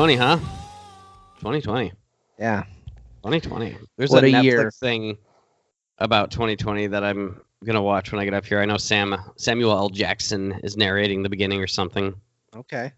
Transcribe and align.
2020, 0.00 0.16
huh? 0.16 0.38
2020. 1.40 1.92
Yeah. 2.38 2.62
2020. 3.22 3.76
There's 3.98 4.08
What 4.10 4.24
a, 4.24 4.28
a 4.28 4.30
Netflix 4.32 4.42
year. 4.44 4.70
thing 4.70 5.18
about 5.98 6.30
2020 6.30 6.86
that 6.86 7.04
I'm 7.04 7.38
gonna 7.66 7.82
watch 7.82 8.10
when 8.10 8.18
I 8.18 8.24
get 8.24 8.32
up 8.32 8.46
here. 8.46 8.60
I 8.60 8.64
know 8.64 8.78
Sam 8.78 9.14
Samuel 9.36 9.72
L. 9.72 9.90
Jackson 9.90 10.52
is 10.64 10.78
narrating 10.78 11.22
the 11.22 11.28
beginning 11.28 11.60
or 11.60 11.66
something. 11.66 12.14
Okay. 12.56 12.92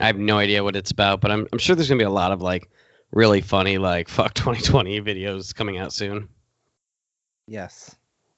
I 0.00 0.06
have 0.08 0.18
no 0.18 0.38
idea 0.38 0.64
what 0.64 0.74
it's 0.74 0.90
about, 0.90 1.20
but 1.20 1.30
I'm 1.30 1.46
I'm 1.52 1.60
sure 1.60 1.76
there's 1.76 1.88
gonna 1.88 1.98
be 1.98 2.04
a 2.04 2.10
lot 2.10 2.32
of 2.32 2.42
like 2.42 2.68
really 3.12 3.40
funny 3.40 3.78
like 3.78 4.08
fuck 4.08 4.34
2020 4.34 5.00
videos 5.00 5.54
coming 5.54 5.78
out 5.78 5.92
soon. 5.92 6.28
Yes. 7.46 7.94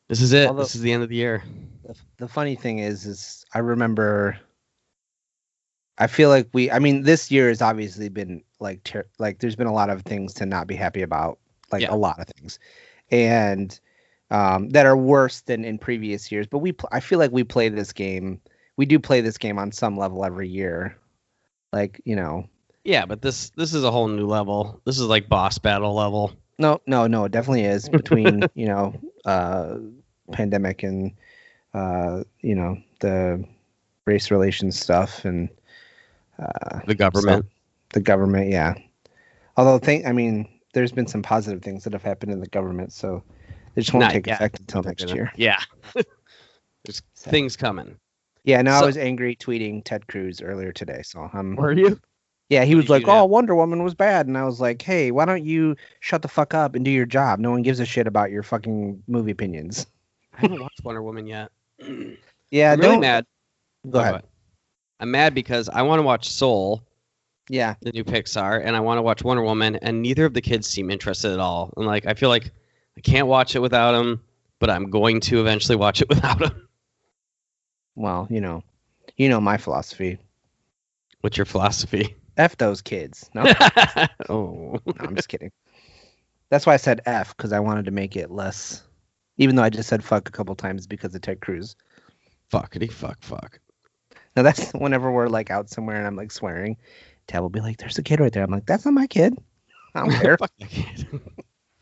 This 0.09 0.21
is 0.21 0.35
it. 0.35 0.49
Although- 0.49 0.65
this 0.65 0.75
is 0.75 0.83
the 0.83 0.93
end 0.93 1.03
of 1.05 1.09
the 1.09 1.17
year. 1.17 1.43
The, 1.87 1.97
the 2.19 2.29
funny 2.29 2.55
thing 2.55 2.81
is, 2.81 3.07
is 3.07 3.47
I 3.55 3.61
remember. 3.61 4.37
I 5.99 6.07
feel 6.07 6.29
like 6.29 6.49
we. 6.53 6.71
I 6.71 6.79
mean, 6.79 7.03
this 7.03 7.31
year 7.31 7.49
has 7.49 7.63
obviously 7.63 8.09
been 8.09 8.43
like, 8.61 8.83
ter- 8.85 9.07
like 9.19 9.39
there's 9.39 9.57
been 9.57 9.67
a 9.67 9.73
lot 9.73 9.91
of 9.91 10.03
things 10.03 10.35
to 10.35 10.47
not 10.47 10.67
be 10.67 10.75
happy 10.75 11.03
about, 11.03 11.39
like 11.71 11.83
Yeah. 11.83 11.93
a 11.93 11.97
lot 11.97 12.19
of 12.19 12.27
things, 12.27 12.59
and 13.11 13.79
um, 14.31 14.71
that 14.71 14.87
are 14.87 14.97
worse 14.97 15.43
than 15.43 15.65
in 15.65 15.79
previous 15.79 16.33
years. 16.33 16.47
But 16.47 16.59
we, 16.59 16.73
pl- 16.73 16.89
I 16.93 17.01
feel 17.01 17.19
like 17.19 17.31
we 17.31 17.45
play 17.45 17.69
this 17.69 17.93
game. 17.93 18.41
We 18.77 18.87
do 18.87 18.99
play 18.99 19.21
this 19.21 19.39
game 19.39 19.59
on 19.59 19.71
some 19.71 19.97
level 19.97 20.25
every 20.25 20.49
year, 20.49 20.97
like 21.73 22.01
you 22.05 22.17
know. 22.17 22.49
Yeah, 22.83 23.07
but 23.07 23.23
this 23.23 23.51
this 23.51 23.73
is 23.73 23.85
a 23.85 23.91
whole 23.91 24.09
new 24.09 24.27
level. 24.27 24.81
This 24.85 24.99
is 24.99 25.07
like 25.07 25.29
boss 25.29 25.59
battle 25.59 25.95
level. 25.95 26.33
No, 26.59 26.81
no, 26.87 27.07
no, 27.07 27.25
it 27.25 27.33
definitely 27.33 27.65
is 27.65 27.89
between 27.91 28.49
you 28.55 28.67
know, 28.67 28.95
uh, 29.25 29.77
pandemic 30.33 30.83
and 30.83 31.13
uh, 31.73 32.25
you 32.41 32.55
know 32.57 32.77
the 33.01 33.45
race 34.07 34.31
relations 34.31 34.79
stuff 34.79 35.25
and 35.25 35.49
uh, 36.39 36.81
The 36.87 36.95
government. 36.95 37.47
the 37.93 38.01
government. 38.01 38.51
Yeah. 38.51 38.75
Although, 39.57 39.79
think 39.79 40.07
I 40.07 40.13
mean, 40.13 40.49
there's 40.73 40.93
been 40.93 41.07
some 41.07 41.23
positive 41.23 41.63
things 41.63 41.85
that 41.85 41.93
have 41.93 42.03
happened 42.03 42.33
in 42.33 42.41
the 42.41 42.49
government, 42.49 42.93
so 42.93 43.23
it 43.77 43.81
just 43.83 43.93
won't 43.93 44.05
Not 44.05 44.13
take 44.13 44.27
yet. 44.27 44.37
effect 44.37 44.61
until 44.61 44.83
next 44.83 45.11
year. 45.11 45.33
Yeah. 45.37 45.61
There's 46.85 47.03
So- 47.15 47.31
things 47.31 47.57
coming. 47.57 47.97
Yeah. 48.45 48.61
No, 48.63 48.73
So- 48.79 48.83
I 48.83 48.87
was 48.87 48.97
angry 48.97 49.37
tweeting 49.37 49.83
Ted 49.85 50.07
Cruz 50.09 50.43
earlier 50.43 50.73
today, 50.73 51.01
so 51.03 51.31
I'm. 51.33 51.57
Were 51.57 51.73
you? 51.73 51.99
Yeah, 52.51 52.65
he 52.65 52.75
was 52.75 52.91
like? 52.91 53.09
"Oh, 53.09 53.25
Wonder 53.25 53.55
Woman 53.55 53.83
was 53.83 53.95
bad," 53.95 54.27
and 54.27 54.37
I 54.37 54.45
was 54.45 54.61
like, 54.61 54.83
"Hey, 54.83 55.11
why 55.11 55.25
don't 55.25 55.45
you 55.47 55.77
shut 56.01 56.21
the 56.21 56.29
fuck 56.29 56.53
up 56.53 56.75
and 56.75 56.85
do 56.85 56.91
your 56.91 57.07
job? 57.07 57.39
No 57.39 57.51
one 57.51 57.63
gives 57.63 57.81
a 57.81 57.87
shit 57.87 58.07
about 58.07 58.31
your 58.31 58.43
fucking 58.43 59.03
movie 59.09 59.31
opinions." 59.31 59.87
I 60.37 60.43
haven't 60.43 60.61
watched 60.61 60.85
Wonder 60.85 61.03
Woman 61.03 61.27
yet. 61.27 61.51
Yeah, 62.51 62.73
I'm 62.73 62.81
really 62.81 62.93
don't- 62.93 63.01
mad. 63.01 63.25
Go 63.89 63.99
Oh, 63.99 64.03
ahead. 64.03 64.23
I'm 65.05 65.11
mad 65.11 65.35
because 65.35 65.69
I 65.69 65.83
want 65.83 65.99
to 65.99 66.03
watch 66.03 66.31
Soul, 66.31 66.83
Yeah, 67.51 67.75
the 67.83 67.93
new 67.93 68.05
Pixar, 68.05 68.65
and 68.65 68.75
I 68.75 68.81
want 68.81 68.97
to 68.97 69.03
watch 69.03 69.23
Wonder 69.23 69.43
Woman, 69.43 69.77
and 69.77 70.01
neither 70.01 70.25
of 70.25 70.33
the 70.33 70.41
kids 70.41 70.67
seem 70.67 70.91
interested 70.91 71.31
at 71.31 71.41
all. 71.41 71.75
And 71.77 71.85
like, 71.85 72.07
I 72.07 72.15
feel 72.15 72.31
like 72.31 72.51
I 72.97 73.03
can't 73.03 73.27
watch 73.27 73.55
it 73.55 73.59
without 73.59 73.93
them, 73.93 74.23
but 74.61 74.71
I'm 74.71 74.89
going 74.89 75.21
to 75.21 75.41
eventually 75.41 75.77
watch 75.77 76.01
it 76.01 76.09
without 76.15 76.39
them. 76.39 76.69
well, 77.95 78.27
you 78.31 78.41
know, 78.41 78.63
you 79.19 79.29
know 79.29 79.43
my 79.43 79.59
philosophy. 79.59 80.17
What's 81.21 81.37
your 81.37 81.45
philosophy? 81.45 82.17
F 82.39 82.57
those 82.57 82.81
kids. 82.81 83.29
No, 83.35 83.45
oh, 84.31 84.81
no 84.87 84.95
I'm 85.01 85.17
just 85.17 85.29
kidding. 85.29 85.53
That's 86.49 86.65
why 86.65 86.73
I 86.73 86.79
said 86.79 87.03
F 87.05 87.37
because 87.37 87.53
I 87.53 87.61
wanted 87.61 87.85
to 87.85 87.91
make 87.91 88.17
it 88.17 88.31
less. 88.31 88.83
Even 89.37 89.55
though 89.55 89.65
I 89.65 89.69
just 89.69 89.91
said 89.91 90.03
fuck 90.03 90.31
a 90.31 90.33
couple 90.33 90.55
times 90.55 90.87
because 90.87 91.15
of 91.15 91.21
Ted 91.21 91.43
Cruz. 91.43 91.77
fuckity 92.51 92.91
fuck 92.91 93.19
fuck. 93.21 93.61
Now 94.37 94.43
that's 94.45 94.71
whenever 94.73 95.11
we're 95.11 95.29
like 95.29 95.51
out 95.51 95.71
somewhere 95.71 95.97
and 95.97 96.07
I'm 96.07 96.17
like 96.17 96.33
swearing, 96.33 96.77
Tab 97.27 97.43
will 97.43 97.51
be 97.51 97.61
like, 97.61 97.79
"There's 97.79 97.99
a 97.99 98.03
kid 98.03 98.21
right 98.21 98.33
there." 98.33 98.43
I'm 98.43 98.51
like, 98.51 98.67
"That's 98.67 98.85
not 98.85 98.95
my 98.95 99.07
kid." 99.07 99.35
I 99.95 100.01
don't 100.01 100.11
care. 100.21 100.37
Fuck 100.39 100.51
that 100.59 100.69
kid. 100.71 101.21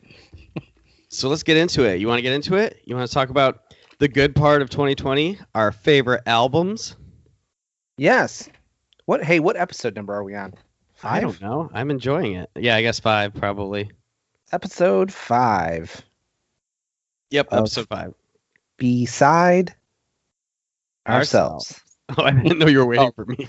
so 1.09 1.29
let's 1.29 1.43
get 1.43 1.57
into 1.57 1.85
it. 1.85 2.01
You 2.01 2.09
want 2.09 2.19
to 2.19 2.23
get 2.23 2.33
into 2.35 2.57
it? 2.57 2.81
You 2.85 2.95
want 2.97 3.09
to 3.09 3.15
talk 3.15 3.31
about 3.31 3.75
the 3.99 4.09
good 4.09 4.35
part 4.35 4.63
of 4.63 4.71
2020, 4.71 5.39
our 5.55 5.73
favorite 5.73 6.23
albums? 6.27 6.97
yes. 7.97 8.49
What? 9.07 9.25
Hey, 9.25 9.41
what 9.41 9.57
episode 9.57 9.97
number 9.97 10.15
are 10.15 10.23
we 10.23 10.35
on? 10.37 10.55
Five? 10.95 11.13
I 11.13 11.21
don't 11.21 11.41
know. 11.43 11.71
I'm 11.75 11.91
enjoying 11.91 12.35
it. 12.35 12.49
Yeah, 12.55 12.77
I 12.77 12.83
guess 12.83 13.01
five 13.01 13.35
probably. 13.35 13.91
Episode 14.53 15.13
five. 15.13 16.01
Yep, 17.31 17.49
episode 17.51 17.89
five. 17.89 18.15
Beside 18.77 19.75
Ourselves. 21.09 21.73
ourselves. 21.73 21.82
Oh, 22.19 22.23
I 22.25 22.31
didn't 22.33 22.59
know 22.59 22.67
you 22.67 22.79
were 22.79 22.87
waiting 22.87 23.07
Oh. 23.07 23.13
for 23.15 23.25
me. 23.27 23.49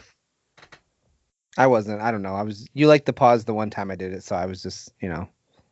I 1.57 1.67
wasn't. 1.67 2.01
I 2.01 2.11
don't 2.11 2.21
know. 2.21 2.33
I 2.35 2.41
was. 2.43 2.67
You 2.73 2.87
liked 2.87 3.05
the 3.05 3.13
pause 3.13 3.43
the 3.45 3.53
one 3.53 3.69
time 3.69 3.91
I 3.91 3.95
did 3.95 4.13
it, 4.13 4.23
so 4.23 4.35
I 4.35 4.45
was 4.45 4.63
just, 4.63 4.91
you 5.01 5.09
know, 5.09 5.27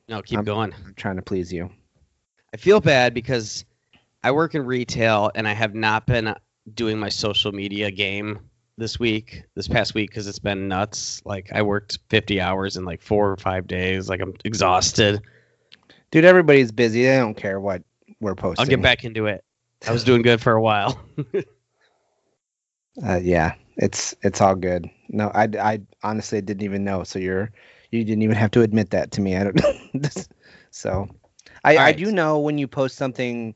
No, 0.09 0.21
keep 0.21 0.43
going. 0.43 0.73
I'm- 0.73 0.93
trying 0.95 1.15
to 1.15 1.21
please 1.21 1.51
you. 1.51 1.69
I 2.53 2.57
feel 2.57 2.81
bad 2.81 3.13
because 3.13 3.65
I 4.23 4.31
work 4.31 4.55
in 4.55 4.65
retail 4.65 5.31
and 5.35 5.47
I 5.47 5.53
have 5.53 5.73
not 5.73 6.05
been 6.05 6.35
doing 6.75 6.99
my 6.99 7.09
social 7.09 7.51
media 7.51 7.89
game 7.91 8.39
this 8.77 8.99
week, 8.99 9.43
this 9.55 9.67
past 9.67 9.93
week, 9.93 10.09
because 10.09 10.27
it's 10.27 10.37
been 10.39 10.67
nuts. 10.67 11.21
Like 11.25 11.49
I 11.53 11.61
worked 11.61 11.99
50 12.09 12.41
hours 12.41 12.75
in 12.77 12.83
like 12.83 13.01
four 13.01 13.31
or 13.31 13.37
five 13.37 13.67
days. 13.67 14.09
Like 14.09 14.19
I'm 14.21 14.33
exhausted. 14.43 15.21
Dude, 16.11 16.25
everybody's 16.25 16.71
busy. 16.73 17.03
They 17.05 17.17
don't 17.17 17.35
care 17.35 17.59
what 17.59 17.81
we're 18.19 18.35
posting. 18.35 18.61
I'll 18.63 18.69
get 18.69 18.81
back 18.81 19.05
into 19.05 19.27
it. 19.27 19.43
I 19.87 19.91
was 19.93 20.03
doing 20.03 20.21
good 20.21 20.41
for 20.41 20.51
a 20.53 20.61
while. 20.61 20.99
Uh, 23.05 23.19
yeah, 23.21 23.53
it's 23.77 24.15
it's 24.21 24.41
all 24.41 24.55
good. 24.55 24.89
No, 25.09 25.31
I, 25.33 25.47
I 25.59 25.81
honestly 26.03 26.41
didn't 26.41 26.63
even 26.63 26.83
know. 26.83 27.03
So 27.03 27.19
you're 27.19 27.51
you 27.91 28.03
didn't 28.03 28.21
even 28.21 28.35
have 28.37 28.51
to 28.51 28.61
admit 28.61 28.91
that 28.91 29.11
to 29.11 29.21
me. 29.21 29.35
I 29.35 29.43
don't. 29.45 30.27
so, 30.71 31.07
I 31.63 31.77
I 31.77 31.91
do 31.93 32.11
know 32.11 32.39
when 32.39 32.57
you 32.57 32.67
post 32.67 32.97
something 32.97 33.55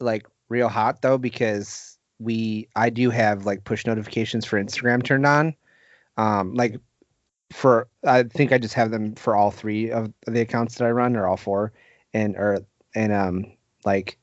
like 0.00 0.26
real 0.48 0.68
hot 0.68 1.02
though 1.02 1.18
because 1.18 1.98
we 2.18 2.68
I 2.76 2.90
do 2.90 3.10
have 3.10 3.46
like 3.46 3.64
push 3.64 3.86
notifications 3.86 4.44
for 4.44 4.62
Instagram 4.62 5.02
turned 5.02 5.26
on. 5.26 5.54
Um, 6.16 6.54
like 6.54 6.76
for 7.52 7.88
I 8.04 8.22
think 8.24 8.52
I 8.52 8.58
just 8.58 8.74
have 8.74 8.90
them 8.90 9.14
for 9.14 9.36
all 9.36 9.50
three 9.50 9.90
of 9.90 10.12
the 10.26 10.40
accounts 10.40 10.76
that 10.76 10.86
I 10.86 10.90
run 10.90 11.16
or 11.16 11.26
all 11.26 11.36
four, 11.36 11.72
and 12.14 12.36
or 12.36 12.60
and 12.94 13.12
um 13.12 13.52
like 13.84 14.18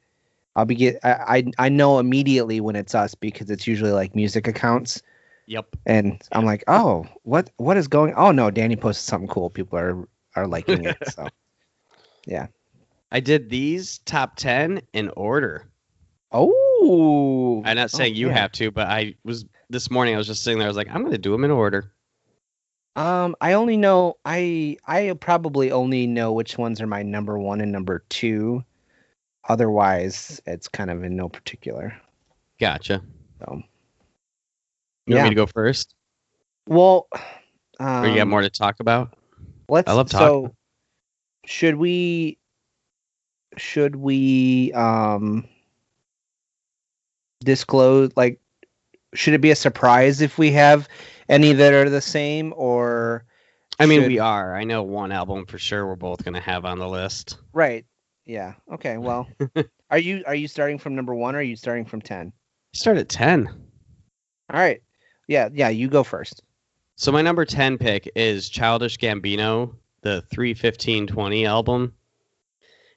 I'll 0.57 0.65
be 0.65 0.75
get 0.75 0.99
I 1.03 1.11
I, 1.37 1.65
I 1.65 1.69
know 1.69 1.99
immediately 1.99 2.59
when 2.59 2.75
it's 2.75 2.95
us 2.95 3.15
because 3.15 3.49
it's 3.49 3.67
usually 3.67 3.91
like 3.91 4.15
music 4.15 4.47
accounts 4.47 5.01
yep. 5.45 5.67
and 5.85 6.21
I'm 6.31 6.45
like, 6.45 6.63
oh, 6.67 7.05
what 7.23 7.51
what 7.57 7.77
is 7.77 7.87
going? 7.87 8.13
Oh 8.15 8.31
no, 8.31 8.51
Danny 8.51 8.75
posted 8.75 9.05
something 9.05 9.29
cool. 9.29 9.49
People 9.51 9.77
are 9.77 10.07
are 10.35 10.47
liking 10.47 10.83
it. 10.83 10.97
So 11.13 11.27
yeah, 12.25 12.47
I 13.11 13.19
did 13.19 13.49
these 13.49 13.99
top 13.99 14.35
10 14.35 14.81
in 14.93 15.09
order. 15.11 15.69
oh, 16.31 17.61
I'm 17.63 17.77
not 17.77 17.91
saying 17.91 18.15
you 18.15 18.27
yeah. 18.27 18.33
have 18.33 18.51
to, 18.53 18.71
but 18.71 18.87
I 18.87 19.15
was 19.23 19.45
this 19.69 19.89
morning. 19.89 20.15
I 20.15 20.17
was 20.17 20.27
just 20.27 20.43
sitting 20.43 20.59
there. 20.59 20.67
I 20.67 20.69
was 20.69 20.75
like, 20.77 20.89
I'm 20.89 21.01
going 21.01 21.11
to 21.11 21.17
do 21.17 21.31
them 21.31 21.45
in 21.45 21.51
order. 21.51 21.93
Um, 22.97 23.35
I 23.39 23.53
only 23.53 23.77
know 23.77 24.17
I 24.25 24.77
I 24.87 25.13
probably 25.21 25.71
only 25.71 26.07
know 26.07 26.33
which 26.33 26.57
ones 26.57 26.81
are 26.81 26.87
my 26.87 27.03
number 27.03 27.37
one 27.37 27.61
and 27.61 27.71
number 27.71 28.03
two. 28.09 28.63
Otherwise, 29.47 30.41
it's 30.45 30.67
kind 30.67 30.89
of 30.91 31.03
in 31.03 31.15
no 31.15 31.29
particular. 31.29 31.95
Gotcha. 32.59 33.01
So 33.39 33.45
You 33.49 33.55
want 33.55 33.65
Yeah. 35.07 35.23
me 35.23 35.29
to 35.29 35.35
go 35.35 35.45
first, 35.45 35.95
well, 36.67 37.07
um, 37.79 38.03
or 38.03 38.07
you 38.09 38.15
got 38.17 38.27
more 38.27 38.41
to 38.41 38.49
talk 38.49 38.79
about? 38.81 39.17
Let's. 39.69 39.89
I 39.89 39.93
love 39.93 40.09
So, 40.09 40.17
talking. 40.41 40.55
should 41.45 41.75
we? 41.75 42.37
Should 43.57 43.95
we 43.95 44.73
um 44.73 45.47
disclose? 47.39 48.11
Like, 48.15 48.39
should 49.13 49.33
it 49.33 49.41
be 49.41 49.51
a 49.51 49.55
surprise 49.55 50.21
if 50.21 50.37
we 50.37 50.51
have 50.51 50.87
any 51.29 51.53
that 51.53 51.73
are 51.73 51.89
the 51.89 52.01
same, 52.01 52.53
or 52.55 53.23
I 53.79 53.85
mean, 53.85 54.01
should- 54.01 54.07
we 54.07 54.19
are. 54.19 54.55
I 54.55 54.63
know 54.63 54.83
one 54.83 55.11
album 55.11 55.45
for 55.45 55.57
sure. 55.57 55.87
We're 55.87 55.95
both 55.95 56.23
going 56.23 56.33
to 56.35 56.41
have 56.41 56.65
on 56.65 56.79
the 56.79 56.87
list. 56.87 57.37
right? 57.53 57.85
Yeah. 58.27 58.53
Okay. 58.73 58.97
Well, 59.07 59.27
are 59.89 59.97
you 59.97 60.23
are 60.27 60.35
you 60.35 60.47
starting 60.47 60.77
from 60.77 60.95
number 60.95 61.15
one, 61.15 61.33
or 61.35 61.39
are 61.39 61.41
you 61.43 61.55
starting 61.55 61.85
from 61.85 62.01
ten? 62.01 62.33
Start 62.73 62.97
at 62.97 63.09
10. 63.09 63.47
All 63.47 64.59
right. 64.59 64.81
Yeah. 65.27 65.49
Yeah. 65.51 65.69
You 65.69 65.87
go 65.87 66.03
first. 66.03 66.43
So 66.95 67.11
my 67.11 67.21
number 67.21 67.45
10 67.45 67.77
pick 67.77 68.09
is 68.15 68.49
Childish 68.49 68.97
Gambino, 68.97 69.73
the 70.01 70.21
31520 70.33 71.45
album. 71.45 71.93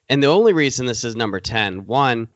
And 0.09 0.21
the 0.21 0.27
only 0.27 0.53
reason 0.53 0.85
this 0.85 1.03
is 1.03 1.15
number 1.15 1.39
10, 1.39 1.85
one, 1.85 2.27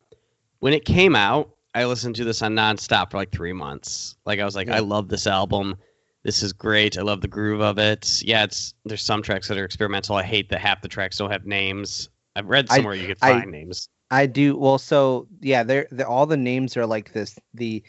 when 0.60 0.72
it 0.72 0.84
came 0.84 1.14
out, 1.14 1.50
I 1.74 1.84
listened 1.84 2.16
to 2.16 2.24
this 2.24 2.40
on 2.40 2.54
nonstop 2.54 3.10
for 3.10 3.18
like 3.18 3.30
three 3.30 3.52
months. 3.52 4.16
Like 4.24 4.40
I 4.40 4.44
was 4.44 4.56
like, 4.56 4.68
Yeah. 4.68 4.76
I 4.76 4.80
love 4.80 5.08
this 5.08 5.26
album. 5.26 5.76
This 6.22 6.42
is 6.42 6.52
great. 6.52 6.98
I 6.98 7.02
love 7.02 7.20
the 7.20 7.28
groove 7.28 7.60
of 7.60 7.78
it. 7.78 8.22
Yeah, 8.22 8.44
it's 8.44 8.74
there's 8.84 9.02
some 9.02 9.22
tracks 9.22 9.46
that 9.48 9.58
are 9.58 9.64
experimental. 9.64 10.16
I 10.16 10.22
hate 10.24 10.48
that 10.48 10.60
half 10.60 10.82
the 10.82 10.88
tracks 10.88 11.18
don't 11.18 11.30
have 11.30 11.46
names. 11.46 12.08
I've 12.36 12.46
read 12.46 12.66
I- 12.70 12.76
somewhere 12.76 12.94
you 12.94 13.08
could 13.08 13.18
I- 13.22 13.40
find 13.40 13.50
names. 13.50 13.88
I 14.08 14.26
do 14.26 14.56
well. 14.56 14.78
So 14.78 15.26
yeah, 15.40 15.64
they're, 15.64 15.88
they 15.90 16.04
all 16.04 16.26
the 16.26 16.36
names 16.36 16.76
are 16.76 16.86
like 16.86 17.12
this. 17.12 17.36
The 17.54 17.82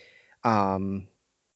um 0.44 1.08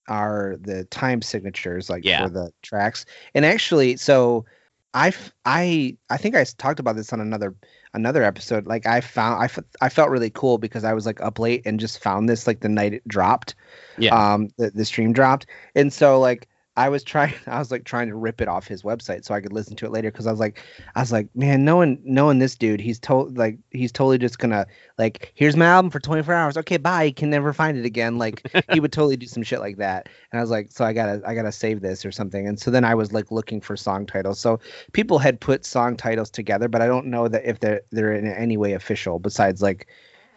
are 0.08 0.58
the 0.62 0.84
time 0.86 1.22
signatures 1.24 1.90
like 1.90 2.06
Yeah. 2.06 2.24
for 2.24 2.30
the 2.30 2.52
tracks. 2.62 3.06
And 3.34 3.44
actually, 3.46 3.98
so 3.98 4.46
I 4.94 5.14
I 5.46 5.98
I 6.12 6.18
think 6.18 6.36
I 6.36 6.44
talked 6.44 6.80
about 6.80 6.96
this 6.96 7.12
on 7.14 7.20
another 7.22 7.56
another 7.94 8.22
episode. 8.24 8.68
Like 8.68 8.86
I 8.86 9.02
found 9.02 9.42
I, 9.42 9.46
f- 9.46 9.60
I 9.82 9.90
felt 9.90 10.10
really 10.12 10.30
cool 10.30 10.58
because 10.60 10.84
I 10.84 10.94
was 10.94 11.06
like 11.08 11.22
up 11.22 11.40
late 11.40 11.62
and 11.66 11.80
just 11.80 12.00
found 12.04 12.30
this 12.30 12.46
like 12.46 12.60
the 12.60 12.70
night 12.70 12.94
it 12.94 13.08
dropped. 13.08 13.56
Yeah. 13.98 14.14
Um 14.34 14.50
the, 14.58 14.70
the 14.72 14.86
stream 14.86 15.12
dropped. 15.14 15.46
And 15.76 15.92
so 15.92 16.20
like 16.20 16.48
I 16.78 16.90
was 16.90 17.04
trying 17.04 17.34
I 17.48 17.60
was 17.60 17.72
like 17.72 17.84
trying 17.84 18.08
to 18.08 18.16
rip 18.16 18.42
it 18.42 18.48
off 18.48 18.68
his 18.68 18.84
website 18.84 19.26
so 19.26 19.34
I 19.34 19.42
could 19.42 19.54
listen 19.54 19.76
to 19.78 19.86
it 19.86 19.92
later 19.92 20.12
because 20.12 20.28
I 20.28 20.32
was 20.32 20.40
like 20.40 20.62
I 20.96 21.02
was 21.02 21.12
like, 21.12 21.28
man, 21.36 21.66
knowing 21.66 22.00
knowing 22.04 22.40
this 22.40 22.56
dude, 22.56 22.80
he's 22.80 23.00
told 23.00 23.38
like 23.38 23.58
he's 23.72 23.92
totally 23.92 24.18
just 24.18 24.40
gonna 24.40 24.66
like 24.98 25.32
here's 25.36 25.58
my 25.58 25.66
album 25.66 25.92
for 25.92 26.00
24 26.00 26.34
hours. 26.34 26.58
Okay, 26.58 26.78
bye. 26.78 27.12
Can 27.12 27.30
never 27.30 27.54
find 27.54 27.78
it 27.78 27.86
again. 27.86 28.18
Like 28.18 28.44
he 28.72 28.80
would 28.80 28.92
totally 28.92 29.18
do 29.18 29.28
some 29.28 29.44
shit 29.44 29.60
like 29.60 29.78
that. 29.78 30.10
And 30.32 30.40
I 30.40 30.42
was 30.42 30.52
like, 30.52 30.72
so 30.72 30.86
I 30.86 30.94
gotta 30.94 31.22
I 31.26 31.36
gotta 31.36 31.52
save 31.52 31.82
this 31.82 32.06
or 32.06 32.12
something. 32.12 32.48
And 32.48 32.60
so 32.60 32.72
then 32.72 32.86
I 32.86 32.96
was 32.96 33.12
like 33.12 33.32
looking 33.32 33.62
for 33.62 33.76
song 33.76 34.06
titles. 34.06 34.40
So 34.40 34.60
people 34.94 35.20
had 35.20 35.40
put 35.40 35.66
song 35.66 35.98
titles 35.98 36.30
together, 36.30 36.68
but 36.68 36.82
I 36.82 36.88
don't 36.88 37.08
know 37.08 37.28
that 37.28 37.46
if 37.46 37.60
they're 37.60 37.82
they're 37.92 38.14
in 38.14 38.28
any 38.28 38.58
way 38.58 38.74
official 38.74 39.20
besides 39.20 39.62
like 39.62 39.88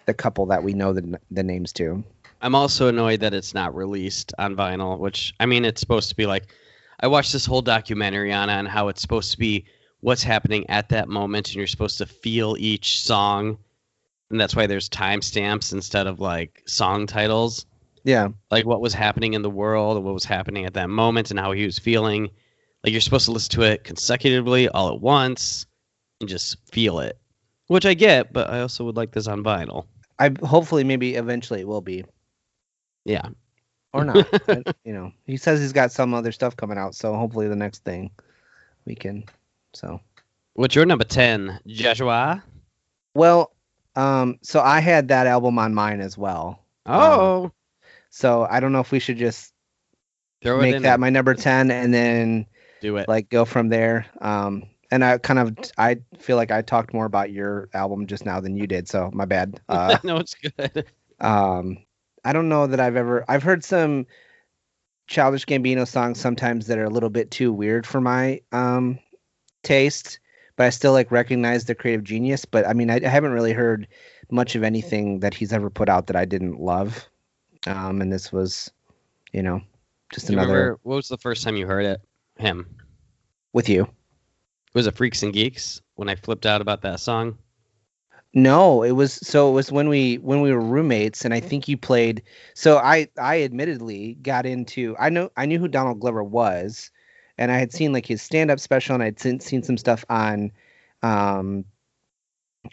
the 0.07 0.15
couple 0.15 0.47
that 0.47 0.63
we 0.65 0.73
know 0.75 0.93
the 0.93 1.19
the 1.31 1.43
names 1.43 1.73
to. 1.75 2.05
I'm 2.45 2.55
also 2.55 2.89
annoyed 2.89 3.21
that 3.21 3.33
it's 3.33 3.55
not 3.55 3.75
released 3.75 4.35
on 4.39 4.55
vinyl, 4.55 4.99
which 4.99 5.33
I 5.41 5.47
mean 5.47 5.65
it's 5.65 5.81
supposed 5.81 6.11
to 6.11 6.15
be 6.15 6.27
like 6.27 6.55
I 7.01 7.07
watched 7.07 7.33
this 7.33 7.47
whole 7.47 7.63
documentary 7.63 8.35
on 8.35 8.51
it 8.51 8.53
on 8.53 8.67
how 8.67 8.89
it's 8.89 9.01
supposed 9.01 9.33
to 9.33 9.39
be 9.39 9.65
what's 10.01 10.23
happening 10.23 10.69
at 10.69 10.91
that 10.91 11.09
moment 11.09 11.49
and 11.49 11.57
you're 11.57 11.67
supposed 11.67 11.97
to 11.99 12.07
feel 12.07 12.55
each 12.59 13.01
song. 13.01 13.57
And 14.31 14.39
that's 14.39 14.55
why 14.55 14.67
there's 14.67 14.91
timestamps 14.91 15.73
instead 15.73 16.07
of 16.07 16.21
like 16.21 16.63
song 16.67 17.07
titles. 17.07 17.65
Yeah. 18.05 18.29
Like 18.51 18.67
what 18.67 18.83
was 18.83 18.93
happening 18.93 19.33
in 19.33 19.41
the 19.41 19.49
world 19.49 19.97
and 19.97 20.05
what 20.05 20.13
was 20.13 20.27
happening 20.27 20.67
at 20.67 20.75
that 20.75 20.91
moment 20.91 21.31
and 21.31 21.41
how 21.41 21.53
he 21.53 21.65
was 21.65 21.79
feeling. 21.79 22.29
Like 22.85 22.93
you're 22.93 23.01
supposed 23.01 23.25
to 23.25 23.33
listen 23.33 23.53
to 23.53 23.63
it 23.63 23.85
consecutively 23.85 24.69
all 24.69 24.93
at 24.93 25.01
once 25.01 25.65
and 26.21 26.29
just 26.29 26.59
feel 26.71 26.99
it. 26.99 27.19
Which 27.69 27.87
I 27.87 27.95
get, 27.95 28.35
but 28.35 28.51
I 28.51 28.61
also 28.61 28.85
would 28.85 28.97
like 28.97 29.13
this 29.13 29.29
on 29.29 29.43
vinyl. 29.43 29.87
I 30.19 30.31
hopefully 30.43 30.85
maybe 30.85 31.15
eventually 31.15 31.61
it 31.61 31.67
will 31.67 31.81
be 31.81 32.05
Yeah. 33.05 33.29
or 33.93 34.05
not. 34.05 34.27
but, 34.47 34.77
you 34.85 34.93
know, 34.93 35.13
he 35.27 35.37
says 35.37 35.61
he's 35.61 35.73
got 35.73 35.93
some 35.93 36.15
other 36.15 36.33
stuff 36.33 36.57
coming 36.57 36.79
out, 36.79 36.95
so 36.95 37.15
hopefully 37.15 37.49
the 37.49 37.57
next 37.57 37.85
thing 37.85 38.11
we 38.85 38.95
can. 38.95 39.25
So 39.73 40.01
What's 40.55 40.75
your 40.75 40.87
number 40.87 41.05
10, 41.05 41.61
Joshua? 41.67 42.43
well, 43.15 43.53
um, 43.97 44.39
so 44.43 44.61
I 44.61 44.81
had 44.81 45.09
that 45.09 45.27
album 45.27 45.59
on 45.59 45.75
mine 45.75 46.01
as 46.01 46.19
well. 46.19 46.61
Oh, 46.87 47.53
So 48.11 48.47
I 48.49 48.61
don't 48.61 48.73
know 48.73 48.81
if 48.81 48.91
we 48.93 48.99
should 48.99 49.17
just 49.19 49.53
throw 50.43 50.61
make 50.61 50.83
that 50.83 51.01
my 51.01 51.11
number 51.11 51.35
ten 51.35 51.71
and 51.71 51.95
then 51.95 52.47
do 52.81 52.97
it. 52.99 53.09
like 53.09 53.31
go 53.31 53.45
from 53.45 53.69
there. 53.69 54.07
Um, 54.21 54.65
and 54.91 55.05
I 55.05 55.19
kind 55.19 55.39
of 55.39 55.57
I 55.79 55.99
feel 56.19 56.37
like 56.37 56.51
I 56.51 56.61
talked 56.63 56.93
more 56.93 57.07
about 57.07 57.31
your 57.33 57.69
album 57.73 58.07
just 58.07 58.27
now 58.27 58.41
than 58.41 58.57
you 58.57 58.67
did, 58.67 58.89
so 58.89 59.11
my 59.13 59.25
bad. 59.25 59.61
Uh, 59.69 59.97
no, 60.05 60.17
it's 60.19 60.35
good. 60.35 60.87
um, 61.21 61.79
I 62.25 62.33
don't 62.33 62.49
know 62.49 62.67
that 62.67 62.81
I've 62.81 62.97
ever 62.97 63.25
I've 63.29 63.43
heard 63.43 63.65
some 63.65 64.07
Childish 65.07 65.45
Gambino 65.45 65.87
songs 65.87 66.21
sometimes 66.21 66.67
that 66.67 66.79
are 66.79 66.85
a 66.85 66.91
little 66.91 67.11
bit 67.11 67.31
too 67.31 67.53
weird 67.53 67.87
for 67.87 68.01
my 68.01 68.41
um 68.53 68.99
taste, 69.63 70.19
but 70.57 70.67
I 70.67 70.71
still 70.71 70.93
like 70.93 71.11
recognize 71.11 71.65
the 71.65 71.75
creative 71.75 72.05
genius. 72.05 72.45
But 72.45 72.67
I 72.67 72.73
mean, 72.73 72.91
I, 72.91 73.01
I 73.05 73.09
haven't 73.09 73.33
really 73.33 73.53
heard 73.53 73.89
much 74.31 74.55
of 74.55 74.63
anything 74.63 75.21
that 75.21 75.35
he's 75.35 75.53
ever 75.53 75.71
put 75.71 75.89
out 75.89 76.07
that 76.07 76.17
I 76.17 76.25
didn't 76.25 76.61
love. 76.61 77.09
Um, 77.67 78.01
and 78.01 78.13
this 78.13 78.33
was, 78.33 78.71
you 79.33 79.43
know, 79.43 79.61
just 80.13 80.29
you 80.29 80.35
another 80.35 80.53
remember 80.53 80.81
what 80.83 80.97
was 80.97 81.09
the 81.09 81.19
first 81.19 81.43
time 81.45 81.57
you 81.57 81.67
heard 81.67 81.85
it? 81.85 82.01
Him. 82.39 82.67
with 83.53 83.69
you. 83.69 83.83
It 83.85 84.75
Was 84.75 84.87
it 84.87 84.97
Freaks 84.97 85.23
and 85.23 85.33
Geeks 85.33 85.81
when 85.95 86.09
I 86.09 86.15
flipped 86.17 86.47
out 86.47 86.61
about 86.61 86.83
that 86.83 87.01
song? 87.01 87.39
No, 88.35 88.83
it 88.83 88.93
was 88.93 89.13
so 89.15 89.49
it 89.49 89.53
was 89.53 89.71
when 89.71 89.89
we 89.89 90.17
when 90.19 90.41
we 90.41 90.53
were 90.53 90.61
roommates 90.61 91.25
and 91.25 91.33
I 91.33 91.41
think 91.41 91.69
you 91.69 91.77
played 91.77 92.23
so 92.55 92.79
I 92.79 93.09
I 93.19 93.43
admittedly 93.43 94.15
got 94.23 94.45
into 94.45 94.97
I 94.99 95.09
know 95.11 95.31
I 95.37 95.47
knew 95.47 95.59
who 95.61 95.69
Donald 95.69 96.01
Glover 96.01 96.25
was 96.25 96.91
and 97.39 97.53
I 97.53 97.59
had 97.59 97.73
seen 97.73 97.93
like 97.93 98.07
his 98.07 98.23
stand-up 98.23 98.59
special 98.61 98.95
and 98.95 99.03
I'd 99.05 99.21
seen, 99.21 99.39
seen 99.41 99.63
some 99.63 99.77
stuff 99.79 100.05
on 100.11 100.51
um 101.03 101.65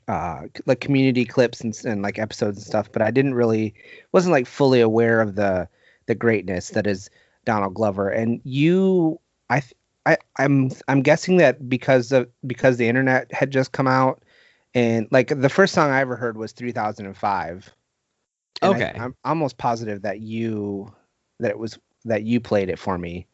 uh 0.07 0.43
like 0.65 0.79
community 0.79 1.25
clips 1.25 1.61
and, 1.61 1.77
and 1.85 2.01
like 2.01 2.17
episodes 2.19 2.57
and 2.57 2.65
stuff 2.65 2.91
but 2.91 3.01
I 3.01 3.11
didn't 3.11 3.33
really 3.35 3.73
wasn't 4.11 4.31
like 4.33 4.47
fully 4.47 4.81
aware 4.81 5.21
of 5.21 5.35
the 5.35 5.67
the 6.07 6.15
greatness 6.15 6.69
that 6.69 6.87
is 6.87 7.09
Donald 7.45 7.73
Glover. 7.75 8.09
And 8.09 8.41
you 8.43 9.19
I 9.49 9.61
I 10.05 10.17
I'm 10.37 10.71
I'm 10.87 11.01
guessing 11.01 11.37
that 11.37 11.69
because 11.69 12.11
of 12.11 12.29
because 12.47 12.77
the 12.77 12.87
internet 12.87 13.31
had 13.33 13.51
just 13.51 13.71
come 13.71 13.87
out 13.87 14.23
and 14.73 15.07
like 15.11 15.27
the 15.41 15.49
first 15.49 15.73
song 15.73 15.89
I 15.91 16.01
ever 16.01 16.15
heard 16.15 16.37
was 16.37 16.51
3005. 16.53 17.69
And 18.61 18.73
I- 18.73 18.75
Okay. 18.75 18.93
I'm 18.99 19.15
almost 19.25 19.57
positive 19.57 20.01
that 20.03 20.19
you 20.21 20.93
that 21.39 21.51
it 21.51 21.57
was 21.59 21.77
that 22.05 22.23
you 22.23 22.39
played 22.39 22.69
it 22.69 22.79
for 22.79 22.97
me, 22.97 23.27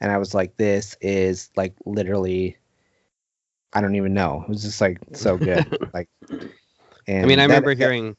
and 0.00 0.10
I 0.12 0.18
was 0.18 0.34
like, 0.34 0.56
this 0.56 0.96
is 1.00 1.50
like 1.56 1.74
literally. 1.86 2.56
I 3.74 3.80
don't 3.80 3.94
even 3.96 4.12
know. 4.12 4.42
It 4.42 4.48
was 4.50 4.62
just 4.62 4.80
like 4.82 4.98
so 5.14 5.38
good. 5.38 5.64
like, 5.94 6.08
and 6.28 7.24
I 7.24 7.26
mean, 7.26 7.38
I 7.38 7.46
that- 7.46 7.54
remember 7.54 7.74
that- 7.74 7.82
hearing 7.82 8.16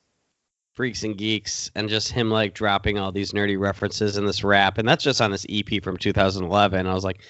Freaks 0.73 1.03
and 1.03 1.15
Geeks 1.15 1.69
and 1.75 1.87
just 1.89 2.11
him 2.11 2.31
like 2.31 2.55
dropping 2.55 2.97
all 2.97 3.11
these 3.11 3.33
nerdy 3.33 3.59
references 3.59 4.17
in 4.17 4.25
this 4.25 4.43
rap, 4.43 4.79
and 4.79 4.87
that's 4.89 5.03
just 5.03 5.21
on 5.21 5.29
this 5.29 5.45
EP 5.49 5.83
from 5.83 5.97
2011. 5.97 6.87
I 6.87 6.93
was 6.93 7.03
like, 7.03 7.21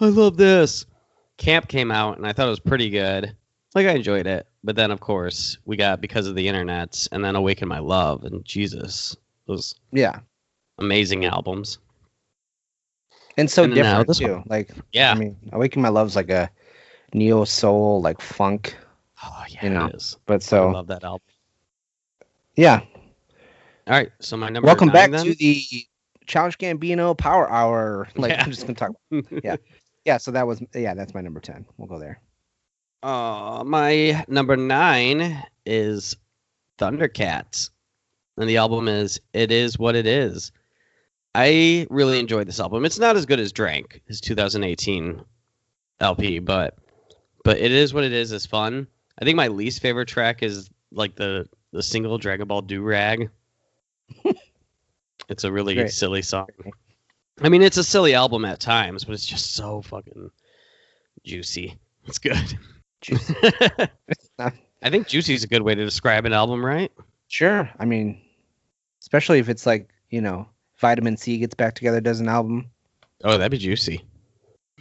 I 0.00 0.06
love 0.08 0.36
this. 0.36 0.84
Camp 1.38 1.68
came 1.68 1.90
out, 1.90 2.18
and 2.18 2.26
I 2.26 2.32
thought 2.34 2.48
it 2.48 2.50
was 2.50 2.60
pretty 2.60 2.90
good. 2.90 3.34
Like 3.74 3.86
I 3.86 3.92
enjoyed 3.92 4.26
it, 4.26 4.48
but 4.64 4.74
then 4.74 4.90
of 4.90 5.00
course 5.00 5.58
we 5.64 5.76
got 5.76 6.00
because 6.00 6.26
of 6.26 6.34
the 6.34 6.46
internet, 6.48 7.06
and 7.12 7.24
then 7.24 7.36
Awaken 7.36 7.68
My 7.68 7.78
Love, 7.78 8.24
and 8.24 8.44
Jesus, 8.44 9.16
those 9.46 9.74
yeah, 9.92 10.18
amazing 10.78 11.24
albums. 11.24 11.78
and 13.36 13.48
so 13.48 13.62
And 13.64 13.72
uh, 13.72 13.76
different 13.76 14.08
this 14.08 14.18
too. 14.18 14.32
one. 14.32 14.44
Like, 14.46 14.70
Yeah. 14.92 15.12
I 15.12 15.14
mean, 15.14 15.36
Awaken 15.52 15.80
My 15.82 15.88
Love's 15.88 16.16
like 16.16 16.30
a 16.30 16.50
neo 17.14 17.44
soul, 17.44 18.02
like 18.02 18.20
funk, 18.20 18.76
oh 19.24 19.44
yeah, 19.48 19.64
you 19.64 19.70
know, 19.70 19.86
it 19.86 19.94
is. 19.94 20.16
but 20.26 20.34
I 20.36 20.38
so 20.38 20.68
love 20.70 20.88
that 20.88 21.04
album. 21.04 21.22
yeah. 22.56 22.80
All 23.86 23.94
right, 23.96 24.10
so 24.20 24.36
my 24.36 24.48
number. 24.48 24.66
Welcome 24.66 24.90
back 24.90 25.10
nine, 25.10 25.24
to 25.26 25.34
the 25.36 25.62
Childish 26.26 26.56
Gambino 26.58 27.16
Power 27.16 27.50
Hour. 27.50 28.08
Like, 28.16 28.30
Yeah. 28.32 28.42
I'm 28.44 28.50
just 28.50 28.62
gonna 28.66 28.74
talk. 28.74 28.92
then? 29.10 29.24
Yeah. 29.44 29.56
Yeah, 30.04 30.16
so 30.16 30.30
that 30.32 30.46
was 30.46 30.60
yeah, 30.74 30.94
that's 30.94 31.14
my 31.14 31.20
number 31.20 31.38
ten. 31.40 31.64
We'll 31.76 31.86
go 31.88 31.98
there. 32.00 32.20
Uh, 33.02 33.62
my 33.64 34.24
number 34.28 34.56
nine 34.56 35.42
is 35.64 36.16
Thundercats, 36.78 37.70
and 38.36 38.48
the 38.48 38.58
album 38.58 38.88
is 38.88 39.20
"It 39.32 39.50
Is 39.50 39.78
What 39.78 39.96
It 39.96 40.06
Is." 40.06 40.52
I 41.34 41.86
really 41.90 42.18
enjoyed 42.18 42.48
this 42.48 42.60
album. 42.60 42.84
It's 42.84 42.98
not 42.98 43.16
as 43.16 43.24
good 43.24 43.38
as 43.40 43.52
Drank, 43.52 44.02
his 44.06 44.20
2018 44.20 45.24
LP, 46.00 46.38
but 46.40 46.76
but 47.44 47.58
it 47.58 47.72
is 47.72 47.94
what 47.94 48.04
it 48.04 48.12
is. 48.12 48.32
Is 48.32 48.46
fun. 48.46 48.86
I 49.20 49.24
think 49.24 49.36
my 49.36 49.48
least 49.48 49.80
favorite 49.80 50.08
track 50.08 50.42
is 50.42 50.68
like 50.92 51.14
the 51.14 51.48
the 51.72 51.82
single 51.82 52.18
Dragonball 52.18 52.66
Durag. 52.66 53.30
it's 55.28 55.44
a 55.44 55.52
really 55.52 55.74
Great. 55.74 55.92
silly 55.92 56.22
song. 56.22 56.48
I 57.40 57.48
mean, 57.48 57.62
it's 57.62 57.76
a 57.78 57.84
silly 57.84 58.14
album 58.14 58.44
at 58.44 58.60
times, 58.60 59.04
but 59.04 59.14
it's 59.14 59.24
just 59.26 59.54
so 59.54 59.80
fucking 59.82 60.30
juicy. 61.24 61.78
It's 62.06 62.18
good. 62.18 62.58
Juicy. 63.00 63.34
I 64.38 64.90
think 64.90 65.08
juicy 65.08 65.34
is 65.34 65.44
a 65.44 65.48
good 65.48 65.62
way 65.62 65.74
to 65.74 65.84
describe 65.84 66.24
an 66.24 66.32
album, 66.32 66.64
right? 66.64 66.90
Sure. 67.28 67.70
I 67.78 67.84
mean, 67.84 68.20
especially 69.00 69.38
if 69.38 69.48
it's 69.48 69.66
like, 69.66 69.90
you 70.10 70.20
know, 70.20 70.48
Vitamin 70.78 71.16
C 71.16 71.38
gets 71.38 71.54
back 71.54 71.74
together, 71.74 72.00
does 72.00 72.20
an 72.20 72.28
album. 72.28 72.70
Oh, 73.22 73.36
that'd 73.36 73.50
be 73.50 73.58
juicy. 73.58 74.04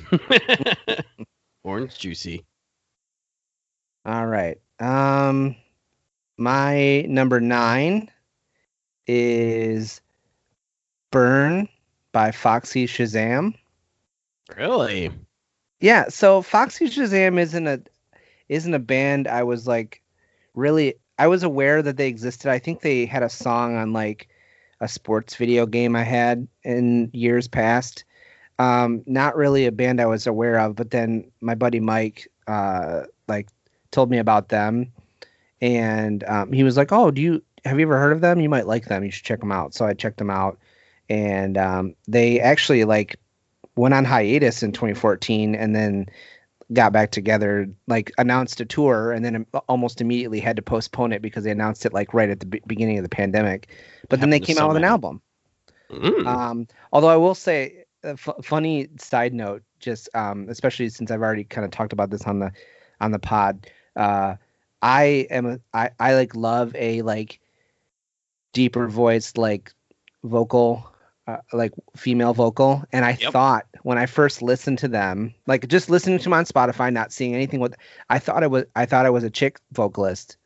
Orange 1.63 1.97
juicy. 1.99 2.45
All 4.05 4.25
right. 4.25 4.57
Um 4.79 5.55
my 6.37 7.01
number 7.01 7.41
nine 7.41 8.09
is 9.07 9.99
Burn 11.11 11.67
by 12.13 12.31
Foxy 12.31 12.87
Shazam. 12.87 13.55
Really? 14.55 15.11
Yeah, 15.81 16.07
so 16.07 16.41
Foxy 16.41 16.87
Shazam 16.87 17.39
isn't 17.39 17.67
a 17.67 17.81
isn't 18.49 18.73
a 18.73 18.79
band 18.79 19.27
I 19.27 19.43
was 19.43 19.67
like 19.67 20.01
really 20.53 20.95
I 21.17 21.27
was 21.27 21.43
aware 21.43 21.81
that 21.81 21.97
they 21.97 22.07
existed. 22.07 22.49
I 22.49 22.59
think 22.59 22.81
they 22.81 23.05
had 23.05 23.23
a 23.23 23.29
song 23.29 23.75
on 23.75 23.93
like 23.93 24.29
a 24.79 24.87
sports 24.87 25.35
video 25.35 25.65
game 25.65 25.95
I 25.95 26.03
had 26.03 26.47
in 26.63 27.09
years 27.13 27.47
past. 27.47 28.05
Um, 28.57 29.03
not 29.05 29.35
really 29.35 29.65
a 29.65 29.71
band 29.71 29.99
I 29.99 30.05
was 30.05 30.27
aware 30.27 30.59
of, 30.59 30.75
but 30.75 30.91
then 30.91 31.31
my 31.41 31.55
buddy 31.55 31.79
Mike 31.79 32.27
uh 32.47 33.03
like 33.27 33.49
told 33.91 34.09
me 34.09 34.17
about 34.17 34.49
them 34.49 34.91
and 35.61 36.23
um, 36.25 36.51
he 36.51 36.63
was 36.63 36.77
like, 36.77 36.91
"Oh, 36.91 37.11
do 37.11 37.21
you 37.21 37.43
have 37.65 37.79
you 37.79 37.85
ever 37.85 37.99
heard 37.99 38.13
of 38.13 38.21
them? 38.21 38.39
You 38.39 38.49
might 38.49 38.67
like 38.67 38.85
them. 38.85 39.03
You 39.03 39.11
should 39.11 39.25
check 39.25 39.39
them 39.39 39.51
out." 39.51 39.73
So 39.73 39.85
I 39.85 39.93
checked 39.93 40.17
them 40.17 40.29
out 40.29 40.57
and 41.09 41.57
um, 41.57 41.95
they 42.07 42.39
actually 42.39 42.85
like 42.85 43.17
went 43.75 43.93
on 43.93 44.05
hiatus 44.05 44.63
in 44.63 44.71
2014 44.71 45.55
and 45.55 45.75
then 45.75 46.07
got 46.73 46.93
back 46.93 47.11
together 47.11 47.67
like 47.87 48.11
announced 48.17 48.61
a 48.61 48.65
tour 48.65 49.11
and 49.11 49.25
then 49.25 49.45
almost 49.67 50.01
immediately 50.01 50.39
had 50.39 50.55
to 50.55 50.61
postpone 50.61 51.11
it 51.11 51.21
because 51.21 51.43
they 51.43 51.51
announced 51.51 51.85
it 51.85 51.93
like 51.93 52.13
right 52.13 52.29
at 52.29 52.39
the 52.39 52.45
b- 52.45 52.61
beginning 52.67 52.97
of 52.97 53.03
the 53.03 53.09
pandemic. 53.09 53.69
But 54.07 54.19
then 54.19 54.29
they 54.29 54.39
came 54.39 54.57
out 54.57 54.67
with 54.67 54.77
an 54.77 54.83
album. 54.83 55.21
Mm. 55.89 56.27
um, 56.27 56.67
although 56.93 57.07
i 57.07 57.15
will 57.15 57.33
say 57.33 57.85
a 58.03 58.09
f- 58.09 58.29
funny 58.43 58.89
side 58.99 59.33
note 59.33 59.63
just 59.79 60.07
um, 60.13 60.47
especially 60.47 60.87
since 60.89 61.09
i've 61.09 61.21
already 61.21 61.43
kind 61.43 61.65
of 61.65 61.71
talked 61.71 61.93
about 61.93 62.11
this 62.11 62.25
on 62.25 62.37
the 62.37 62.51
on 63.01 63.11
the 63.11 63.17
pod 63.17 63.65
uh, 63.95 64.35
i 64.83 65.25
am 65.31 65.47
a, 65.47 65.59
I, 65.73 65.89
I 65.99 66.13
like 66.13 66.35
love 66.35 66.75
a 66.75 67.01
like 67.01 67.39
deeper 68.53 68.87
voiced 68.87 69.39
like 69.39 69.73
vocal 70.23 70.93
uh, 71.29 71.37
like 71.57 71.73
female 71.95 72.33
vocal 72.33 72.83
and 72.91 73.05
i 73.05 73.13
Yep. 73.13 73.31
thought 73.33 73.65
when 73.83 73.97
i 73.97 74.05
first 74.05 74.41
listened 74.41 74.79
to 74.79 74.87
them 74.87 75.33
like 75.47 75.67
just 75.67 75.89
listening 75.89 76.17
to 76.17 76.23
them 76.25 76.33
on 76.33 76.45
spotify 76.45 76.91
not 76.91 77.11
seeing 77.11 77.35
anything 77.35 77.59
with 77.59 77.75
i 78.09 78.19
thought 78.19 78.43
it 78.43 78.49
was 78.51 78.65
i 78.75 78.85
thought 78.85 79.05
it 79.05 79.13
was 79.13 79.23
a 79.23 79.29
chick 79.29 79.59
vocalist 79.71 80.37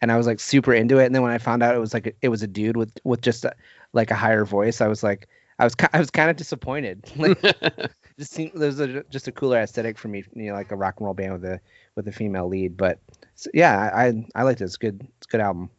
and 0.00 0.10
i 0.12 0.16
was 0.16 0.26
like 0.26 0.40
super 0.40 0.72
into 0.74 0.98
it 0.98 1.06
and 1.06 1.14
then 1.14 1.22
when 1.22 1.32
i 1.32 1.38
found 1.38 1.62
out 1.62 1.74
it 1.74 1.78
was 1.78 1.94
like 1.94 2.16
it 2.22 2.28
was 2.28 2.42
a 2.42 2.46
dude 2.46 2.76
with 2.76 2.92
with 3.04 3.20
just 3.20 3.44
a, 3.44 3.54
like 3.92 4.10
a 4.10 4.14
higher 4.14 4.44
voice 4.44 4.80
i 4.80 4.88
was 4.88 5.02
like 5.02 5.28
i 5.58 5.64
was 5.64 5.74
i 5.92 5.98
was 5.98 6.10
kind 6.10 6.30
of 6.30 6.36
disappointed. 6.36 7.04
Like 7.16 7.38
just 8.18 8.32
seemed 8.32 8.52
there's 8.54 8.80
a, 8.80 9.02
just 9.04 9.28
a 9.28 9.32
cooler 9.32 9.58
aesthetic 9.58 9.98
for 9.98 10.08
me 10.08 10.24
you 10.34 10.46
know 10.48 10.54
like 10.54 10.70
a 10.70 10.76
rock 10.76 10.96
and 10.98 11.04
roll 11.06 11.14
band 11.14 11.32
with 11.32 11.44
a 11.44 11.60
with 11.94 12.06
a 12.08 12.12
female 12.12 12.48
lead 12.48 12.76
but 12.76 12.98
so, 13.34 13.50
yeah 13.54 13.90
i 13.94 14.06
i, 14.06 14.26
I 14.34 14.42
liked 14.42 14.60
it. 14.60 14.64
It's 14.64 14.76
good 14.76 15.00
it's 15.18 15.26
a 15.26 15.30
good 15.30 15.40
album 15.40 15.70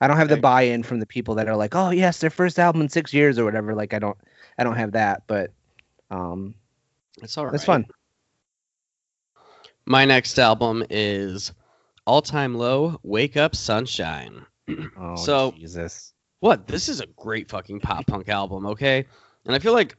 i 0.00 0.06
don't 0.08 0.16
have 0.16 0.28
the 0.28 0.36
buy-in 0.36 0.82
from 0.82 0.98
the 1.00 1.06
people 1.06 1.34
that 1.34 1.48
are 1.48 1.56
like 1.56 1.74
oh 1.74 1.90
yes 1.90 2.18
their 2.18 2.30
first 2.30 2.58
album 2.58 2.80
in 2.82 2.88
six 2.88 3.12
years 3.14 3.38
or 3.38 3.44
whatever 3.44 3.74
like 3.74 3.94
i 3.94 3.98
don't 3.98 4.18
i 4.58 4.64
don't 4.64 4.76
have 4.76 4.92
that 4.92 5.22
but 5.26 5.50
um 6.10 6.54
it's 7.22 7.36
all 7.38 7.44
right. 7.46 7.54
it's 7.54 7.64
fun 7.64 7.86
My 9.86 10.04
next 10.04 10.38
album 10.38 10.82
is 10.88 11.52
All 12.06 12.22
Time 12.22 12.54
Low, 12.54 12.98
Wake 13.02 13.36
Up 13.36 13.54
Sunshine. 13.54 14.44
oh 14.98 15.16
So- 15.16 15.52
jesus 15.52 16.12
What? 16.40 16.66
This 16.66 16.88
is 16.88 17.00
a 17.00 17.06
great 17.16 17.48
fucking 17.50 17.80
pop 17.80 18.06
punk 18.06 18.28
album, 18.28 18.66
okay? 18.66 19.04
And 19.46 19.54
I 19.54 19.58
feel 19.58 19.72
like 19.74 19.96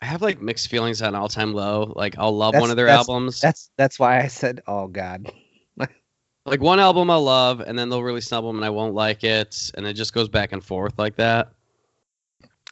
I 0.00 0.06
have 0.06 0.22
like 0.22 0.40
mixed 0.40 0.68
feelings 0.68 1.02
on 1.02 1.14
All 1.16 1.28
Time 1.28 1.52
Low. 1.52 1.92
Like 1.96 2.16
I'll 2.18 2.36
love 2.36 2.52
That's- 2.52 2.60
one 2.60 2.70
of 2.70 2.76
their 2.76 2.86
that's- 2.86 3.08
albums. 3.08 3.40
that's 3.40 3.70
that's 3.76 3.98
why 3.98 4.20
i 4.20 4.28
said 4.28 4.60
oh 4.68 4.86
god 4.86 5.32
Like 6.48 6.60
one 6.60 6.80
album 6.80 7.10
I'll 7.10 7.22
love, 7.22 7.60
and 7.60 7.78
then 7.78 7.88
they'll 7.88 8.02
release 8.02 8.30
an 8.32 8.36
album 8.36 8.56
and 8.56 8.64
I 8.64 8.70
won't 8.70 8.94
like 8.94 9.22
it, 9.24 9.70
and 9.76 9.86
it 9.86 9.94
just 9.94 10.12
goes 10.12 10.28
back 10.28 10.52
and 10.52 10.64
forth 10.64 10.98
like 10.98 11.16
that. 11.16 11.52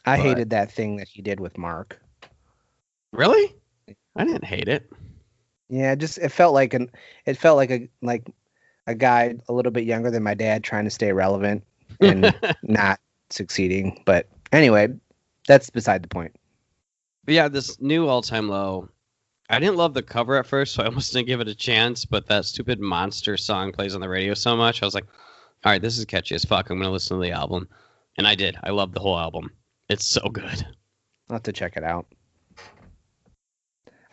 i 0.05 0.17
But- 0.17 0.23
hated 0.23 0.49
that 0.51 0.71
thing 0.71 0.97
that 0.97 1.07
he 1.07 1.21
did 1.21 1.39
with 1.39 1.57
mark 1.57 1.99
Really? 3.11 3.55
I 4.15 4.25
didn't 4.25 4.43
hate 4.43 4.67
it. 4.67 4.91
Yeah, 5.69 5.93
it 5.93 5.99
just 5.99 6.17
it 6.17 6.29
felt 6.29 6.53
like 6.53 6.73
an 6.73 6.89
it 7.25 7.37
felt 7.37 7.55
like 7.57 7.71
a 7.71 7.87
like 8.01 8.27
a 8.85 8.95
guy 8.95 9.35
a 9.47 9.53
little 9.53 9.71
bit 9.71 9.85
younger 9.85 10.11
than 10.11 10.23
my 10.23 10.33
dad 10.33 10.63
trying 10.63 10.83
to 10.85 10.89
stay 10.89 11.11
relevant 11.13 11.63
and 12.01 12.33
not 12.63 12.99
succeeding. 13.29 14.01
But 14.05 14.27
anyway, 14.51 14.89
that's 15.47 15.69
beside 15.69 16.03
the 16.03 16.07
point. 16.09 16.35
But 17.25 17.33
yeah, 17.33 17.47
this 17.47 17.79
new 17.81 18.07
all 18.07 18.21
time 18.21 18.49
low. 18.49 18.89
I 19.49 19.59
didn't 19.59 19.77
love 19.77 19.93
the 19.93 20.03
cover 20.03 20.35
at 20.37 20.45
first, 20.45 20.73
so 20.73 20.83
I 20.83 20.85
almost 20.87 21.13
didn't 21.13 21.27
give 21.27 21.39
it 21.39 21.47
a 21.47 21.55
chance. 21.55 22.05
But 22.05 22.27
that 22.27 22.45
stupid 22.45 22.79
monster 22.79 23.37
song 23.37 23.71
plays 23.71 23.95
on 23.95 24.01
the 24.01 24.09
radio 24.09 24.33
so 24.33 24.55
much, 24.55 24.81
I 24.81 24.85
was 24.85 24.95
like, 24.95 25.07
"All 25.63 25.71
right, 25.71 25.81
this 25.81 25.97
is 25.97 26.05
catchy 26.05 26.35
as 26.35 26.45
fuck. 26.45 26.69
I'm 26.69 26.77
gonna 26.77 26.91
listen 26.91 27.17
to 27.17 27.23
the 27.23 27.31
album," 27.31 27.67
and 28.17 28.27
I 28.27 28.35
did. 28.35 28.57
I 28.63 28.71
love 28.71 28.93
the 28.93 28.99
whole 28.99 29.17
album. 29.17 29.51
It's 29.89 30.05
so 30.05 30.29
good. 30.29 30.65
I'll 31.29 31.35
have 31.35 31.43
to 31.43 31.53
check 31.53 31.77
it 31.77 31.83
out. 31.83 32.07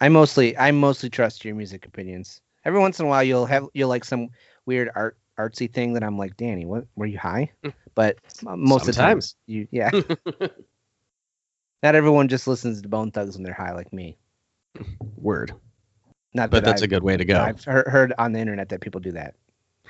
I 0.01 0.09
mostly 0.09 0.57
I 0.59 0.71
mostly 0.71 1.09
trust 1.11 1.45
your 1.45 1.55
music 1.55 1.87
opinions. 1.87 2.41
Every 2.65 2.81
once 2.81 2.99
in 2.99 3.07
a 3.07 3.09
while 3.09 3.23
you'll 3.23 3.47
have 3.47 3.67
you'll 3.75 3.89
like 3.89 4.05
some 4.05 4.29
weird 4.67 4.91
art 4.95 5.17
artsy 5.39 5.73
thing 5.73 5.95
that 5.95 6.05
I'm 6.05 6.19
like, 6.19 6.37
Danny, 6.37 6.65
what 6.65 6.87
were 6.97 7.07
you 7.07 7.19
high? 7.19 7.51
But 7.95 8.19
uh, 8.47 8.57
most 8.57 8.89
of 8.89 8.95
the 8.95 9.01
time 9.01 9.21
you 9.47 9.69
yeah. 9.71 9.91
Not 11.83 11.95
everyone 11.95 12.29
just 12.29 12.47
listens 12.47 12.81
to 12.83 12.89
Bone 12.89 13.11
Thugs 13.11 13.37
when 13.37 13.45
they're 13.45 13.53
high 13.53 13.73
like 13.73 13.93
me. 13.93 14.17
Word, 15.17 15.53
Not 16.33 16.51
but 16.51 16.65
that 16.65 16.71
that's 16.71 16.83
I've, 16.83 16.87
a 16.87 16.89
good 16.89 17.03
way 17.03 17.17
to 17.17 17.25
go. 17.25 17.41
I've 17.41 17.63
heard, 17.65 17.87
heard 17.89 18.13
on 18.19 18.33
the 18.33 18.41
internet 18.41 18.69
that 18.71 18.81
people 18.81 19.01
do 19.01 19.13
that. 19.13 19.35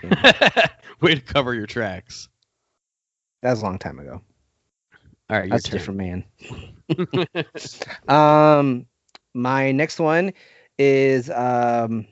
way 1.00 1.14
to 1.14 1.20
cover 1.20 1.54
your 1.54 1.66
tracks. 1.66 2.28
That 3.42 3.50
was 3.50 3.62
a 3.62 3.64
long 3.64 3.78
time 3.78 3.98
ago. 3.98 4.22
All 5.30 5.38
right, 5.38 5.50
That's 5.50 5.68
a 5.68 5.70
different 5.70 5.98
man. 5.98 6.24
Um, 8.08 8.86
my 9.32 9.72
next 9.72 9.98
one 9.98 10.32
is 10.78 11.30
um, 11.30 12.06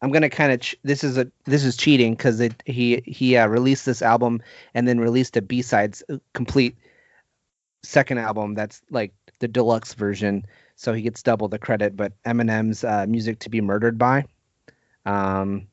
I'm 0.00 0.10
gonna 0.10 0.30
kind 0.30 0.52
of 0.52 0.60
ch- 0.60 0.76
this 0.82 1.04
is 1.04 1.18
a 1.18 1.30
this 1.44 1.64
is 1.64 1.76
cheating 1.76 2.14
because 2.14 2.40
it 2.40 2.62
he 2.64 3.02
he 3.04 3.36
uh, 3.36 3.46
released 3.46 3.84
this 3.84 4.00
album 4.00 4.42
and 4.74 4.88
then 4.88 4.98
released 4.98 5.36
a 5.36 5.42
B 5.42 5.62
sides 5.62 6.02
complete 6.32 6.76
second 7.82 8.18
album 8.18 8.54
that's 8.54 8.82
like 8.90 9.12
the 9.40 9.48
deluxe 9.48 9.94
version, 9.94 10.44
so 10.78 10.92
he 10.92 11.02
gets 11.02 11.24
double 11.24 11.48
the 11.48 11.58
credit. 11.58 11.96
But 11.96 12.12
Eminem's 12.22 12.84
uh, 12.84 13.04
music 13.08 13.40
to 13.40 13.50
be 13.50 13.60
murdered 13.60 13.98
by. 13.98 14.24
Um, 15.04 15.66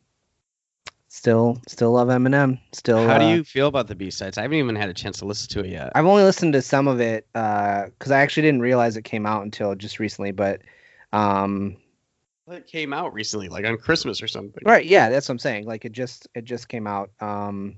still 1.10 1.62
still 1.68 1.92
love 1.92 2.08
Eminem. 2.08 2.60
Still. 2.74 3.08
How 3.08 3.20
do 3.20 3.26
uh, 3.26 3.36
you 3.36 3.44
feel 3.44 3.68
about 3.68 3.88
the 3.88 3.96
B 3.96 4.10
sides? 4.10 4.40
I 4.40 4.42
haven't 4.42 4.58
even 4.58 4.76
had 4.76 4.90
a 4.90 4.94
chance 4.96 5.20
to 5.20 5.26
listen 5.26 5.48
to 5.50 5.60
it 5.60 5.70
yet. 5.70 5.92
I've 5.94 6.08
only 6.08 6.24
listened 6.24 6.54
to 6.54 6.62
some 6.62 6.88
of 6.88 7.00
it 7.00 7.28
because 7.32 8.12
I 8.12 8.22
actually 8.22 8.44
didn't 8.44 8.62
realize 8.62 8.98
it 8.98 9.04
came 9.04 9.28
out 9.28 9.44
until 9.44 9.76
just 9.76 10.00
recently. 10.00 10.32
But 10.32 10.62
um, 11.14 11.78
It 12.48 12.66
came 12.66 12.92
out 12.92 13.14
recently, 13.14 13.48
like 13.48 13.64
on 13.64 13.78
Christmas 13.78 14.24
or 14.24 14.28
something. 14.28 14.64
right, 14.66 14.86
yeah, 14.86 15.10
that's 15.10 15.30
what 15.30 15.34
I'm 15.34 15.40
saying. 15.40 15.68
Like 15.68 15.86
it 15.86 15.92
just 15.92 16.28
it 16.34 16.46
just 16.46 16.68
came 16.68 16.88
out. 16.88 17.12
Um, 17.20 17.76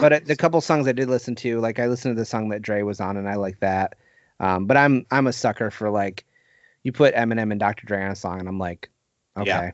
but 0.00 0.14
it, 0.14 0.24
the 0.24 0.36
couple 0.42 0.58
songs 0.62 0.88
I 0.88 0.92
did 0.92 1.10
listen 1.10 1.34
to, 1.36 1.60
like 1.60 1.78
I 1.78 1.86
listened 1.86 2.16
to 2.16 2.18
the 2.18 2.24
song 2.24 2.48
that 2.48 2.62
Dre 2.62 2.80
was 2.80 2.98
on, 2.98 3.18
and 3.18 3.28
I 3.28 3.34
like 3.34 3.60
that. 3.60 3.96
Um, 4.40 4.64
but 4.64 4.78
I'm 4.78 5.04
I'm 5.10 5.26
a 5.26 5.34
sucker 5.34 5.70
for 5.70 5.90
like 5.90 6.24
you 6.82 6.92
put 6.92 7.14
Eminem 7.14 7.50
and 7.50 7.60
Dr. 7.60 7.86
Dre 7.86 8.02
on 8.04 8.10
a 8.10 8.16
song, 8.16 8.40
and 8.40 8.48
I'm 8.48 8.58
like, 8.58 8.88
okay, 9.36 9.46
Yeah. 9.48 9.70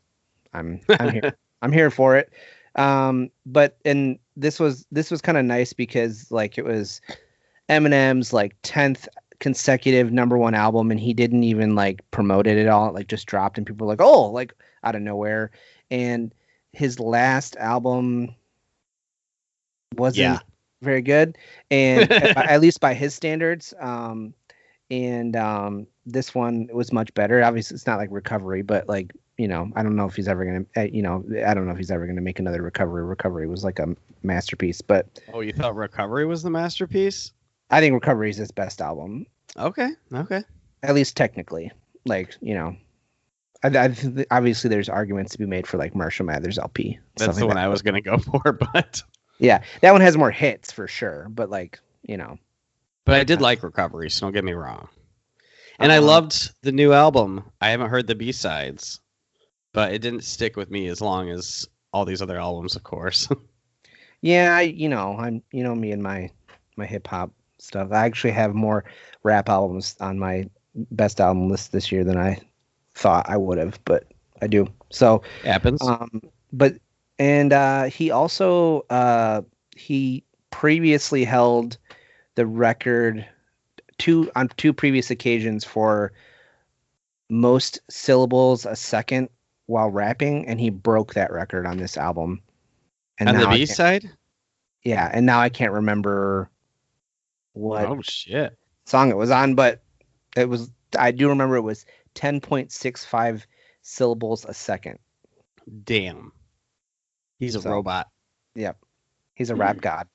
I'm 0.52 0.80
I'm 1.00 1.10
here 1.12 1.36
I'm 1.62 1.72
here 1.72 1.90
for 1.90 2.16
it. 2.16 2.32
Um, 2.74 3.30
but 3.46 3.78
and 3.84 4.18
this 4.36 4.60
was 4.60 4.86
this 4.90 5.10
was 5.10 5.22
kind 5.22 5.38
of 5.38 5.44
nice 5.44 5.72
because 5.72 6.30
like 6.30 6.58
it 6.58 6.64
was 6.64 7.00
Eminem's 7.68 8.32
like 8.32 8.54
tenth 8.62 9.08
consecutive 9.38 10.12
number 10.12 10.36
one 10.38 10.54
album, 10.54 10.90
and 10.90 11.00
he 11.00 11.12
didn't 11.14 11.44
even 11.44 11.74
like 11.74 12.00
promote 12.10 12.46
it 12.46 12.58
at 12.58 12.68
all. 12.68 12.88
It, 12.88 12.94
like 12.94 13.08
just 13.08 13.26
dropped, 13.26 13.58
and 13.58 13.66
people 13.66 13.86
were 13.86 13.92
like, 13.92 14.02
oh, 14.02 14.26
like 14.30 14.54
out 14.84 14.94
of 14.94 15.02
nowhere. 15.02 15.50
And 15.90 16.34
his 16.72 17.00
last 17.00 17.56
album 17.56 18.34
wasn't 19.96 20.22
Yeah. 20.22 20.38
very 20.82 21.02
good, 21.02 21.38
and 21.70 22.10
at, 22.12 22.36
at 22.36 22.60
least 22.60 22.80
by 22.80 22.94
his 22.94 23.14
standards. 23.14 23.72
Um, 23.80 24.34
and 24.90 25.36
um, 25.36 25.86
this 26.04 26.34
one 26.34 26.68
was 26.72 26.92
much 26.92 27.12
better. 27.14 27.42
Obviously, 27.42 27.74
it's 27.74 27.86
not 27.86 27.98
like 27.98 28.08
Recovery, 28.12 28.62
but 28.62 28.88
like 28.88 29.12
you 29.38 29.48
know, 29.48 29.70
I 29.76 29.82
don't 29.82 29.96
know 29.96 30.06
if 30.06 30.16
he's 30.16 30.28
ever 30.28 30.44
gonna, 30.46 30.64
uh, 30.76 30.88
you 30.90 31.02
know, 31.02 31.22
I 31.46 31.52
don't 31.52 31.66
know 31.66 31.72
if 31.72 31.78
he's 31.78 31.90
ever 31.90 32.06
gonna 32.06 32.20
make 32.22 32.38
another 32.38 32.62
Recovery. 32.62 33.04
Recovery 33.04 33.46
was 33.48 33.64
like 33.64 33.78
a 33.78 33.94
masterpiece, 34.22 34.80
but 34.80 35.20
Oh, 35.32 35.40
you 35.40 35.52
thought 35.52 35.74
Recovery 35.76 36.24
was 36.26 36.42
the 36.42 36.50
masterpiece? 36.50 37.32
I 37.70 37.80
think 37.80 37.92
Recovery 37.94 38.30
is 38.30 38.36
his 38.36 38.50
best 38.50 38.80
album, 38.80 39.26
Okay, 39.58 39.90
okay. 40.14 40.42
at 40.82 40.94
least 40.94 41.16
technically. 41.16 41.70
Like 42.06 42.34
you 42.40 42.54
know, 42.54 42.76
I, 43.64 43.68
I 43.68 44.24
obviously 44.30 44.70
there's 44.70 44.88
arguments 44.88 45.32
to 45.32 45.38
be 45.38 45.46
made 45.46 45.66
for 45.66 45.76
like 45.76 45.94
Marshall 45.94 46.26
Mathers 46.26 46.58
LP. 46.58 46.98
That's 47.16 47.36
the 47.36 47.42
like 47.44 47.48
one 47.48 47.56
that. 47.56 47.64
I 47.64 47.68
was 47.68 47.82
gonna 47.82 48.00
go 48.00 48.16
for, 48.42 48.52
but 48.52 49.02
Yeah, 49.38 49.62
that 49.82 49.92
one 49.92 50.00
has 50.00 50.16
more 50.16 50.30
hits 50.30 50.72
for 50.72 50.86
sure, 50.88 51.26
but 51.28 51.50
like 51.50 51.78
you 52.02 52.16
know, 52.16 52.38
but 53.06 53.16
I 53.16 53.24
did 53.24 53.42
like 53.42 53.64
Recovery, 53.64 54.10
so 54.10 54.26
don't 54.26 54.34
get 54.34 54.44
me 54.44 54.54
wrong. 54.54 54.90
And 55.80 55.92
I 55.92 55.98
Uh-huh. 55.98 56.06
loved 56.06 56.52
the 56.62 56.72
new 56.72 56.92
album. 56.92 57.52
I 57.60 57.70
haven't 57.70 57.90
heard 57.90 58.08
the 58.08 58.16
B 58.16 58.32
sides, 58.32 59.00
but 59.72 59.92
it 59.94 60.00
didn't 60.02 60.24
stick 60.24 60.56
with 60.56 60.70
me 60.70 60.88
as 60.88 61.02
long 61.02 61.30
as 61.30 61.68
all 61.92 62.04
these 62.06 62.22
other 62.22 62.38
albums, 62.38 62.76
of 62.76 62.84
course. 62.84 63.28
Yeah, 64.22 64.56
I, 64.56 64.62
you 64.62 64.88
know, 64.88 65.16
I'm 65.18 65.42
you 65.52 65.64
know 65.64 65.74
me 65.74 65.92
and 65.92 66.02
my 66.02 66.30
my 66.76 66.86
hip 66.86 67.06
hop 67.08 67.32
stuff. 67.58 67.90
I 67.92 68.06
actually 68.06 68.32
have 68.32 68.54
more 68.54 68.84
rap 69.22 69.48
albums 69.48 69.96
on 70.00 70.18
my 70.18 70.48
best 70.92 71.20
album 71.20 71.48
list 71.48 71.72
this 71.72 71.92
year 71.92 72.04
than 72.04 72.18
I 72.18 72.40
thought 72.94 73.28
I 73.28 73.36
would 73.36 73.58
have, 73.58 73.78
but 73.84 74.04
I 74.42 74.48
do. 74.48 74.68
So, 74.90 75.22
Happens. 75.44 75.80
um, 75.80 76.22
but 76.52 76.74
and 77.18 77.52
uh, 77.52 77.84
he 77.84 78.10
also 78.10 78.80
uh, 78.90 79.42
he 79.76 80.24
previously 80.50 81.24
held 81.24 81.78
the 82.36 82.46
record 82.46 83.26
two 83.98 84.30
on 84.36 84.48
two 84.56 84.72
previous 84.72 85.10
occasions 85.10 85.64
for 85.64 86.12
most 87.28 87.80
syllables 87.90 88.64
a 88.66 88.76
second 88.76 89.28
while 89.66 89.90
rapping, 89.90 90.46
and 90.46 90.60
he 90.60 90.70
broke 90.70 91.14
that 91.14 91.32
record 91.32 91.66
on 91.66 91.76
this 91.78 91.96
album. 91.96 92.40
And 93.18 93.28
On 93.28 93.36
the 93.40 93.46
B 93.48 93.66
side, 93.66 94.08
yeah, 94.84 95.10
and 95.12 95.26
now 95.26 95.40
I 95.40 95.48
can't 95.48 95.72
remember 95.72 96.48
what 97.54 97.86
Oh 97.86 98.00
shit. 98.02 98.56
song 98.84 99.10
it 99.10 99.16
was 99.16 99.30
on, 99.30 99.54
but 99.54 99.82
it 100.36 100.48
was 100.48 100.70
I 100.96 101.10
do 101.10 101.28
remember 101.30 101.56
it 101.56 101.62
was 101.62 101.84
10.65 102.14 103.44
syllables 103.82 104.44
a 104.44 104.54
second. 104.54 104.98
Damn. 105.84 106.32
He's 107.38 107.54
a 107.56 107.60
So- 107.62 107.70
robot. 107.70 108.08
Yep. 108.54 108.78
He's 109.34 109.50
a 109.50 109.54
Hmm. 109.54 109.60
rap 109.62 109.80
god. 109.80 110.08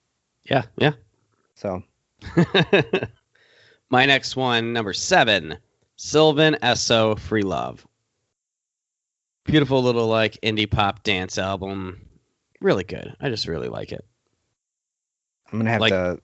Yeah, 0.44 0.64
yeah. 0.78 0.94
So 1.56 1.84
My 3.90 4.06
next 4.06 4.36
one, 4.36 4.72
number 4.74 4.94
seven, 4.94 5.58
Sylvan 5.98 6.56
Esso 6.64 7.18
Free 7.20 7.42
Love. 7.44 7.86
Beautiful 9.44 9.82
little 9.84 10.08
like 10.08 10.38
indie 10.42 10.70
pop 10.70 11.04
dance 11.04 11.38
album. 11.38 12.00
Really 12.62 12.84
good. 12.84 13.16
I 13.20 13.30
just 13.30 13.48
really 13.48 13.68
like 13.68 13.92
it. 13.92 14.06
I'm 15.52 15.60
gonna 15.60 15.72
have 15.72 15.82
Like- 15.82 15.92
to 15.92 16.20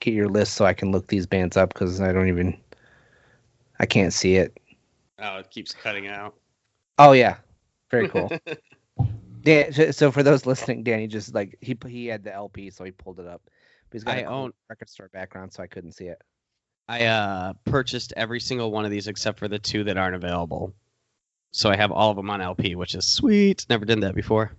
get 0.00 0.14
your 0.14 0.28
list 0.28 0.54
so 0.54 0.64
I 0.64 0.74
can 0.74 0.90
look 0.90 1.06
these 1.06 1.26
bands 1.26 1.56
up 1.56 1.72
because 1.72 2.00
I 2.00 2.12
don't 2.12 2.28
even 2.28 2.58
I 3.78 3.86
can't 3.86 4.12
see 4.12 4.36
it. 4.36 4.58
Oh, 5.20 5.38
it 5.38 5.50
keeps 5.50 5.72
cutting 5.72 6.08
out. 6.08 6.34
Oh 6.98 7.12
yeah, 7.12 7.36
very 7.90 8.08
cool. 8.08 8.30
Dan, 9.42 9.72
so- 9.72 9.90
so 9.92 10.10
for 10.12 10.22
those 10.22 10.44
listening, 10.44 10.82
Danny 10.82 11.06
just 11.06 11.34
like 11.34 11.56
he 11.60 11.76
he 11.88 12.06
had 12.06 12.24
the 12.24 12.32
LP, 12.34 12.68
so 12.70 12.84
he 12.84 12.90
pulled 12.90 13.20
it 13.20 13.26
up. 13.26 13.42
But 13.92 13.96
he's 13.96 14.04
got 14.04 14.16
I 14.16 14.20
a 14.20 14.24
cool 14.24 14.34
own- 14.34 14.52
record 14.70 14.88
store 14.88 15.08
background, 15.12 15.52
so 15.52 15.62
I 15.62 15.66
couldn't 15.66 15.92
see 15.92 16.06
it. 16.06 16.20
I 16.88 17.04
uh 17.04 17.52
purchased 17.64 18.12
every 18.16 18.40
single 18.40 18.72
one 18.72 18.84
of 18.84 18.90
these 18.90 19.06
except 19.06 19.38
for 19.38 19.48
the 19.48 19.58
two 19.58 19.84
that 19.84 19.96
aren't 19.96 20.16
available. 20.16 20.74
So 21.52 21.70
I 21.70 21.76
have 21.76 21.92
all 21.92 22.10
of 22.10 22.16
them 22.16 22.30
on 22.30 22.40
LP, 22.40 22.74
which 22.74 22.94
is 22.94 23.06
sweet. 23.06 23.66
Never 23.68 23.84
did 23.84 24.00
that 24.00 24.14
before. 24.14 24.52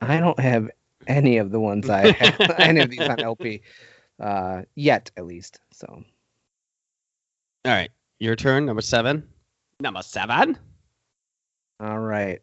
I 0.00 0.18
don't 0.18 0.40
have 0.40 0.70
any 1.06 1.36
of 1.38 1.50
the 1.50 1.60
ones 1.60 1.88
I 1.90 2.10
have, 2.12 2.40
any 2.58 2.80
of 2.80 2.90
these 2.90 3.00
on 3.00 3.20
LP 3.20 3.62
uh, 4.18 4.62
yet, 4.74 5.10
at 5.16 5.26
least. 5.26 5.60
So 5.72 5.86
All 5.86 6.04
right, 7.72 7.90
your 8.18 8.34
turn. 8.36 8.64
Number 8.66 8.82
seven. 8.82 9.28
Number 9.80 10.02
seven. 10.02 10.56
all 11.80 11.98
right. 11.98 12.40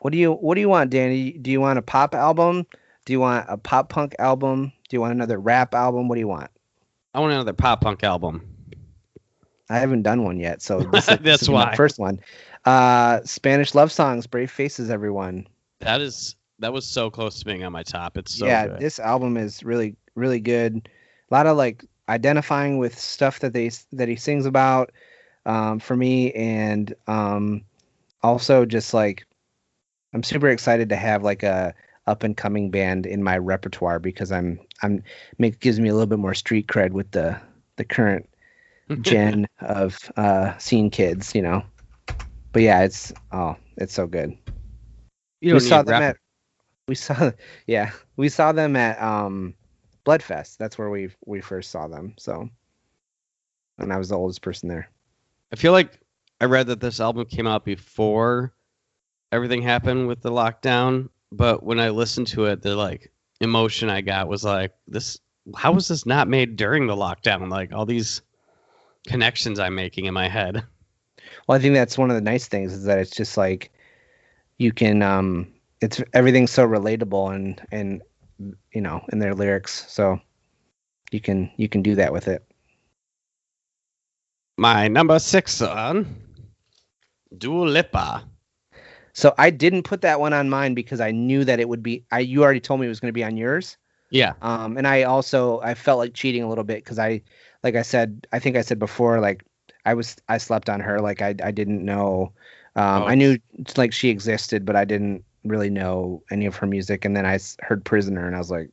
What 0.00 0.12
do 0.12 0.18
you 0.18 0.32
What 0.32 0.54
do 0.54 0.60
you 0.60 0.68
want, 0.68 0.90
Danny? 0.90 1.32
Do 1.32 1.50
you 1.50 1.60
want 1.62 1.78
a 1.78 1.82
pop 1.82 2.14
album? 2.14 2.66
Do 3.06 3.12
you 3.12 3.20
want 3.20 3.46
a 3.48 3.56
pop 3.56 3.88
punk 3.88 4.14
album? 4.18 4.72
Do 4.88 4.96
you 4.96 5.00
want 5.00 5.12
another 5.12 5.38
rap 5.38 5.74
album? 5.74 6.08
What 6.08 6.16
do 6.16 6.20
you 6.20 6.28
want? 6.28 6.50
I 7.14 7.20
want 7.20 7.32
another 7.32 7.52
pop 7.52 7.80
punk 7.80 8.02
album. 8.02 8.42
I 9.70 9.78
haven't 9.78 10.02
done 10.02 10.24
one 10.24 10.38
yet, 10.38 10.62
so 10.62 10.80
this, 10.92 11.08
is- 11.08 11.18
this 11.18 11.40
That's 11.40 11.48
my 11.48 11.66
why. 11.66 11.74
first 11.74 11.98
one. 11.98 12.20
Uh, 12.64 13.20
Spanish 13.24 13.74
love 13.74 13.90
songs, 13.92 14.26
brave 14.26 14.50
faces, 14.50 14.90
everyone. 14.90 15.46
That 15.80 16.00
is 16.00 16.36
that 16.60 16.72
was 16.72 16.86
so 16.86 17.10
close 17.10 17.38
to 17.40 17.44
being 17.44 17.64
on 17.64 17.72
my 17.72 17.82
top. 17.82 18.16
It's 18.16 18.34
so 18.34 18.46
yeah, 18.46 18.66
good. 18.66 18.80
this 18.80 18.98
album 18.98 19.36
is 19.36 19.62
really 19.62 19.96
really 20.14 20.40
good. 20.40 20.88
A 21.30 21.34
lot 21.34 21.46
of 21.46 21.56
like 21.56 21.84
identifying 22.08 22.78
with 22.78 22.98
stuff 22.98 23.40
that 23.40 23.52
they 23.52 23.70
that 23.92 24.08
he 24.08 24.16
sings 24.16 24.46
about 24.46 24.92
um, 25.46 25.78
for 25.78 25.96
me, 25.96 26.32
and 26.32 26.94
um, 27.06 27.62
also 28.22 28.64
just 28.64 28.94
like 28.94 29.26
I'm 30.14 30.22
super 30.22 30.48
excited 30.48 30.88
to 30.90 30.96
have 30.96 31.22
like 31.22 31.42
a 31.42 31.74
up 32.06 32.22
and 32.22 32.36
coming 32.36 32.70
band 32.70 33.06
in 33.06 33.22
my 33.22 33.38
repertoire 33.38 33.98
because 33.98 34.30
I'm 34.30 34.60
I'm 34.82 35.02
make 35.38 35.60
gives 35.60 35.80
me 35.80 35.88
a 35.88 35.92
little 35.92 36.06
bit 36.06 36.18
more 36.18 36.34
street 36.34 36.66
cred 36.66 36.90
with 36.92 37.10
the 37.12 37.40
the 37.76 37.84
current 37.84 38.28
gen 39.00 39.46
of 39.60 39.98
uh 40.16 40.56
scene 40.58 40.90
kids, 40.90 41.34
you 41.34 41.42
know. 41.42 41.62
But 42.52 42.62
yeah, 42.62 42.82
it's 42.82 43.12
oh, 43.32 43.56
it's 43.76 43.94
so 43.94 44.06
good. 44.06 44.36
You 45.40 45.54
we 45.54 45.60
saw 45.60 45.82
them 45.82 45.92
rap- 45.92 46.02
at 46.02 46.16
we 46.88 46.94
saw 46.94 47.30
yeah 47.66 47.92
we 48.16 48.28
saw 48.28 48.52
them 48.52 48.76
at 48.76 49.00
um 49.02 49.54
Bled 50.04 50.22
Fest. 50.22 50.58
That's 50.58 50.78
where 50.78 50.90
we 50.90 51.10
we 51.24 51.40
first 51.40 51.70
saw 51.70 51.88
them 51.88 52.14
so. 52.18 52.48
And 53.78 53.92
i 53.92 53.98
was 53.98 54.08
the 54.10 54.16
oldest 54.16 54.40
person 54.42 54.68
there. 54.68 54.88
I 55.52 55.56
feel 55.56 55.72
like 55.72 55.98
I 56.40 56.44
read 56.44 56.68
that 56.68 56.80
this 56.80 57.00
album 57.00 57.26
came 57.26 57.46
out 57.46 57.64
before 57.64 58.54
everything 59.32 59.62
happened 59.62 60.06
with 60.06 60.20
the 60.20 60.30
lockdown, 60.30 61.08
but 61.36 61.62
when 61.62 61.80
I 61.80 61.90
listened 61.90 62.26
to 62.28 62.46
it, 62.46 62.62
the 62.62 62.76
like 62.76 63.12
emotion 63.40 63.90
I 63.90 64.00
got 64.00 64.28
was 64.28 64.44
like 64.44 64.72
this 64.86 65.18
how 65.56 65.72
was 65.72 65.88
this 65.88 66.06
not 66.06 66.28
made 66.28 66.56
during 66.56 66.86
the 66.86 66.96
lockdown? 66.96 67.50
Like 67.50 67.72
all 67.72 67.86
these 67.86 68.22
connections 69.06 69.58
I'm 69.58 69.74
making 69.74 70.06
in 70.06 70.14
my 70.14 70.28
head. 70.28 70.64
well 71.46 71.56
i 71.56 71.60
think 71.60 71.74
that's 71.74 71.98
one 71.98 72.10
of 72.10 72.16
the 72.16 72.22
nice 72.22 72.48
things 72.48 72.72
is 72.72 72.84
that 72.84 72.98
it's 72.98 73.10
just 73.10 73.36
like 73.36 73.70
you 74.58 74.72
can 74.72 75.02
um 75.02 75.46
it's 75.80 76.02
everything's 76.12 76.50
so 76.50 76.66
relatable 76.66 77.34
and 77.34 77.60
and 77.72 78.02
you 78.72 78.80
know 78.80 79.04
in 79.12 79.18
their 79.18 79.34
lyrics 79.34 79.84
so 79.92 80.18
you 81.10 81.20
can 81.20 81.50
you 81.56 81.68
can 81.68 81.82
do 81.82 81.94
that 81.94 82.12
with 82.12 82.28
it 82.28 82.44
My 84.56 84.86
number 84.88 85.18
six 85.18 85.52
song, 85.52 86.06
Dua 87.36 87.64
Lipa. 87.64 88.24
So 89.14 89.32
i 89.38 89.48
didn't 89.48 89.84
put 89.84 90.02
that 90.02 90.20
one 90.20 90.32
on 90.34 90.50
mine 90.50 90.74
because 90.74 91.00
i 91.00 91.10
knew 91.10 91.44
that 91.44 91.58
it 91.60 91.68
would 91.68 91.82
be 91.82 92.04
i 92.12 92.18
you 92.18 92.42
already 92.44 92.60
told 92.60 92.78
me 92.80 92.86
it 92.86 92.90
was 92.90 93.00
going 93.00 93.08
to 93.08 93.12
be 93.20 93.24
on 93.24 93.36
yours 93.38 93.78
Yeah, 94.10 94.34
Um, 94.42 94.76
and 94.76 94.86
I 94.86 95.04
also 95.04 95.60
I 95.62 95.74
felt 95.74 95.98
like 95.98 96.12
cheating 96.14 96.42
a 96.44 96.48
little 96.48 96.62
bit 96.62 96.84
because 96.84 96.98
I, 97.00 97.22
like 97.64 97.74
I 97.74 97.82
said, 97.82 98.26
I 98.30 98.38
think 98.38 98.56
I 98.56 98.60
said 98.62 98.78
before, 98.78 99.18
like 99.18 99.42
I 99.84 99.94
was 99.94 100.14
I 100.28 100.38
slept 100.38 100.68
on 100.70 100.78
her. 100.80 101.00
Like 101.00 101.20
I 101.22 101.34
I 101.42 101.50
didn't 101.50 101.82
know. 101.84 102.32
Um, 102.76 103.02
Oh. 103.02 103.06
I 103.06 103.14
knew 103.16 103.38
like 103.76 103.92
she 103.92 104.10
existed, 104.10 104.64
but 104.64 104.76
I 104.76 104.84
didn't 104.84 105.24
really 105.44 105.70
know 105.70 106.22
any 106.30 106.46
of 106.46 106.54
her 106.60 106.66
music. 106.66 107.04
And 107.04 107.16
then 107.16 107.26
I 107.26 107.38
heard 107.66 107.84
Prisoner, 107.84 108.26
and 108.26 108.36
I 108.36 108.38
was 108.38 108.50
like, 108.52 108.70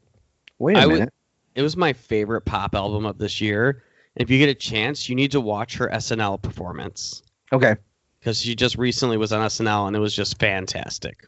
wait 0.59 0.77
a 0.77 0.81
I 0.81 0.85
would- 0.85 0.93
minute. 0.99 1.13
it 1.55 1.63
was 1.63 1.75
my 1.75 1.93
favorite 1.93 2.41
pop 2.45 2.75
album 2.75 3.05
of 3.07 3.17
this 3.17 3.41
year. 3.41 3.81
If 4.15 4.29
you 4.29 4.37
get 4.37 4.49
a 4.49 4.53
chance, 4.69 5.09
you 5.09 5.15
need 5.15 5.31
to 5.31 5.41
watch 5.41 5.77
her 5.77 5.89
SNL 5.89 6.37
performance 6.41 7.23
okay, 7.51 7.75
because 8.21 8.39
she 8.39 8.55
just 8.55 8.77
recently 8.77 9.17
was 9.17 9.33
on 9.33 9.41
SNL 9.41 9.87
and 9.87 9.95
it 9.95 9.99
was 9.99 10.15
just 10.15 10.39
fantastic. 10.39 11.27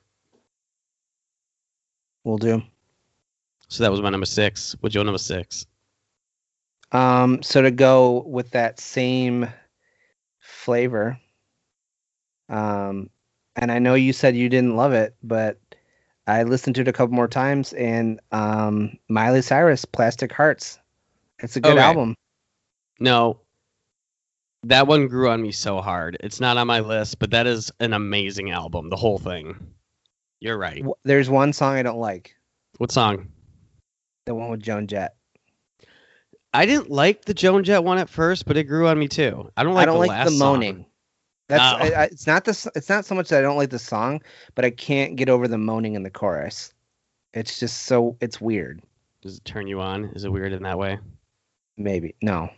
we'll 2.23 2.37
do. 2.37 2.61
So 3.67 3.83
that 3.83 3.91
was 3.91 4.01
my 4.01 4.09
number 4.09 4.25
six. 4.27 4.75
What's 4.79 4.93
your 4.95 5.03
number 5.03 5.17
six? 5.17 5.65
Um, 6.91 7.41
so 7.41 7.61
to 7.63 7.71
go 7.71 8.23
with 8.27 8.51
that 8.51 8.79
same 8.79 9.49
flavor, 10.39 11.17
um, 12.49 13.09
and 13.55 13.71
I 13.71 13.79
know 13.79 13.95
you 13.95 14.13
said 14.13 14.35
you 14.35 14.47
didn't 14.47 14.75
love 14.75 14.93
it, 14.93 15.15
but 15.23 15.59
I 16.27 16.43
listened 16.43 16.75
to 16.75 16.81
it 16.81 16.87
a 16.87 16.93
couple 16.93 17.15
more 17.15 17.27
times, 17.27 17.73
and 17.73 18.19
um, 18.31 18.97
Miley 19.09 19.41
Cyrus, 19.41 19.85
"Plastic 19.85 20.31
Hearts," 20.31 20.79
it's 21.39 21.55
a 21.55 21.61
good 21.61 21.77
Okay. 21.77 21.81
album. 21.81 22.15
No, 22.99 23.39
that 24.63 24.87
one 24.87 25.07
grew 25.07 25.29
on 25.29 25.41
me 25.41 25.51
so 25.51 25.81
hard. 25.81 26.17
It's 26.21 26.39
not 26.39 26.57
on 26.57 26.67
my 26.67 26.79
list, 26.79 27.19
but 27.19 27.31
that 27.31 27.47
is 27.47 27.71
an 27.79 27.93
amazing 27.93 28.51
album. 28.51 28.89
The 28.89 28.95
whole 28.95 29.17
thing. 29.19 29.55
You're 30.39 30.57
right. 30.57 30.83
There's 31.03 31.29
one 31.29 31.53
song 31.53 31.75
I 31.75 31.83
don't 31.83 31.99
like, 31.99 32.35
What 32.77 32.91
song? 32.91 33.29
the 34.25 34.33
one 34.35 34.49
with 34.49 34.61
Joan 34.61 34.87
Jett. 34.87 35.15
I 36.53 36.65
didn't 36.65 36.89
like 36.91 37.25
the 37.25 37.33
Joan 37.33 37.63
Jett 37.63 37.83
one 37.83 37.97
at 37.97 38.09
first, 38.09 38.45
but 38.45 38.57
it 38.57 38.65
grew 38.65 38.87
on 38.87 38.97
me 38.99 39.07
too. 39.07 39.49
I 39.57 39.63
don't 39.63 39.73
like 39.73 39.83
I 39.83 39.85
don't 39.85 40.01
the 40.01 40.07
like 40.07 40.25
the 40.25 40.31
song. 40.31 40.39
moaning. 40.39 40.85
That's 41.49 41.61
Oh. 41.73 41.85
I, 41.95 42.01
I, 42.01 42.03
it's 42.05 42.27
not 42.27 42.45
this. 42.45 42.67
It's 42.75 42.89
not 42.89 43.05
so 43.05 43.15
much 43.15 43.29
that 43.29 43.39
I 43.39 43.41
don't 43.41 43.57
like 43.57 43.69
the 43.69 43.79
song, 43.79 44.21
but 44.55 44.63
I 44.63 44.69
can't 44.69 45.15
get 45.17 45.29
over 45.29 45.47
the 45.47 45.57
moaning 45.57 45.95
in 45.95 46.03
the 46.03 46.09
chorus. 46.09 46.73
It's 47.33 47.59
just 47.59 47.83
so 47.83 48.15
it's 48.21 48.39
weird. 48.39 48.81
Does 49.21 49.37
it 49.37 49.45
turn 49.45 49.67
you 49.67 49.81
on? 49.81 50.05
Is 50.15 50.23
it 50.25 50.31
weird 50.31 50.53
in 50.53 50.63
that 50.63 50.77
way? 50.77 50.99
Maybe 51.77 52.15
no, 52.21 52.49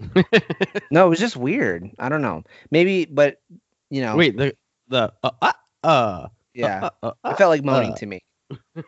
no, 0.91 1.05
it 1.05 1.09
was 1.09 1.19
just 1.19 1.37
weird. 1.37 1.89
I 1.99 2.09
don't 2.09 2.21
know. 2.21 2.43
Maybe, 2.69 3.05
but 3.05 3.41
you 3.89 4.01
know, 4.01 4.15
Wait, 4.17 4.35
the 4.35 4.55
the 4.89 5.13
uh 5.23 5.29
uh, 5.41 5.53
uh 5.83 6.27
yeah, 6.53 6.83
uh, 6.83 6.89
uh, 7.01 7.11
uh, 7.23 7.31
it 7.31 7.37
felt 7.37 7.49
like 7.49 7.63
moaning 7.63 7.93
uh. 7.93 7.95
to 7.97 8.05
me. 8.05 8.21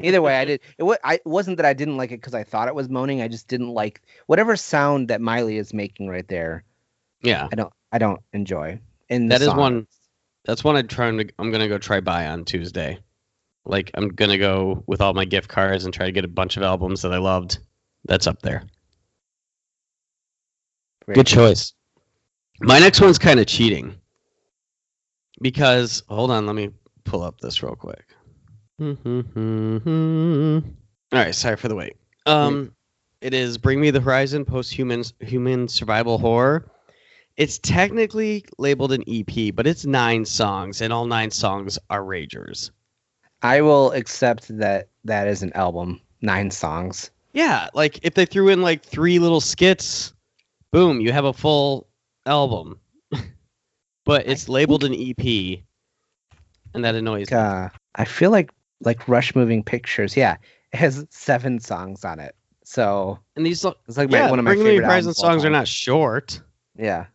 Either 0.01 0.21
way, 0.21 0.37
I 0.37 0.45
did. 0.45 0.61
It, 0.77 0.83
wa- 0.83 0.97
I, 1.03 1.15
it 1.15 1.25
wasn't 1.25 1.57
that 1.57 1.65
I 1.65 1.73
didn't 1.73 1.97
like 1.97 2.11
it 2.11 2.17
because 2.21 2.35
I 2.35 2.43
thought 2.43 2.67
it 2.67 2.75
was 2.75 2.89
moaning. 2.89 3.21
I 3.21 3.27
just 3.27 3.47
didn't 3.47 3.69
like 3.69 4.01
whatever 4.27 4.55
sound 4.55 5.07
that 5.07 5.19
Miley 5.21 5.57
is 5.57 5.73
making 5.73 6.09
right 6.09 6.27
there. 6.27 6.63
yeah. 7.21 7.47
I 7.51 7.55
don't. 7.55 7.73
I 7.91 7.97
don't 7.97 8.19
enjoy. 8.33 8.79
In 9.09 9.27
the 9.27 9.35
That 9.35 9.41
is 9.41 9.47
song. 9.47 9.57
one. 9.57 9.87
That's 10.45 10.63
one 10.63 10.75
I'm 10.75 10.87
trying 10.87 11.17
to. 11.17 11.29
I'm 11.39 11.51
gonna 11.51 11.67
go 11.69 11.77
try 11.77 12.01
buy 12.01 12.27
on 12.27 12.45
Tuesday. 12.45 12.99
Like 13.65 13.91
I'm 13.95 14.09
gonna 14.09 14.37
go 14.37 14.83
with 14.87 15.01
all 15.01 15.13
my 15.13 15.25
gift 15.25 15.47
cards 15.49 15.85
and 15.85 15.93
try 15.93 16.05
to 16.05 16.11
get 16.11 16.25
a 16.25 16.29
bunch 16.29 16.57
of 16.57 16.63
albums 16.63 17.01
that 17.01 17.13
I 17.13 17.17
loved. 17.17 17.59
That's 18.05 18.27
up 18.27 18.41
there. 18.41 18.63
Very 21.07 21.15
Good 21.15 21.27
choice. 21.27 21.73
My 22.59 22.79
next 22.79 23.01
one's 23.01 23.17
kind 23.17 23.39
of 23.39 23.47
cheating. 23.47 23.95
Because 25.41 26.03
hold 26.09 26.31
on, 26.31 26.45
let 26.45 26.55
me 26.55 26.71
pull 27.03 27.23
up 27.23 27.39
this 27.39 27.63
real 27.63 27.75
quick. 27.75 28.05
all 28.79 28.91
right, 31.11 31.33
sorry 31.33 31.55
for 31.55 31.67
the 31.67 31.75
wait. 31.75 31.95
Um, 32.25 32.73
it 33.21 33.33
is 33.33 33.57
Bring 33.57 33.79
Me 33.79 33.89
the 33.89 34.01
Horizon 34.01 34.45
post-human 34.45 35.03
human 35.19 35.67
survival 35.67 36.17
horror. 36.17 36.69
It's 37.37 37.59
technically 37.59 38.45
labeled 38.57 38.91
an 38.91 39.03
EP, 39.07 39.55
but 39.55 39.67
it's 39.67 39.85
nine 39.85 40.25
songs, 40.25 40.81
and 40.81 40.91
all 40.91 41.05
nine 41.05 41.31
songs 41.31 41.77
are 41.89 42.03
ragers. 42.03 42.71
I 43.41 43.61
will 43.61 43.91
accept 43.91 44.47
that 44.57 44.89
that 45.05 45.27
is 45.27 45.43
an 45.43 45.53
album, 45.53 46.01
nine 46.21 46.49
songs. 46.49 47.11
Yeah, 47.33 47.69
like 47.75 47.99
if 48.01 48.15
they 48.15 48.25
threw 48.25 48.49
in 48.49 48.63
like 48.63 48.83
three 48.83 49.19
little 49.19 49.41
skits, 49.41 50.13
boom, 50.71 51.01
you 51.01 51.11
have 51.11 51.25
a 51.25 51.33
full 51.33 51.87
album. 52.25 52.79
but 54.05 54.27
it's 54.27 54.49
labeled 54.49 54.83
an 54.83 54.93
EP, 54.93 55.59
and 56.73 56.83
that 56.83 56.95
annoys 56.95 57.31
me. 57.31 57.37
Uh, 57.37 57.69
I 57.95 58.05
feel 58.05 58.31
like 58.31 58.51
like 58.81 59.07
Rush 59.07 59.35
Moving 59.35 59.63
Pictures. 59.63 60.15
Yeah, 60.15 60.37
it 60.73 60.77
has 60.77 61.05
seven 61.09 61.59
songs 61.59 62.05
on 62.05 62.19
it. 62.19 62.35
So 62.63 63.17
And 63.37 63.45
these, 63.45 63.63
it's 63.87 63.97
like 63.97 64.11
my, 64.11 64.17
yeah, 64.17 64.29
one 64.29 64.39
of 64.39 64.45
my 64.45 64.53
Me 64.53 64.63
favorite 64.63 64.85
Horizon 64.85 65.09
albums 65.09 65.19
of 65.19 65.23
all 65.23 65.31
songs 65.31 65.45
are 65.45 65.49
not 65.49 65.67
short. 65.67 66.41
Yeah. 66.77 67.05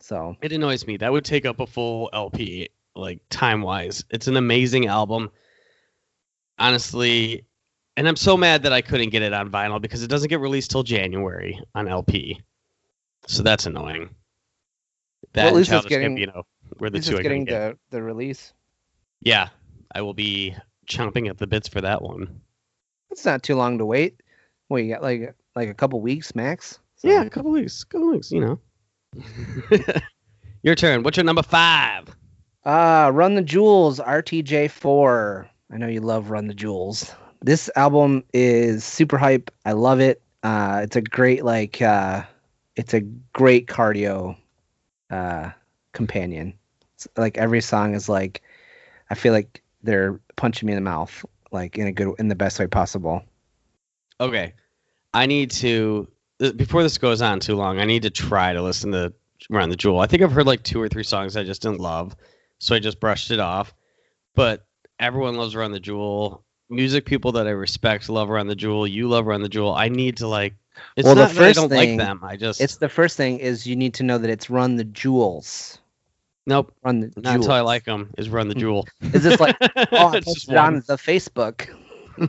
So 0.00 0.34
It 0.42 0.52
annoys 0.52 0.86
me. 0.86 0.96
That 0.96 1.12
would 1.12 1.24
take 1.24 1.44
up 1.44 1.60
a 1.60 1.66
full 1.66 2.08
LP, 2.12 2.70
like 2.96 3.20
time 3.30 3.62
wise. 3.62 4.02
It's 4.10 4.26
an 4.28 4.36
amazing 4.36 4.86
album. 4.86 5.30
Honestly, 6.58 7.44
and 7.96 8.08
I'm 8.08 8.16
so 8.16 8.36
mad 8.36 8.62
that 8.64 8.72
I 8.72 8.80
couldn't 8.80 9.10
get 9.10 9.22
it 9.22 9.32
on 9.32 9.50
vinyl 9.50 9.80
because 9.80 10.02
it 10.02 10.08
doesn't 10.08 10.28
get 10.28 10.40
released 10.40 10.70
till 10.70 10.82
January 10.82 11.60
on 11.74 11.88
LP. 11.88 12.40
So 13.26 13.42
that's 13.42 13.66
annoying. 13.66 14.10
That 15.34 15.44
Well, 15.44 15.48
at 15.48 15.54
least 15.56 15.72
it's 15.72 15.86
getting- 15.86 16.16
Gambino 16.16 16.42
were 16.78 16.90
the 16.90 16.98
two 16.98 17.14
is 17.16 17.20
getting 17.22 17.44
couldn't 17.46 17.68
get. 17.70 17.78
the 17.90 17.96
the 17.98 18.02
release. 18.02 18.52
Yeah, 19.20 19.48
I 19.94 20.02
will 20.02 20.14
be 20.14 20.56
chomping 20.88 21.28
at 21.28 21.38
the 21.38 21.46
bits 21.46 21.68
for 21.68 21.80
that 21.80 22.02
one. 22.02 22.40
It's 23.10 23.24
not 23.24 23.42
too 23.42 23.54
long 23.54 23.78
to 23.78 23.86
wait. 23.86 24.20
Well, 24.68 24.80
you 24.82 24.92
got 24.92 25.02
like 25.02 25.34
like 25.54 25.68
a 25.68 25.74
couple 25.74 26.00
weeks 26.00 26.34
max. 26.34 26.78
So- 26.96 27.08
Yeah, 27.08 27.22
a 27.22 27.30
couple 27.30 27.50
weeks, 27.50 27.84
couple 27.84 28.10
weeks, 28.10 28.30
you 28.32 28.40
know. 28.40 28.58
Your 30.62 30.74
turn. 30.74 31.02
What's 31.02 31.16
your 31.16 31.24
number 31.24 31.42
five? 31.42 32.08
Uh, 32.64 33.10
Run 33.12 33.34
the 33.34 33.42
Jewels, 33.42 33.98
RTJ4. 33.98 35.48
I 35.72 35.76
know 35.76 35.88
you 35.88 36.00
love 36.00 36.30
Run 36.30 36.46
the 36.46 36.54
Jewels. 36.54 37.12
This 37.42 37.70
album 37.76 38.24
is 38.32 38.84
super 38.84 39.18
hype. 39.18 39.50
I 39.64 39.72
love 39.72 40.00
it. 40.00 40.22
Uh, 40.42 40.80
it's 40.82 40.96
a 40.96 41.02
great 41.02 41.44
like 41.44 41.82
uh, 41.82 42.22
it's 42.76 42.94
a 42.94 43.00
great 43.00 43.66
cardio 43.66 44.36
uh, 45.10 45.50
companion. 45.92 46.54
It's, 46.94 47.08
like 47.16 47.38
every 47.38 47.60
song 47.60 47.94
is 47.94 48.08
like 48.08 48.42
I 49.10 49.14
feel 49.14 49.32
like 49.32 49.62
they're 49.82 50.20
punching 50.36 50.66
me 50.66 50.72
in 50.72 50.76
the 50.76 50.90
mouth 50.90 51.24
like 51.52 51.78
in 51.78 51.86
a 51.86 51.92
good 51.92 52.14
in 52.18 52.28
the 52.28 52.34
best 52.34 52.58
way 52.58 52.66
possible. 52.66 53.22
Okay, 54.20 54.54
I 55.12 55.26
need 55.26 55.50
to 55.52 56.08
before 56.56 56.82
this 56.82 56.98
goes 56.98 57.22
on 57.22 57.40
too 57.40 57.54
long. 57.54 57.78
I 57.78 57.84
need 57.84 58.02
to 58.02 58.10
try 58.10 58.52
to 58.52 58.62
listen 58.62 58.92
to 58.92 59.12
Run 59.50 59.68
the 59.68 59.76
Jewel. 59.76 60.00
I 60.00 60.06
think 60.06 60.22
I've 60.22 60.32
heard 60.32 60.46
like 60.46 60.62
two 60.62 60.80
or 60.80 60.88
three 60.88 61.04
songs 61.04 61.36
I 61.36 61.44
just 61.44 61.62
didn't 61.62 61.80
love, 61.80 62.16
so 62.58 62.74
I 62.74 62.78
just 62.78 63.00
brushed 63.00 63.30
it 63.30 63.40
off. 63.40 63.74
But 64.34 64.66
everyone 64.98 65.36
loves 65.36 65.54
Run 65.54 65.72
the 65.72 65.80
Jewel. 65.80 66.44
Music 66.72 67.04
people 67.04 67.32
that 67.32 67.46
I 67.46 67.50
respect 67.50 68.08
love 68.08 68.28
Run 68.28 68.46
the 68.46 68.56
Jewel. 68.56 68.86
You 68.86 69.08
love 69.08 69.26
Run 69.26 69.42
the 69.42 69.48
Jewel. 69.48 69.74
I 69.74 69.88
need 69.88 70.16
to 70.18 70.26
like. 70.26 70.54
It's 70.96 71.04
Well, 71.04 71.14
the 71.14 71.22
not 71.22 71.28
that 71.34 71.36
I 71.36 71.46
first 71.48 71.56
don't 71.56 71.68
thing- 71.68 71.98
like 71.98 72.06
them. 72.08 72.20
I 72.24 72.36
just 72.36 72.60
It's 72.60 72.76
the 72.76 72.88
first 72.88 73.16
thing 73.16 73.38
is 73.38 73.66
you 73.66 73.76
need 73.76 73.94
to 73.94 74.02
know 74.02 74.16
that 74.18 74.30
it's 74.30 74.48
Run 74.48 74.76
the 74.76 74.84
Jewels. 74.84 75.78
nope. 76.46 76.74
Run 76.82 77.00
the 77.00 77.12
Not 77.18 77.36
until 77.36 77.52
I 77.52 77.60
like 77.60 77.84
them. 77.84 78.10
Is 78.16 78.30
Run 78.30 78.48
the 78.48 78.54
Jewel. 78.54 78.86
Is 79.12 79.22
this 79.22 79.38
like 79.38 79.54
oh, 79.60 79.68
I 79.68 80.16
It's 80.16 80.26
just 80.26 80.48
posted 80.48 80.56
on 80.56 80.82
the 80.86 80.96
Facebook. 80.96 81.68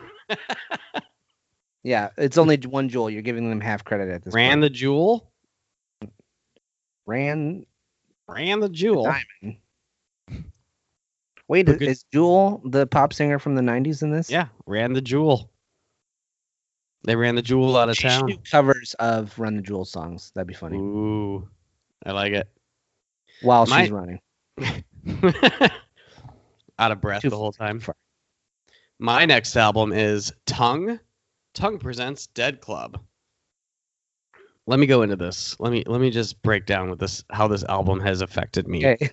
yeah, 1.84 2.10
it's 2.18 2.38
only 2.38 2.58
one 2.58 2.90
jewel. 2.90 3.10
You're 3.10 3.22
giving 3.22 3.50
them 3.50 3.62
half 3.62 3.84
credit 3.86 4.10
at 4.10 4.24
this 4.24 4.34
Ran 4.34 4.52
point. 4.52 4.62
the 4.62 4.70
Jewel. 4.70 5.30
Ran 7.06 7.66
Ran 8.28 8.60
the 8.60 8.70
Jewel. 8.70 9.04
Diamond. 9.06 9.58
Wait, 11.48 11.66
But 11.66 11.80
good- 11.80 11.90
is 11.90 12.06
Jewel 12.14 12.62
the 12.66 12.88
pop 12.88 13.14
singer 13.14 13.38
from 13.40 13.56
the 13.56 13.62
'90s 13.62 14.02
in 14.02 14.12
this? 14.12 14.30
Yeah, 14.30 14.48
ran 14.66 14.94
the 14.94 15.02
Jewel. 15.02 15.50
They 17.06 17.16
ran 17.18 17.36
the 17.36 17.42
Jewel 17.42 17.76
out 17.76 17.90
of 17.90 17.98
She 17.98 18.08
town. 18.08 18.32
covers 18.50 18.94
of 19.00 19.38
Run 19.38 19.58
the 19.58 19.62
Jewel 19.62 19.84
songs. 19.84 20.32
That'd 20.36 20.48
be 20.48 20.54
funny. 20.54 20.78
Ooh, 20.78 21.48
I 22.06 22.14
like 22.14 22.32
it. 22.34 22.48
While 23.42 23.66
My- 23.66 23.82
she's 23.84 23.92
running. 23.92 24.20
out 26.80 26.92
of 26.92 27.02
breath 27.02 27.22
Too 27.22 27.30
the 27.30 27.38
whole 27.38 27.52
time. 27.52 27.80
far. 27.80 27.96
My 29.00 29.26
next 29.26 29.56
album 29.58 29.92
is 29.92 30.32
Tunng. 30.46 31.00
Tunng 31.54 31.80
presents 31.80 32.28
Dead 32.28 32.62
Club. 32.62 33.00
Let 34.66 34.80
me 34.80 34.86
go 34.88 35.02
into 35.02 35.18
this. 35.18 35.60
Let 35.60 35.74
me 35.74 35.84
let 35.86 36.00
me 36.00 36.10
just 36.10 36.42
break 36.42 36.66
down 36.66 36.90
with 36.90 37.00
this 37.00 37.24
how 37.32 37.50
this 37.50 37.64
album 37.66 38.00
has 38.00 38.22
affected 38.22 38.66
me. 38.68 38.86
Okay. 38.88 39.12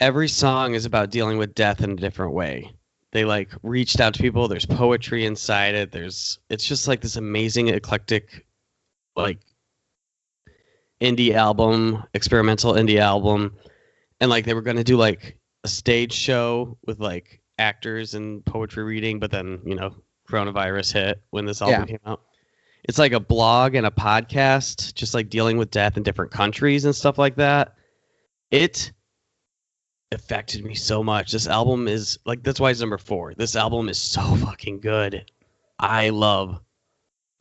Every 0.00 0.28
song 0.28 0.74
is 0.74 0.86
about 0.86 1.10
dealing 1.10 1.38
with 1.38 1.54
death 1.54 1.82
in 1.82 1.92
a 1.92 1.96
different 1.96 2.32
way. 2.32 2.72
They 3.12 3.24
like 3.24 3.50
reached 3.62 4.00
out 4.00 4.14
to 4.14 4.22
people. 4.22 4.48
There's 4.48 4.66
poetry 4.66 5.24
inside 5.24 5.74
it. 5.74 5.92
There's 5.92 6.38
it's 6.50 6.64
just 6.64 6.88
like 6.88 7.00
this 7.00 7.16
amazing 7.16 7.68
eclectic 7.68 8.44
like 9.14 9.38
indie 11.00 11.34
album, 11.34 12.02
experimental 12.14 12.72
indie 12.72 12.98
album. 12.98 13.56
And 14.20 14.30
like 14.30 14.44
they 14.44 14.54
were 14.54 14.62
going 14.62 14.76
to 14.76 14.84
do 14.84 14.96
like 14.96 15.38
a 15.62 15.68
stage 15.68 16.12
show 16.12 16.76
with 16.86 16.98
like 16.98 17.40
actors 17.58 18.14
and 18.14 18.44
poetry 18.44 18.82
reading, 18.82 19.20
but 19.20 19.30
then, 19.30 19.60
you 19.64 19.74
know, 19.76 19.94
coronavirus 20.28 20.92
hit 20.92 21.22
when 21.30 21.44
this 21.44 21.62
album 21.62 21.82
Yeah. 21.82 21.86
came 21.86 22.00
out. 22.06 22.22
It's 22.84 22.98
like 22.98 23.12
a 23.12 23.20
blog 23.20 23.74
and 23.76 23.86
a 23.86 23.90
podcast, 23.90 24.94
just 24.94 25.14
like 25.14 25.30
dealing 25.30 25.56
with 25.56 25.70
death 25.70 25.96
in 25.96 26.02
different 26.02 26.32
countries 26.32 26.84
and 26.84 26.94
stuff 26.94 27.16
like 27.16 27.36
that. 27.36 27.74
It 28.50 28.92
affected 30.14 30.64
me 30.64 30.74
so 30.74 31.02
much. 31.02 31.32
This 31.32 31.46
album 31.46 31.88
is 31.88 32.18
like 32.24 32.42
that's 32.42 32.60
why 32.60 32.70
it's 32.70 32.80
number 32.80 32.98
four. 32.98 33.34
This 33.34 33.56
album 33.56 33.88
is 33.88 33.98
so 33.98 34.22
fucking 34.36 34.80
good. 34.80 35.30
I 35.78 36.10
love. 36.10 36.60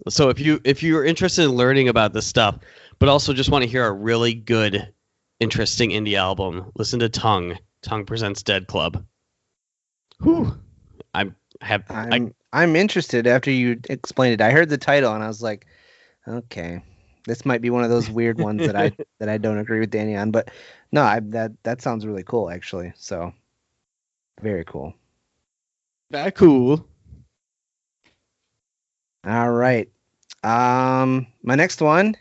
So 0.09 0.29
if 0.29 0.39
you 0.39 0.59
if 0.63 0.83
you're 0.83 1.05
interested 1.05 1.43
in 1.43 1.51
learning 1.51 1.87
about 1.87 2.13
this 2.13 2.25
stuff, 2.25 2.59
but 2.99 3.09
also 3.09 3.33
just 3.33 3.49
want 3.49 3.63
to 3.63 3.69
hear 3.69 3.85
a 3.85 3.91
really 3.91 4.33
good, 4.33 4.93
interesting 5.39 5.91
indie 5.91 6.17
album, 6.17 6.71
listen 6.75 6.99
to 6.99 7.09
Tunng. 7.09 7.57
Tunng 7.81 8.05
presents 8.05 8.43
Dead 8.43 8.67
Club. 8.67 9.05
Whew. 10.21 10.57
I'm 11.13 11.35
have 11.61 11.83
I, 11.89 12.09
I'm 12.11 12.33
I'm 12.51 12.75
interested 12.75 13.27
after 13.27 13.51
you 13.51 13.79
explained 13.89 14.33
it. 14.33 14.41
I 14.41 14.51
heard 14.51 14.69
the 14.69 14.77
title 14.77 15.13
and 15.13 15.23
I 15.23 15.27
was 15.27 15.41
like, 15.41 15.65
okay, 16.27 16.81
this 17.25 17.45
might 17.45 17.61
be 17.61 17.69
one 17.69 17.83
of 17.83 17.89
those 17.89 18.09
weird 18.09 18.39
ones 18.39 18.65
that 18.65 18.75
I 18.75 18.91
that 19.19 19.29
I 19.29 19.37
don't 19.37 19.57
agree 19.57 19.79
with 19.79 19.91
Danny 19.91 20.15
on. 20.15 20.31
But 20.31 20.49
no, 20.91 21.03
I, 21.03 21.19
that 21.21 21.51
that 21.63 21.81
sounds 21.81 22.05
really 22.05 22.23
cool 22.23 22.49
actually. 22.49 22.93
So 22.95 23.33
very 24.41 24.65
cool. 24.65 24.93
that 26.11 26.35
cool. 26.35 26.85
All 29.25 29.51
right. 29.51 29.89
Um, 30.43 31.27
my 31.43 31.55
next 31.55 31.81
one 31.81 32.15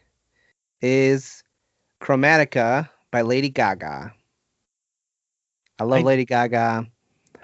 is 0.80 1.42
Chromatica 2.00 2.88
by 3.10 3.22
Lady 3.22 3.48
Gaga. 3.48 4.14
I 5.78 5.84
love 5.84 6.00
I- 6.00 6.02
Lady 6.02 6.24
Gaga. 6.24 6.86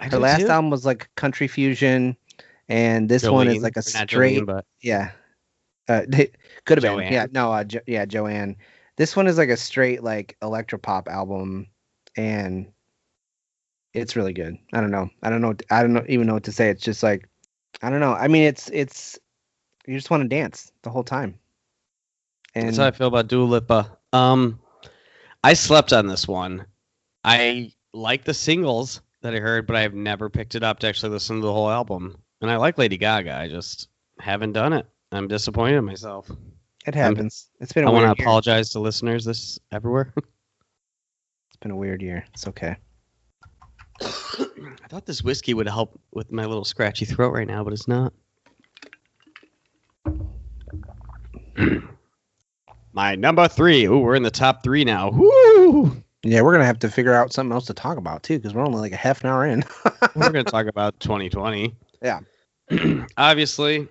I 0.01 0.07
Her 0.09 0.19
last 0.19 0.43
too. 0.43 0.49
album 0.49 0.71
was 0.71 0.87
like 0.87 1.09
country 1.17 1.49
fusion, 1.49 2.17
and 2.69 3.09
this 3.09 3.29
one 3.29 3.49
is 3.49 3.65
like 3.65 3.77
a 3.77 3.83
straight. 3.83 4.39
Jolene, 4.43 4.47
but 4.47 4.65
Yeah. 4.81 5.11
Uh, 5.89 6.03
could 6.65 6.83
have 6.83 6.97
been. 6.99 7.13
Yeah. 7.13 7.27
No. 7.31 7.53
Uh, 7.53 7.65
jo- 7.65 7.81
yeah. 7.87 8.05
Joanne. 8.05 8.57
This 8.97 9.15
one 9.15 9.27
is 9.27 9.39
like 9.39 9.49
a 9.49 9.57
straight 9.57 10.03
like 10.03 10.37
electropop 10.43 11.09
album, 11.09 11.69
and 12.17 12.73
it's 13.95 14.17
really 14.17 14.33
good. 14.33 14.59
I 14.73 14.81
don't 14.81 14.91
know. 14.91 15.09
I 15.23 15.31
don't 15.31 15.41
know. 15.41 15.55
I 15.71 15.83
don't 15.83 15.93
know 15.93 16.05
even 16.09 16.27
know 16.27 16.35
what 16.35 16.45
to 16.45 16.53
say. 16.53 16.69
It's 16.69 16.83
just 16.83 17.03
like, 17.03 17.29
I 17.83 17.91
don't 17.91 18.01
know. 18.01 18.13
I 18.13 18.29
mean, 18.29 18.43
it's 18.45 18.69
it's 18.69 19.19
you 19.87 19.97
just 19.97 20.11
want 20.11 20.23
to 20.23 20.29
dance 20.29 20.73
the 20.83 20.91
whole 20.91 21.05
time. 21.05 21.39
And 22.55 22.69
That's 22.69 22.79
how 22.79 22.87
I 22.87 22.91
feel 22.91 23.09
about 23.09 23.29
Dua 23.29 23.45
Lipa. 23.45 23.99
Um, 24.13 24.59
I 25.45 25.55
slept 25.55 25.93
on 25.93 26.07
this 26.07 26.27
one. 26.27 26.67
I 27.25 27.73
like 27.93 28.25
the 28.25 28.35
singles 28.35 29.01
that 29.23 29.35
I 29.35 29.39
heard, 29.39 29.67
but 29.67 29.77
I've 29.77 29.95
never 29.95 30.29
picked 30.29 30.55
it 30.55 30.63
up 30.63 30.81
to 30.81 30.87
actually 30.89 31.11
listen 31.11 31.37
to 31.37 31.43
the 31.43 31.53
whole 31.53 31.71
album. 31.71 32.19
And 32.41 32.51
I 32.51 32.57
like 32.57 32.79
Lady 32.79 32.97
Gaga. 32.97 33.35
I 33.37 33.49
just 33.49 33.89
haven't 34.19 34.53
done 34.53 34.73
it. 34.73 34.87
I'm 35.13 35.29
disappointed 35.29 35.77
in 35.79 35.85
myself. 35.85 36.31
it 36.87 36.95
happens. 36.95 37.49
It's 37.61 37.73
been 37.73 37.85
a 37.85 37.89
I 37.89 37.93
want 37.93 38.17
to 38.17 38.23
apologize 38.23 38.71
to 38.71 38.81
listeners 38.81 39.25
this 39.25 39.59
everywhere. 39.73 40.13
It's 41.51 41.63
been 41.65 41.73
a 41.73 41.77
weird 41.77 42.03
year. 42.03 42.25
It's 42.35 42.47
okay. 42.47 42.77
I 44.01 44.87
thought 44.89 45.07
this 45.07 45.25
whiskey 45.25 45.55
would 45.55 45.67
help 45.67 45.99
with 46.13 46.31
my 46.31 46.45
little 46.45 46.65
scratchy 46.65 47.05
throat 47.05 47.33
right 47.33 47.49
now, 47.49 47.65
but 47.65 47.73
it's 47.73 47.89
not. 47.89 48.13
my 52.93 53.17
number 53.17 53.49
three. 53.49 53.87
Ooh, 53.87 53.99
we're 53.99 54.15
in 54.15 54.23
the 54.23 54.31
top 54.31 54.63
three 54.63 54.85
now. 54.85 55.11
Woo! 55.11 56.01
Yeah, 56.23 56.43
we're 56.43 56.53
gonna 56.53 56.65
have 56.65 56.79
to 56.81 56.89
figure 56.91 57.13
out 57.13 57.33
something 57.33 57.53
else 57.53 57.67
to 57.67 57.75
talk 57.75 57.99
about 57.99 58.23
too, 58.23 58.39
because 58.39 58.55
we're 58.55 58.65
only 58.65 58.79
like 58.79 58.93
a 58.93 58.97
half 58.97 59.25
an 59.25 59.31
hour 59.31 59.45
in. 59.45 59.65
we're 60.15 60.31
going 60.31 60.45
to 60.45 60.51
talk 60.51 60.67
about 60.67 61.01
2020. 61.01 61.75
Yeah. 62.03 62.21
Obviously, 63.17 63.89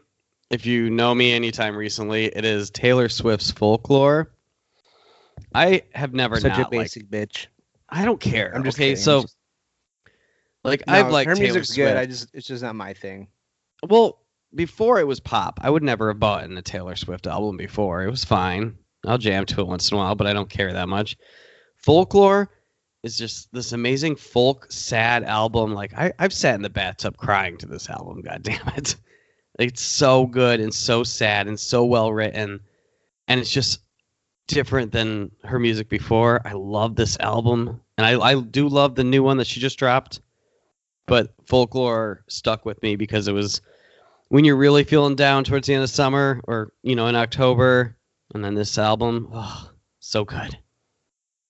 if 0.49 0.65
you 0.65 0.89
know 0.89 1.13
me 1.13 1.33
anytime 1.33 1.75
recently, 1.75 2.25
it 2.25 2.45
is 2.45 2.69
Taylor 2.69 3.10
Swift's 3.10 3.51
Folklore. 3.51 4.31
I 5.53 5.83
have 5.93 6.13
never 6.13 6.39
Such 6.39 6.57
not 6.57 6.67
a 6.67 6.69
basic 6.69 7.10
bitch. 7.10 7.47
I 7.89 8.05
don't 8.05 8.19
care. 8.19 8.53
I'm 8.53 8.63
just 8.63 8.77
okay, 8.77 8.89
kidding. 8.91 9.03
so 9.03 9.21
just- 9.21 9.36
like 10.63 10.86
No, 10.88 10.93
I've 10.93 11.12
liked 11.12 11.29
her 11.29 11.36
Taylor 11.36 11.53
music's 11.53 11.67
Swift. 11.73 11.77
good. 11.77 11.97
I 11.97 12.05
just 12.05 12.29
it's 12.33 12.47
just 12.47 12.63
not 12.63 12.75
my 12.75 12.93
thing. 12.93 13.27
Well, 13.88 14.19
before 14.55 14.99
it 14.99 15.07
was 15.07 15.19
pop. 15.19 15.60
I 15.62 15.69
would 15.69 15.83
never 15.83 16.10
have 16.10 16.19
bought 16.19 16.43
in 16.43 16.57
a 16.57 16.62
Taylor 16.62 16.95
Swift 16.95 17.27
album 17.27 17.57
before. 17.57 18.03
It 18.03 18.10
was 18.10 18.25
fine. 18.25 18.77
I'll 19.05 19.17
jam 19.17 19.45
to 19.45 19.62
it 19.62 19.67
once 19.67 19.91
in 19.91 19.95
a 19.95 19.99
while, 19.99 20.15
but 20.15 20.27
I 20.27 20.33
don't 20.33 20.49
care 20.49 20.73
that 20.73 20.89
much. 20.89 21.15
Folklore 21.77 22.49
is 23.03 23.17
just 23.17 23.51
this 23.53 23.71
amazing 23.71 24.15
folk 24.15 24.67
sad 24.71 25.23
album. 25.23 25.73
Like 25.73 25.93
I, 25.93 26.12
I've 26.19 26.33
sat 26.33 26.55
in 26.55 26.62
the 26.62 26.69
bathtub 26.69 27.15
crying 27.17 27.57
to 27.57 27.67
this 27.67 27.89
album. 27.89 28.21
God 28.25 28.43
damn 28.43 28.67
it! 28.75 28.95
It's 29.58 29.82
so 29.82 30.26
good 30.26 30.60
and 30.60 30.74
so 30.74 31.04
sad 31.04 31.48
and 31.48 31.60
so 31.60 31.84
well 31.84 32.13
written, 32.13 32.60
and 33.28 33.39
it's 33.39 33.52
just 33.52 33.80
different 34.48 34.91
than 34.91 35.32
her 35.43 35.60
music 35.60 35.89
before. 35.89 36.41
I 36.46 36.54
love 36.54 36.96
this 36.96 37.17
album, 37.20 37.82
and 37.98 38.06
I, 38.06 38.20
I 38.20 38.39
do 38.39 38.67
love 38.67 38.96
the 38.96 39.04
new 39.04 39.24
one 39.24 39.38
that 39.38 39.48
she 39.48 39.60
just 39.60 39.80
dropped. 39.80 40.22
But 41.06 41.34
folklore 41.46 42.24
stuck 42.28 42.65
with 42.65 42.82
me 42.84 42.98
because 42.98 43.28
it 43.28 43.34
was 43.34 43.62
when 44.28 44.43
you're 44.43 44.58
really 44.58 44.84
feeling 44.84 45.15
down 45.15 45.43
towards 45.43 45.67
the 45.67 45.74
end 45.74 45.84
of 45.84 45.89
summer, 45.89 46.41
or 46.48 46.74
you 46.84 46.96
know, 46.96 47.08
in 47.08 47.15
October, 47.15 47.98
and 48.34 48.43
then 48.43 48.56
this 48.56 48.78
album, 48.78 49.30
oh, 49.34 49.72
so 50.00 50.26
good. 50.26 50.58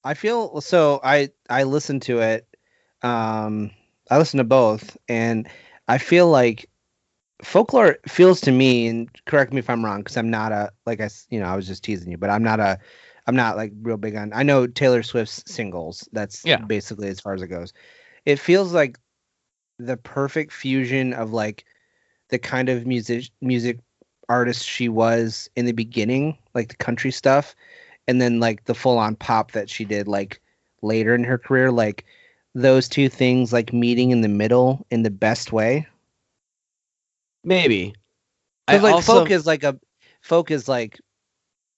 I 0.04 0.14
feel 0.14 0.62
so. 0.62 1.02
I 1.04 1.32
I 1.50 1.64
listened 1.64 2.04
to 2.04 2.20
it. 2.20 2.48
Um, 3.02 3.72
I 4.10 4.18
listened 4.18 4.40
to 4.40 4.46
both, 4.46 4.96
and 5.10 5.50
I 5.88 5.98
feel 5.98 6.30
like 6.30 6.70
folklore 7.42 7.98
feels 8.08 8.42
to 8.42 8.52
me. 8.52 8.88
And 8.88 9.10
correct 9.26 9.54
me 9.54 9.60
if 9.60 9.70
I'm 9.70 9.84
wrong, 9.84 10.00
because 10.00 10.18
I'm 10.18 10.30
not 10.30 10.52
a 10.52 10.72
like 10.86 11.02
I 11.02 11.10
you 11.30 11.40
know 11.40 11.46
I 11.46 11.56
was 11.56 11.68
just 11.68 11.84
teasing 11.84 12.12
you, 12.12 12.18
but 12.18 12.30
I'm 12.30 12.44
not 12.44 12.60
a 12.60 12.80
I'm 13.28 13.36
not 13.36 13.58
like 13.58 13.74
real 13.82 13.98
big 13.98 14.16
on. 14.16 14.32
I 14.34 14.44
know 14.44 14.68
Taylor 14.68 15.04
Swift's 15.04 15.44
singles. 15.52 16.08
That's 16.14 16.46
Yeah. 16.46 16.58
basically 16.58 17.10
as 17.10 17.20
far 17.20 17.34
as 17.34 17.42
it 17.42 17.48
goes. 17.48 17.74
It 18.26 18.40
feels 18.40 18.74
like 18.74 18.98
the 19.80 19.98
perfect 19.98 20.52
fusion 20.52 21.14
of 21.14 21.34
like 21.34 21.66
the 22.30 22.40
kind 22.40 22.70
of 22.70 22.86
music 22.86 23.30
music 23.42 23.80
artist 24.30 24.66
she 24.66 24.90
was 24.90 25.50
in 25.56 25.66
the 25.66 25.72
beginning, 25.72 26.38
like 26.54 26.70
the 26.70 26.76
country 26.76 27.12
stuff, 27.12 27.56
and 28.08 28.22
then 28.22 28.40
like 28.40 28.66
the 28.66 28.76
full 28.76 28.98
on 28.98 29.16
pop 29.16 29.52
that 29.52 29.70
she 29.70 29.86
did 29.86 30.08
like 30.08 30.42
later 30.82 31.14
in 31.16 31.24
her 31.24 31.38
career. 31.38 31.72
Like 31.72 32.06
those 32.56 32.90
two 32.90 33.10
things 33.10 33.54
like 33.54 33.72
meeting 33.72 34.12
in 34.12 34.22
the 34.22 34.28
middle 34.28 34.86
in 34.90 35.04
the 35.04 35.12
best 35.12 35.52
way. 35.52 35.88
Maybe. 37.44 37.94
Because 38.66 38.84
like 38.84 38.94
also- 38.96 39.14
folk 39.20 39.32
is 39.32 39.46
like 39.46 39.64
a 39.64 39.80
folk 40.22 40.52
is 40.52 40.68
like 40.68 41.00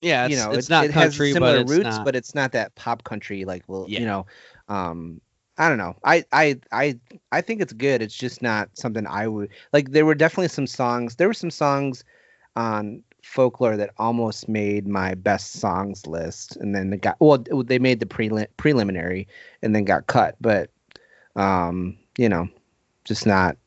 yeah, 0.02 0.26
it's, 0.26 0.32
you 0.32 0.38
know 0.38 0.52
it's 0.52 0.67
it, 0.67 0.69
not 0.69 0.86
it 0.86 0.91
country, 0.91 1.28
has 1.28 1.34
similar 1.34 1.54
but 1.54 1.62
it's 1.62 1.72
roots, 1.72 1.98
not. 1.98 2.06
but 2.06 2.15
it's 2.15 2.34
not 2.34 2.52
that 2.54 2.74
pop 2.76 3.04
country 3.04 3.45
like 3.45 3.63
well 3.67 3.86
Yeah. 3.88 4.00
you 4.00 4.06
know. 4.06 4.26
Um, 4.69 5.19
I 5.58 5.67
don't 5.67 5.78
know. 5.78 5.98
I 6.06 6.24
I 6.32 6.58
I 6.72 6.98
I 7.34 7.41
think 7.41 7.62
it's 7.62 7.74
good. 7.74 8.02
It's 8.02 8.15
just 8.15 8.41
not 8.41 8.69
something 8.76 9.06
I 9.06 9.28
would 9.28 9.50
like. 9.74 9.91
There 9.91 10.06
were 10.06 10.15
definitely 10.15 10.48
some 10.48 10.67
songs. 10.67 11.17
There 11.17 11.28
were 11.28 11.34
some 11.34 11.52
songs 11.52 12.06
on 12.56 13.04
folklore 13.24 13.76
that 13.76 13.91
almost 13.98 14.48
made 14.48 14.88
my 14.88 15.15
best 15.15 15.54
songs 15.60 16.08
list, 16.08 16.56
and 16.56 16.74
then 16.74 16.93
it 16.93 17.02
got 17.02 17.17
well. 17.19 17.39
They 17.39 17.78
made 17.78 18.00
the 18.00 18.06
prelim- 18.06 18.48
preliminary 18.56 19.28
and 19.62 19.76
then 19.76 19.84
got 19.84 20.08
cut, 20.08 20.38
but 20.39 20.69
um, 21.36 21.98
you 22.17 22.30
know, 22.30 22.48
just 23.04 23.26
not 23.26 23.58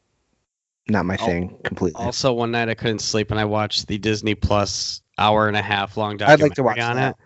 not 0.88 1.06
my 1.06 1.16
thing 1.16 1.56
completely. 1.64 2.02
Also, 2.04 2.32
one 2.32 2.50
night 2.50 2.68
I 2.68 2.74
couldn't 2.74 3.00
sleep 3.00 3.30
and 3.30 3.38
I 3.38 3.44
watched 3.44 3.86
the 3.86 3.98
Disney 3.98 4.34
Plus 4.34 5.02
hour 5.18 5.46
and 5.48 5.56
a 5.56 5.62
half 5.62 5.96
long 5.96 6.12
I'd 6.14 6.18
documentary 6.18 6.48
like 6.48 6.54
to 6.56 6.62
watch 6.62 6.78
on 6.80 6.96
that. 6.96 7.16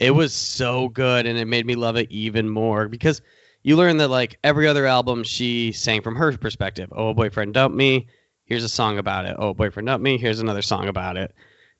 it. 0.00 0.06
It 0.06 0.10
was 0.10 0.32
so 0.34 0.88
good 0.88 1.26
and 1.26 1.38
it 1.38 1.44
made 1.46 1.66
me 1.66 1.76
love 1.76 1.96
it 1.96 2.10
even 2.10 2.48
more 2.48 2.88
because 2.88 3.22
you 3.62 3.76
learn 3.76 3.96
that 3.98 4.08
like 4.08 4.38
every 4.42 4.66
other 4.66 4.86
album 4.86 5.22
she 5.22 5.70
sang 5.72 6.02
from 6.02 6.16
her 6.16 6.36
perspective. 6.36 6.88
Oh, 6.92 7.14
boyfriend 7.14 7.54
dumped 7.54 7.76
me. 7.76 8.08
Here's 8.44 8.64
a 8.64 8.68
song 8.68 8.98
about 8.98 9.24
it. 9.24 9.36
Oh, 9.38 9.54
boyfriend 9.54 9.86
dumped 9.86 10.02
me. 10.04 10.18
Here's 10.18 10.40
another 10.40 10.62
song 10.62 10.88
about 10.88 11.16
it. 11.16 11.32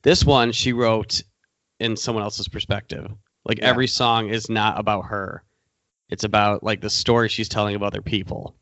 This 0.03 0.25
one 0.25 0.53
she 0.53 0.73
wrote 0.73 1.23
in 1.81 1.97
someone 1.97 2.23
else's 2.23 2.49
perspective. 2.49 3.11
Like 3.45 3.59
Yeah. 3.59 3.67
every 3.69 3.89
song 3.89 4.29
is 4.29 4.49
not 4.49 4.79
about 4.79 5.07
her. 5.07 5.43
It's 6.09 6.25
about 6.25 6.63
like 6.63 6.81
the 6.81 6.91
story 6.91 7.29
she's 7.29 7.49
telling 7.49 7.75
of 7.75 7.83
other 7.83 8.01
people. 8.01 8.55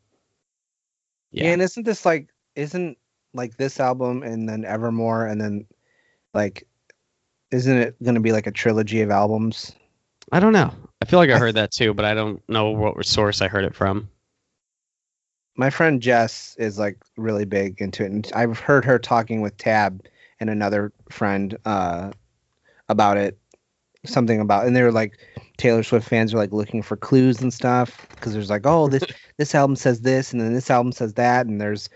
Yeah. 1.31 1.51
and 1.51 1.61
isn't 1.61 1.83
this 1.83 2.05
like 2.05 2.27
isn't 2.55 2.97
like 3.33 3.57
this 3.57 3.79
album 3.79 4.23
and 4.23 4.47
then 4.47 4.63
Evermore 4.65 5.25
and 5.25 5.41
then 5.41 5.65
like 6.33 6.67
isn't 7.51 7.77
it 7.77 8.03
going 8.03 8.15
to 8.15 8.21
be 8.21 8.31
like 8.31 8.47
a 8.47 8.51
trilogy 8.51 9.01
of 9.01 9.11
albums? 9.11 9.73
I 10.31 10.39
don't 10.39 10.53
know. 10.53 10.73
I 11.01 11.05
feel 11.05 11.19
like 11.19 11.29
I 11.29 11.37
heard 11.37 11.55
that 11.55 11.71
too, 11.71 11.93
but 11.93 12.05
I 12.05 12.13
don't 12.13 12.41
know 12.49 12.71
what 12.71 13.05
source 13.05 13.41
I 13.41 13.47
heard 13.47 13.65
it 13.65 13.75
from. 13.75 14.09
My 15.55 15.69
friend 15.69 16.01
Jess 16.01 16.55
is 16.57 16.79
like 16.79 16.97
really 17.15 17.45
big 17.45 17.79
into 17.79 18.03
it 18.03 18.11
and 18.11 18.31
I've 18.33 18.57
heard 18.57 18.85
her 18.85 18.97
talking 18.97 19.41
with 19.41 19.57
Tab 19.57 20.03
and 20.39 20.49
another 20.49 20.91
friend 21.09 21.57
uh 21.65 22.11
about 22.89 23.17
it 23.17 23.37
something 24.05 24.41
about 24.41 24.65
and 24.65 24.75
they 24.75 24.81
were 24.81 24.91
like 24.91 25.17
Taylor 25.57 25.83
Swift 25.83 26.07
fans 26.07 26.33
are 26.33 26.37
like 26.37 26.51
looking 26.51 26.81
for 26.81 26.97
clues 26.97 27.41
and 27.41 27.53
stuff 27.53 28.07
because 28.11 28.33
there's 28.33 28.49
like 28.49 28.65
oh 28.65 28.87
this 28.87 29.03
this 29.37 29.55
album 29.55 29.75
says 29.75 30.01
this 30.01 30.33
and 30.33 30.41
then 30.41 30.53
this 30.53 30.71
album 30.71 30.91
says 30.91 31.13
that 31.13 31.45
and 31.45 31.61
there's 31.61 31.89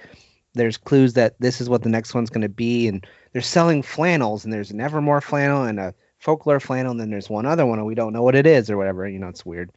there's 0.57 0.77
clues 0.77 1.13
that 1.13 1.35
this 1.39 1.61
is 1.61 1.69
what 1.69 1.83
the 1.83 1.89
next 1.89 2.13
one's 2.13 2.29
going 2.29 2.41
to 2.41 2.49
be 2.49 2.87
and 2.87 3.05
they're 3.31 3.41
selling 3.41 3.81
flannels 3.81 4.43
and 4.43 4.53
there's 4.53 4.71
an 4.71 4.81
Evermore 4.81 5.21
flannel 5.21 5.63
and 5.63 5.79
a 5.79 5.93
folklore 6.19 6.59
flannel 6.59 6.91
and 6.91 6.99
then 6.99 7.09
there's 7.09 7.29
one 7.29 7.45
other 7.45 7.65
one 7.65 7.79
and 7.79 7.87
we 7.87 7.95
don't 7.95 8.13
know 8.13 8.23
what 8.23 8.35
it 8.35 8.47
is 8.47 8.69
or 8.69 8.77
whatever 8.77 9.07
you 9.07 9.19
know 9.19 9.27
it's 9.27 9.45
weird 9.45 9.69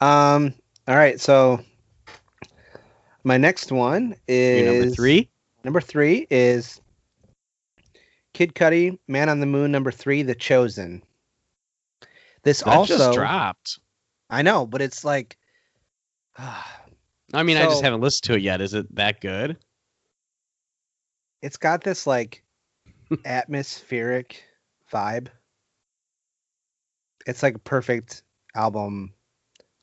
um 0.00 0.54
all 0.88 0.96
right 0.96 1.20
so 1.20 1.60
my 3.24 3.38
next 3.38 3.72
one 3.72 4.14
is 4.28 4.62
Your 4.62 4.74
number 4.74 4.94
three? 4.94 5.28
Number 5.64 5.80
three 5.80 6.26
is 6.30 6.80
Kid 8.34 8.54
Cudi, 8.54 8.98
Man 9.08 9.30
on 9.30 9.40
the 9.40 9.46
Moon. 9.46 9.72
Number 9.72 9.90
three, 9.90 10.22
The 10.22 10.34
Chosen. 10.34 11.02
This 12.42 12.60
That 12.60 12.76
also, 12.76 12.98
just 12.98 13.12
dropped. 13.12 13.78
I 14.28 14.42
know, 14.42 14.66
but 14.66 14.82
it's 14.82 15.04
like, 15.04 15.38
I 16.38 17.42
mean, 17.42 17.56
I 17.56 17.64
just 17.64 17.82
haven't 17.82 18.02
listened 18.02 18.24
to 18.24 18.34
it 18.34 18.42
yet. 18.42 18.60
Is 18.60 18.74
it 18.74 18.94
that 18.94 19.22
good? 19.22 19.56
It's 21.44 21.58
got 21.58 21.84
this 21.84 22.06
like 22.06 22.42
atmospheric 23.24 24.42
vibe. 24.92 25.28
It's 27.26 27.42
like 27.42 27.54
a 27.56 27.58
perfect 27.60 28.22
album 28.54 29.12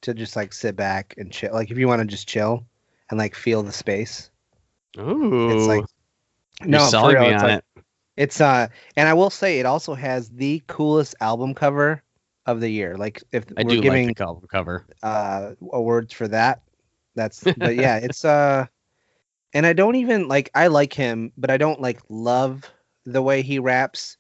to 0.02 0.14
just 0.14 0.36
like 0.36 0.54
sit 0.54 0.76
back 0.76 1.14
and 1.18 1.32
chill. 1.32 1.54
Like 1.54 1.72
if 1.72 1.78
you 1.78 1.88
want 1.88 2.02
to 2.02 2.08
just 2.08 2.28
chill 2.28 2.66
and 3.10 3.20
like 3.20 3.36
feel 3.36 3.64
the 3.64 3.72
space. 3.72 4.32
Ooh, 4.98 5.50
It's 5.52 5.68
like 5.68 5.84
you're 6.62 6.70
no, 6.70 6.80
for 6.80 6.90
selling 6.90 7.16
real, 7.16 7.24
me 7.28 7.34
it's 7.34 7.44
on 7.44 7.50
like- 7.50 7.58
it. 7.60 7.84
It's 8.18 8.42
uh, 8.42 8.68
and 8.98 9.08
I 9.08 9.14
will 9.14 9.30
say 9.30 9.60
it 9.60 9.66
also 9.66 9.94
has 9.96 10.30
the 10.30 10.62
coolest 10.68 11.16
album 11.22 11.54
cover 11.54 12.04
of 12.46 12.60
the 12.60 12.70
year. 12.70 12.98
Like 12.98 13.24
if 13.32 13.46
I 13.58 13.64
we're 13.64 13.70
do 13.76 13.82
giving 13.82 14.08
like 14.08 14.18
the 14.18 14.24
album 14.26 14.48
cover. 14.52 14.86
uh 15.02 15.54
awards 15.72 16.12
for 16.14 16.28
that, 16.28 16.62
that's 17.16 17.42
but 17.44 17.76
yeah, 17.76 17.98
it's 18.04 18.26
uh, 18.26 18.66
and 19.54 19.66
I 19.66 19.74
don't 19.74 19.96
even 19.96 20.28
like 20.28 20.50
I 20.56 20.68
like 20.68 20.94
him, 20.94 21.32
but 21.38 21.50
I 21.50 21.58
don't 21.58 21.82
like 21.82 22.02
love 22.10 22.70
the 23.06 23.22
way 23.22 23.42
he 23.42 23.60
raps. 23.60 24.18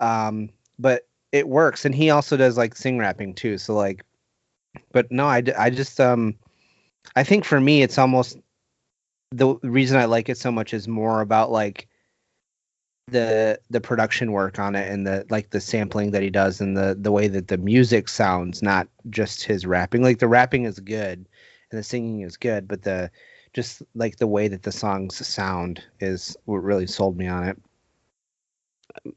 Um, 0.00 0.50
but 0.78 1.06
it 1.30 1.48
works, 1.48 1.84
and 1.84 1.94
he 1.94 2.10
also 2.10 2.36
does 2.36 2.56
like 2.56 2.76
sing 2.76 2.98
rapping 2.98 3.34
too. 3.34 3.58
So 3.58 3.74
like, 3.74 4.04
but 4.92 5.10
no, 5.10 5.26
I 5.26 5.42
I 5.58 5.70
just 5.70 6.00
um, 6.00 6.36
I 7.16 7.24
think 7.24 7.44
for 7.44 7.60
me 7.60 7.82
it's 7.82 7.98
almost 7.98 8.38
the 9.30 9.54
reason 9.62 9.98
I 9.98 10.04
like 10.04 10.28
it 10.28 10.38
so 10.38 10.52
much 10.52 10.74
is 10.74 10.88
more 10.88 11.20
about 11.20 11.50
like 11.50 11.88
the 13.08 13.58
the 13.70 13.80
production 13.80 14.32
work 14.32 14.58
on 14.58 14.74
it 14.74 14.90
and 14.90 15.06
the 15.06 15.26
like 15.28 15.50
the 15.50 15.60
sampling 15.60 16.12
that 16.12 16.22
he 16.22 16.30
does 16.30 16.60
and 16.60 16.76
the 16.76 16.96
the 17.00 17.10
way 17.10 17.28
that 17.28 17.48
the 17.48 17.58
music 17.58 18.08
sounds 18.08 18.62
not 18.62 18.86
just 19.10 19.42
his 19.42 19.66
rapping 19.66 20.02
like 20.02 20.20
the 20.20 20.28
rapping 20.28 20.64
is 20.64 20.78
good 20.78 21.18
and 21.70 21.78
the 21.78 21.82
singing 21.82 22.20
is 22.20 22.36
good 22.36 22.68
but 22.68 22.82
the 22.82 23.10
just 23.52 23.82
like 23.94 24.16
the 24.16 24.26
way 24.26 24.48
that 24.48 24.62
the 24.62 24.72
songs 24.72 25.24
sound 25.26 25.82
is 26.00 26.36
what 26.44 26.58
really 26.58 26.86
sold 26.86 27.16
me 27.16 27.26
on 27.26 27.44
it 27.44 27.58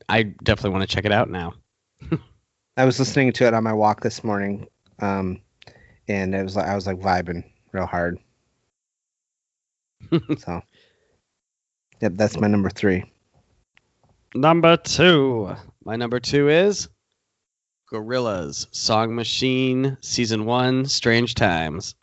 I 0.07 0.23
definitely 0.23 0.71
want 0.71 0.89
to 0.89 0.95
check 0.95 1.05
it 1.05 1.11
out 1.11 1.29
now. 1.29 1.53
i 2.77 2.85
was 2.85 2.99
listening 2.99 3.31
to 3.31 3.45
it 3.45 3.53
on 3.53 3.63
my 3.63 3.73
walk 3.73 4.01
this 4.01 4.23
morning 4.23 4.67
um 4.99 5.39
and 6.07 6.35
it 6.35 6.43
was 6.43 6.55
like 6.55 6.67
i 6.67 6.75
was 6.75 6.85
like 6.85 6.99
vibing 6.99 7.43
real 7.71 7.85
hard 7.85 8.17
so 10.37 10.61
yep 12.01 12.11
that's 12.15 12.37
my 12.37 12.47
number 12.47 12.69
three 12.69 13.03
Number 14.35 14.75
two. 14.75 15.55
My 15.85 15.95
number 15.95 16.19
two 16.19 16.49
is 16.49 16.89
Gorillaz 17.89 18.67
Song 18.75 19.15
Machine 19.15 19.97
Season 20.01 20.43
One 20.43 20.87
Strange 20.87 21.35
Times. 21.35 21.95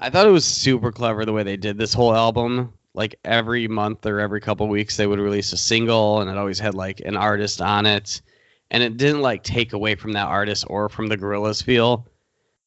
I 0.00 0.08
thought 0.08 0.26
it 0.26 0.30
was 0.30 0.46
super 0.46 0.90
clever 0.90 1.24
the 1.24 1.32
way 1.32 1.42
they 1.42 1.58
did 1.58 1.76
this 1.76 1.92
whole 1.92 2.14
album. 2.14 2.72
Like 2.94 3.16
every 3.24 3.68
month 3.68 4.06
or 4.06 4.18
every 4.18 4.40
couple 4.40 4.66
weeks, 4.66 4.96
they 4.96 5.06
would 5.06 5.20
release 5.20 5.52
a 5.52 5.56
single, 5.56 6.20
and 6.20 6.30
it 6.30 6.36
always 6.36 6.58
had 6.58 6.74
like 6.74 7.00
an 7.00 7.16
artist 7.16 7.60
on 7.60 7.86
it. 7.86 8.22
And 8.70 8.82
it 8.82 8.96
didn't 8.96 9.20
like 9.20 9.42
take 9.42 9.72
away 9.72 9.94
from 9.94 10.12
that 10.12 10.28
artist 10.28 10.64
or 10.68 10.88
from 10.88 11.08
the 11.08 11.18
Gorillaz 11.18 11.62
feel, 11.62 12.06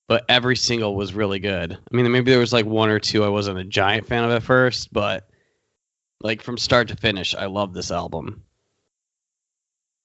but 0.07 0.25
every 0.29 0.55
single 0.55 0.95
was 0.95 1.13
really 1.13 1.39
good. 1.39 1.73
I 1.73 1.95
mean, 1.95 2.11
maybe 2.11 2.31
there 2.31 2.39
was 2.39 2.53
like 2.53 2.65
one 2.65 2.89
or 2.89 2.99
two 2.99 3.23
I 3.23 3.29
wasn't 3.29 3.59
a 3.59 3.63
giant 3.63 4.07
fan 4.07 4.23
of 4.23 4.31
at 4.31 4.43
first, 4.43 4.93
but 4.93 5.27
like 6.21 6.41
from 6.41 6.57
start 6.57 6.87
to 6.89 6.95
finish, 6.95 7.33
I 7.35 7.47
love 7.47 7.73
this 7.73 7.91
album. 7.91 8.43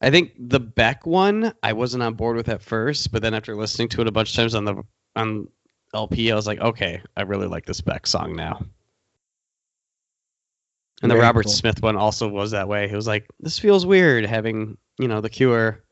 I 0.00 0.10
think 0.10 0.32
the 0.38 0.60
Beck 0.60 1.04
one 1.04 1.52
I 1.62 1.72
wasn't 1.72 2.04
on 2.04 2.14
board 2.14 2.36
with 2.36 2.48
at 2.48 2.62
first, 2.62 3.12
but 3.12 3.22
then 3.22 3.34
after 3.34 3.56
listening 3.56 3.88
to 3.90 4.00
it 4.00 4.08
a 4.08 4.12
bunch 4.12 4.30
of 4.30 4.36
times 4.36 4.54
on 4.54 4.64
the 4.64 4.82
on 5.16 5.48
LP, 5.94 6.31
I 6.31 6.35
was 6.35 6.46
like, 6.46 6.61
okay, 6.61 7.01
I 7.16 7.22
really 7.22 7.46
like 7.46 7.66
this 7.66 7.81
Beck 7.81 8.07
song 8.07 8.37
now. 8.37 8.61
And 11.03 11.11
the 11.11 11.14
Very 11.14 11.27
Robert 11.27 11.44
cool. 11.44 11.53
Smith 11.53 11.83
one 11.83 11.96
also 11.96 12.29
was 12.29 12.51
that 12.51 12.68
way. 12.68 12.90
It 12.90 12.94
was 12.96 13.07
like, 13.07 13.29
this 13.40 13.59
feels 13.59 13.87
weird 13.87 14.27
having, 14.27 14.77
you 14.98 15.09
know, 15.09 15.20
The 15.20 15.31
Cure 15.31 15.83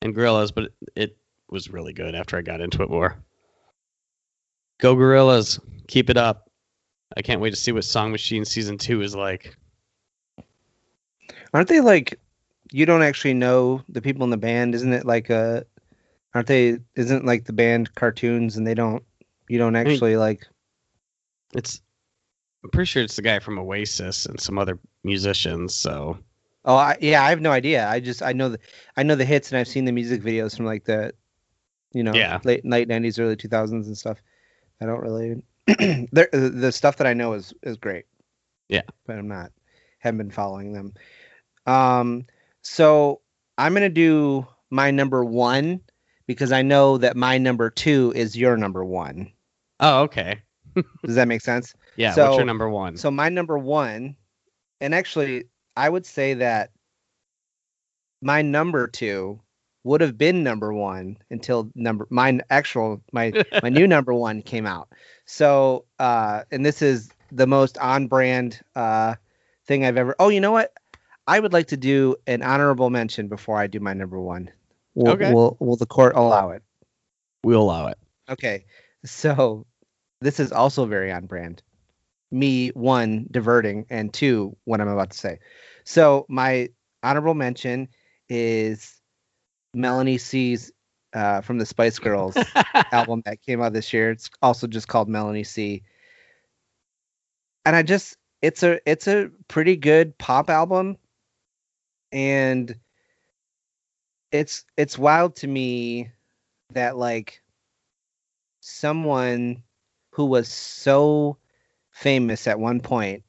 and 0.00 0.14
Gorillaz, 0.14 0.54
but 0.54 0.72
it 0.94 1.16
was 1.50 1.70
really 1.70 1.92
good 1.92 2.14
after 2.14 2.36
I 2.36 2.42
got 2.42 2.60
into 2.60 2.82
it 2.82 2.90
more. 2.90 3.16
Go 4.80 4.96
Gorillaz, 4.96 5.60
keep 5.88 6.10
it 6.10 6.16
up. 6.16 6.50
I 7.16 7.22
can't 7.22 7.40
wait 7.40 7.50
to 7.50 7.56
see 7.56 7.72
what 7.72 7.84
Song 7.84 8.10
Machine 8.10 8.44
season 8.44 8.78
two 8.78 9.02
is 9.02 9.14
like. 9.14 9.56
Aren't 11.52 11.68
they 11.68 11.80
like? 11.80 12.18
You 12.70 12.86
don't 12.86 13.02
actually 13.02 13.34
know 13.34 13.82
the 13.88 14.00
people 14.00 14.24
in 14.24 14.30
the 14.30 14.36
band, 14.38 14.74
isn't 14.74 14.92
it? 14.92 15.04
Like, 15.04 15.28
a 15.28 15.66
aren't 16.34 16.48
they? 16.48 16.78
Isn't 16.96 17.26
like 17.26 17.44
the 17.44 17.52
band 17.52 17.94
cartoons, 17.94 18.56
and 18.56 18.66
they 18.66 18.74
don't. 18.74 19.04
You 19.52 19.58
don't 19.58 19.74
mean- 19.74 19.86
actually 19.86 20.16
like. 20.16 20.46
It's 21.54 21.82
I'm 22.64 22.70
pretty 22.70 22.86
sure 22.86 23.02
it's 23.02 23.16
the 23.16 23.22
guy 23.22 23.38
from 23.38 23.58
Oasis 23.58 24.24
and 24.24 24.40
some 24.40 24.56
other 24.58 24.78
musicians, 25.04 25.74
so 25.74 26.18
Oh, 26.64 26.76
I, 26.76 26.96
yeah, 27.00 27.22
I 27.22 27.28
have 27.30 27.40
no 27.42 27.50
idea. 27.50 27.86
I 27.86 28.00
just 28.00 28.22
I 28.22 28.32
know 28.32 28.48
the 28.48 28.58
I 28.96 29.02
know 29.02 29.14
the 29.14 29.26
hits, 29.26 29.50
and 29.50 29.58
I've 29.58 29.68
seen 29.68 29.84
the 29.84 29.92
music 29.92 30.22
videos 30.22 30.56
from 30.56 30.64
like 30.64 30.84
the, 30.84 31.12
you 31.92 32.02
know, 32.02 32.14
Yeah. 32.14 32.38
late 32.44 32.64
late 32.64 32.88
nineties, 32.88 33.18
early 33.18 33.36
two 33.36 33.48
thousands 33.48 33.88
and 33.88 33.98
stuff. 33.98 34.16
I 34.80 34.86
don't 34.86 35.00
really. 35.02 35.42
the 35.66 36.28
the 36.54 36.72
stuff 36.72 36.96
that 36.96 37.06
I 37.06 37.12
know 37.12 37.34
is 37.34 37.52
is 37.62 37.76
great. 37.76 38.06
Yeah. 38.68 38.82
but 39.06 39.18
I'm 39.18 39.28
not 39.28 39.52
haven't 39.98 40.18
been 40.18 40.30
following 40.30 40.72
them. 40.72 40.94
Um, 41.66 42.24
so 42.62 43.20
I'm 43.58 43.74
gonna 43.74 43.90
do 43.90 44.46
my 44.70 44.90
number 44.92 45.22
one 45.24 45.80
because 46.26 46.52
I 46.52 46.62
know 46.62 46.96
that 46.98 47.16
my 47.16 47.36
number 47.38 47.68
two 47.68 48.12
is 48.16 48.34
your 48.38 48.56
number 48.56 48.82
one. 48.84 49.32
Oh, 49.82 50.02
okay. 50.04 50.40
Does 51.04 51.16
that 51.16 51.28
make 51.28 51.42
sense? 51.42 51.74
Yeah, 51.96 52.08
what's 52.08 52.16
So- 52.16 52.36
your 52.36 52.46
number 52.46 52.70
one? 52.70 52.96
So 52.96 53.10
my 53.10 53.28
number 53.28 53.58
one, 53.58 54.16
and 54.80 54.94
actually, 54.94 55.44
I 55.76 55.90
would 55.90 56.06
say 56.06 56.32
that 56.34 56.70
my 58.22 58.40
number 58.40 58.86
two 58.88 59.40
would 59.84 60.00
have 60.00 60.16
been 60.16 60.42
number 60.42 60.72
one 60.72 61.18
until 61.30 61.70
number 61.74 62.06
my 62.08 62.38
actual 62.48 63.02
my 63.12 63.32
my 63.62 63.68
new 63.68 63.86
number 63.96 64.14
one 64.14 64.40
came 64.40 64.64
out. 64.64 64.88
So 65.26 65.84
uh, 65.98 66.44
and 66.50 66.64
this 66.64 66.80
is 66.80 67.10
the 67.30 67.46
most 67.46 67.76
on 67.78 68.06
brand 68.06 68.60
uh 68.76 69.16
thing 69.66 69.84
I've 69.84 69.96
ever. 69.98 70.14
Oh, 70.18 70.28
you 70.30 70.40
know 70.40 70.52
what? 70.52 70.72
I 71.26 71.40
would 71.40 71.52
like 71.52 71.66
to 71.68 71.76
do 71.76 72.16
an 72.26 72.42
honorable 72.42 72.88
mention 72.90 73.28
before 73.28 73.58
I 73.58 73.66
do 73.66 73.80
my 73.80 73.92
number 73.92 74.18
one. 74.20 74.50
Will, 74.94 75.12
Okay. 75.12 75.32
will, 75.32 75.56
will 75.60 75.76
the 75.76 75.86
court 75.86 76.14
allow 76.16 76.50
it? 76.50 76.62
we'll 77.44 77.60
allow 77.62 77.88
it. 77.88 77.98
Okay, 78.30 78.64
so 79.04 79.66
this 80.22 80.40
is 80.40 80.52
also 80.52 80.86
very 80.86 81.12
on 81.12 81.26
brand. 81.26 81.62
Me, 82.30 82.68
one, 82.70 83.26
diverting, 83.30 83.84
and 83.90 84.12
two, 84.12 84.56
what 84.64 84.80
I'm 84.80 84.88
about 84.88 85.10
to 85.10 85.18
say. 85.18 85.38
So 85.84 86.24
my 86.28 86.70
honorable 87.02 87.34
mention 87.34 87.88
is 88.28 89.00
Melanie 89.74 90.18
C's 90.18 90.72
uh, 91.12 91.42
from 91.42 91.58
the 91.58 91.66
Spice 91.66 91.98
Girls 91.98 92.36
album 92.92 93.22
that 93.26 93.42
came 93.42 93.60
out 93.60 93.72
this 93.72 93.92
year. 93.92 94.10
It's 94.10 94.30
also 94.40 94.66
just 94.66 94.88
called 94.88 95.08
Melanie 95.08 95.44
C. 95.44 95.82
And 97.66 97.76
I 97.76 97.82
just 97.82 98.16
it's 98.40 98.62
a 98.62 98.80
it's 98.90 99.06
a 99.06 99.30
pretty 99.48 99.76
good 99.76 100.16
pop 100.18 100.50
album 100.50 100.96
and 102.10 102.74
it's 104.32 104.64
it's 104.76 104.98
wild 104.98 105.36
to 105.36 105.46
me 105.46 106.10
that 106.72 106.96
like 106.96 107.42
someone 108.60 109.62
who 110.12 110.26
was 110.26 110.48
so 110.48 111.36
famous 111.90 112.46
at 112.46 112.60
one 112.60 112.80
point. 112.80 113.24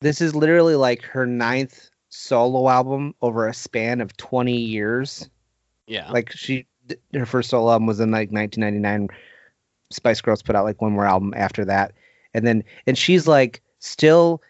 This 0.00 0.20
is 0.20 0.34
literally 0.34 0.74
like 0.76 1.02
her 1.02 1.26
ninth 1.26 1.88
solo 2.08 2.68
album 2.68 3.14
over 3.22 3.48
a 3.48 3.54
span 3.54 4.00
of 4.00 4.16
20 4.16 4.54
years. 4.54 5.28
Yeah. 5.86 6.10
like 6.10 6.30
she 6.30 6.66
her 7.12 7.26
first 7.26 7.50
solo 7.50 7.72
album 7.72 7.86
was 7.86 8.00
in 8.00 8.10
like 8.10 8.30
1999 8.30 9.08
spice 9.90 10.20
girls 10.20 10.42
put 10.42 10.56
out 10.56 10.64
like 10.64 10.80
one 10.80 10.92
more 10.92 11.06
album 11.06 11.34
after 11.36 11.64
that. 11.64 11.92
And 12.34 12.46
then 12.46 12.64
and 12.86 12.98
she's 12.98 13.26
like 13.28 13.62
still 13.78 14.42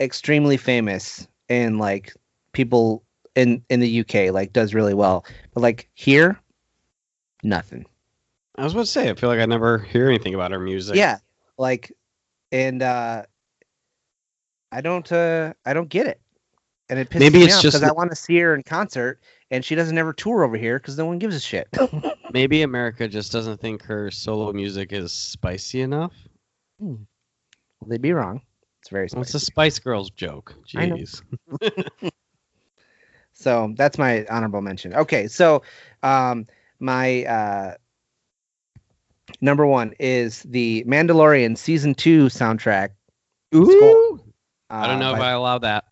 extremely 0.00 0.56
famous 0.56 1.26
and 1.48 1.78
like 1.78 2.14
people 2.52 3.04
in 3.34 3.64
in 3.68 3.80
the 3.80 4.00
uk 4.00 4.14
like 4.32 4.52
does 4.52 4.74
really 4.74 4.94
well. 4.94 5.24
But 5.54 5.62
like 5.62 5.88
here 5.94 6.38
nothing 7.42 7.86
I 8.62 8.64
was 8.64 8.74
about 8.74 8.82
to 8.82 8.86
say, 8.86 9.10
I 9.10 9.14
feel 9.14 9.28
like 9.28 9.40
I 9.40 9.46
never 9.46 9.78
hear 9.78 10.08
anything 10.08 10.34
about 10.34 10.52
her 10.52 10.60
music. 10.60 10.94
yeah 10.96 11.18
like 11.58 11.92
and 12.52 12.82
uh 12.82 13.24
i 14.72 14.80
don't 14.80 15.10
uh 15.12 15.52
i 15.66 15.72
don't 15.74 15.88
get 15.90 16.06
it 16.06 16.20
and 16.88 16.98
it 16.98 17.10
pisses 17.10 17.20
Maybe 17.20 17.38
me 17.40 17.44
it's 17.44 17.56
off 17.56 17.62
just 17.62 17.76
because 17.76 17.88
i 17.88 17.92
want 17.92 18.10
to 18.10 18.16
see 18.16 18.38
her 18.38 18.54
in 18.54 18.62
concert 18.62 19.20
and 19.50 19.62
she 19.64 19.74
doesn't 19.74 19.98
ever 19.98 20.12
tour 20.14 20.44
over 20.44 20.56
here 20.56 20.78
because 20.78 20.96
no 20.96 21.04
one 21.06 21.18
gives 21.18 21.36
a 21.36 21.40
shit 21.40 21.68
Maybe 22.32 22.62
America 22.62 23.06
just 23.06 23.30
doesn't 23.32 23.60
think 23.60 23.82
her 23.82 24.10
solo 24.10 24.50
music 24.52 24.92
is 24.94 25.12
spicy 25.12 25.82
enough. 25.82 26.14
they'd 27.86 28.00
be 28.00 28.12
wrong 28.12 28.40
it's 28.80 28.88
very 28.88 29.08
Well, 29.12 29.22
it's 29.22 29.32
spicy. 29.32 29.42
a 29.44 29.46
Spice 29.46 29.78
Girls 29.78 30.10
joke. 30.10 30.54
I. 30.76 30.88
Jeez. 30.88 31.22
So 33.34 33.72
that's 33.76 33.98
my 33.98 34.24
honorable 34.30 34.60
mention. 34.60 34.94
Okay, 34.94 35.26
so 35.26 35.62
um, 36.02 36.46
my 36.80 37.24
uh, 37.24 37.74
number 39.42 39.66
one 39.66 39.92
is 40.00 40.42
the 40.44 40.82
Mandalorian 40.86 41.58
season 41.58 41.94
two 41.94 42.26
soundtrack. 42.26 42.90
Ooh. 43.54 44.18
Uh, 44.70 44.74
I 44.74 44.86
don't 44.86 44.98
know 45.00 45.14
if 45.14 45.20
I 45.20 45.32
allow 45.32 45.58
that. 45.58 45.84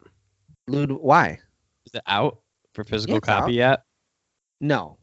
Lud- 0.66 0.90
Why? 0.92 1.38
Is 1.84 1.92
it 1.94 2.02
out 2.06 2.38
for 2.72 2.84
physical 2.84 3.16
Yeah, 3.16 3.20
copy 3.20 3.62
out. 3.62 3.70
yet? 3.70 3.82
No. 4.62 4.96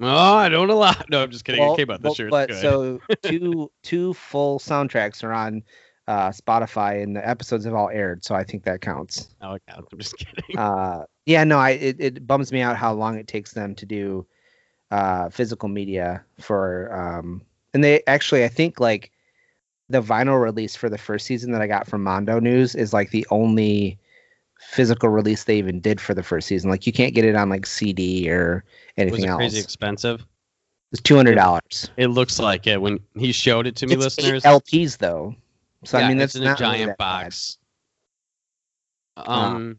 Oh, 0.00 0.34
I 0.34 0.48
don't 0.48 0.70
allow. 0.70 0.94
No, 1.10 1.22
I'm 1.22 1.30
just 1.30 1.44
kidding. 1.44 1.60
Well, 1.60 1.74
it 1.74 1.76
came 1.76 1.90
out 1.90 2.00
well, 2.02 2.12
this 2.12 2.18
year. 2.18 2.30
but 2.30 2.54
so 2.54 3.00
two 3.22 3.70
two 3.82 4.14
full 4.14 4.58
soundtracks 4.58 5.22
are 5.22 5.32
on 5.32 5.62
uh, 6.08 6.30
Spotify, 6.30 7.02
and 7.02 7.14
the 7.14 7.26
episodes 7.28 7.64
have 7.66 7.74
all 7.74 7.88
aired. 7.90 8.24
So 8.24 8.34
I 8.34 8.42
think 8.44 8.64
that 8.64 8.80
counts. 8.80 9.28
Oh, 9.42 9.54
it 9.54 9.62
counts. 9.68 9.88
I'm 9.92 9.98
just 9.98 10.16
kidding. 10.18 10.58
uh 10.58 11.04
yeah 11.24 11.44
no 11.44 11.56
i 11.56 11.70
it, 11.70 11.96
it 12.00 12.26
bums 12.26 12.50
me 12.50 12.60
out 12.60 12.76
how 12.76 12.92
long 12.92 13.16
it 13.16 13.28
takes 13.28 13.52
them 13.52 13.76
to 13.76 13.86
do 13.86 14.26
uh 14.90 15.28
physical 15.30 15.68
media 15.68 16.24
for 16.40 16.92
um 16.92 17.42
and 17.74 17.82
they 17.84 18.02
actually 18.06 18.44
i 18.44 18.48
think 18.48 18.80
like 18.80 19.10
the 19.88 20.00
vinyl 20.02 20.40
release 20.42 20.74
for 20.76 20.88
the 20.88 20.98
first 20.98 21.26
season 21.26 21.52
that 21.52 21.62
i 21.62 21.66
got 21.66 21.86
from 21.86 22.02
mondo 22.02 22.38
news 22.38 22.74
is 22.74 22.92
like 22.92 23.10
the 23.10 23.26
only 23.30 23.98
physical 24.60 25.08
release 25.08 25.44
they 25.44 25.58
even 25.58 25.80
did 25.80 26.00
for 26.00 26.14
the 26.14 26.22
first 26.22 26.46
season 26.48 26.70
like 26.70 26.86
you 26.86 26.92
can't 26.92 27.14
get 27.14 27.24
it 27.24 27.34
on 27.34 27.48
like 27.48 27.66
cd 27.66 28.30
or 28.30 28.64
anything 28.96 29.24
it 29.24 29.28
else 29.28 29.38
crazy 29.38 29.58
expensive? 29.60 30.24
it's 30.92 31.00
$200 31.02 31.90
It 31.96 32.08
looks 32.08 32.38
like 32.38 32.66
it 32.66 32.80
when 32.80 33.00
he 33.16 33.32
showed 33.32 33.66
it 33.66 33.76
to 33.76 33.86
me, 33.86 33.94
it's 33.94 34.04
listeners. 34.04 34.42
lps 34.44 34.98
though 34.98 35.34
so 35.84 35.98
yeah, 35.98 36.04
i 36.04 36.08
mean 36.08 36.18
that's 36.18 36.34
it's 36.34 36.40
in 36.40 36.42
a 36.42 36.50
not 36.50 36.60
really 36.60 36.72
giant 36.78 36.88
bad. 36.90 36.98
box. 36.98 37.58
Um, 39.16 39.78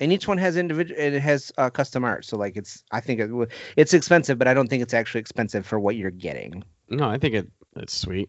and 0.00 0.12
each 0.12 0.26
one 0.28 0.38
has 0.38 0.56
individual 0.56 1.00
it 1.00 1.18
has 1.20 1.52
uh, 1.58 1.70
custom 1.70 2.04
art 2.04 2.24
so 2.24 2.36
like 2.36 2.56
it's 2.56 2.82
i 2.90 3.00
think 3.00 3.20
it, 3.20 3.30
it's 3.76 3.94
expensive 3.94 4.38
but 4.38 4.48
i 4.48 4.54
don't 4.54 4.68
think 4.68 4.82
it's 4.82 4.94
actually 4.94 5.20
expensive 5.20 5.64
for 5.66 5.78
what 5.78 5.96
you're 5.96 6.10
getting 6.10 6.62
no, 6.88 7.08
I 7.08 7.18
think 7.18 7.34
it 7.34 7.50
it's 7.76 7.94
sweet. 7.94 8.28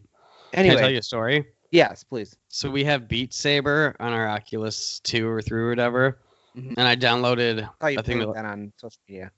Can 0.52 0.60
I 0.64 0.68
tell 0.68 0.76
anyway 0.76 0.92
you 0.92 0.98
a 0.98 1.02
story? 1.02 1.44
yes 1.72 2.04
please 2.04 2.36
So 2.48 2.70
we 2.70 2.84
have 2.84 3.08
Beat 3.08 3.34
Saber 3.34 3.94
on 4.00 4.12
our 4.12 4.28
Oculus 4.28 5.00
2 5.00 5.26
or 5.28 5.42
3 5.42 5.60
or 5.62 5.68
whatever. 5.68 6.18
Mhm. 6.56 6.74
And 6.78 6.88
I 6.88 6.96
downloaded 6.96 7.68
I 7.80 7.90
you 7.90 7.98
playing 8.02 8.20
that, 8.20 8.26
with 8.28 8.36
that 8.36 8.44
on 8.44 8.72
social 8.80 9.00
media 9.08 9.30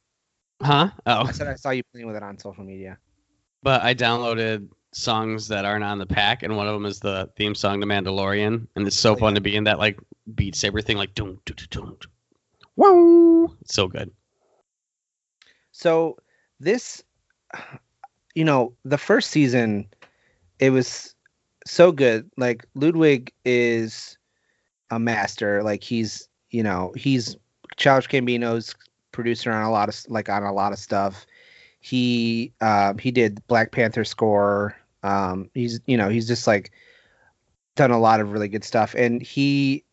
Huh? 0.62 0.90
Oh. 1.06 1.24
i 1.26 1.32
said 1.32 1.46
i 1.48 1.54
saw 1.54 1.70
you 1.70 1.82
playing 1.92 2.06
with 2.06 2.16
it 2.16 2.22
on 2.22 2.38
social 2.38 2.64
media 2.64 2.98
But 3.62 3.82
I 3.82 3.94
downloaded 3.94 4.68
songs 4.92 5.48
that 5.48 5.64
aren't 5.64 5.84
on 5.84 5.98
the 5.98 6.06
pack, 6.06 6.42
and 6.42 6.56
one 6.56 6.66
of 6.66 6.74
them 6.74 6.86
is 6.86 7.00
the 7.00 7.28
theme 7.36 7.54
song 7.54 7.80
to 7.80 7.86
Mandalorian, 7.86 8.66
and 8.76 8.86
it's 8.86 8.96
so 8.96 9.12
Oh, 9.12 9.16
fun 9.16 9.34
to 9.34 9.40
be 9.40 9.56
in 9.56 9.64
that 9.64 9.78
like 9.78 9.98
Beat 10.34 10.54
Saber 10.54 10.80
thing, 10.80 10.96
like 10.96 11.14
doom 11.14 11.40
doom 11.44 11.56
doom 11.70 11.96
doom. 12.00 12.10
Wow, 12.76 13.54
it's 13.60 13.74
so 13.74 13.88
good. 13.88 14.12
so 15.72 16.16
this 16.60 17.02
you 18.34 18.44
know 18.44 18.72
the 18.84 18.98
first 18.98 19.30
season 19.30 19.88
it 20.58 20.70
was 20.70 21.14
so 21.66 21.92
good. 21.92 22.30
Like 22.36 22.66
ludwig 22.74 23.32
is 23.44 24.16
a 24.90 24.98
master. 24.98 25.62
Like 25.62 25.82
he's 25.82 26.28
you 26.50 26.62
know 26.62 26.92
he's 26.96 27.36
Childish 27.76 28.08
Gambino's 28.08 28.74
producer 29.12 29.52
on 29.52 29.64
a 29.64 29.70
lot 29.70 29.88
of 29.88 29.96
like 30.08 30.28
on 30.28 30.42
a 30.42 30.52
lot 30.52 30.72
of 30.72 30.78
stuff. 30.78 31.26
He 31.80 32.52
um 32.60 32.98
he 32.98 33.10
did 33.10 33.46
black 33.46 33.72
panther 33.72 34.04
score. 34.04 34.76
Um 35.02 35.50
he's 35.54 35.80
you 35.86 35.96
know 35.96 36.08
he's 36.08 36.26
just 36.26 36.46
like 36.46 36.72
done 37.76 37.90
a 37.90 38.00
lot 38.00 38.20
of 38.20 38.32
really 38.32 38.48
good 38.48 38.64
stuff. 38.64 38.94
And 38.94 39.22
he 39.22 39.84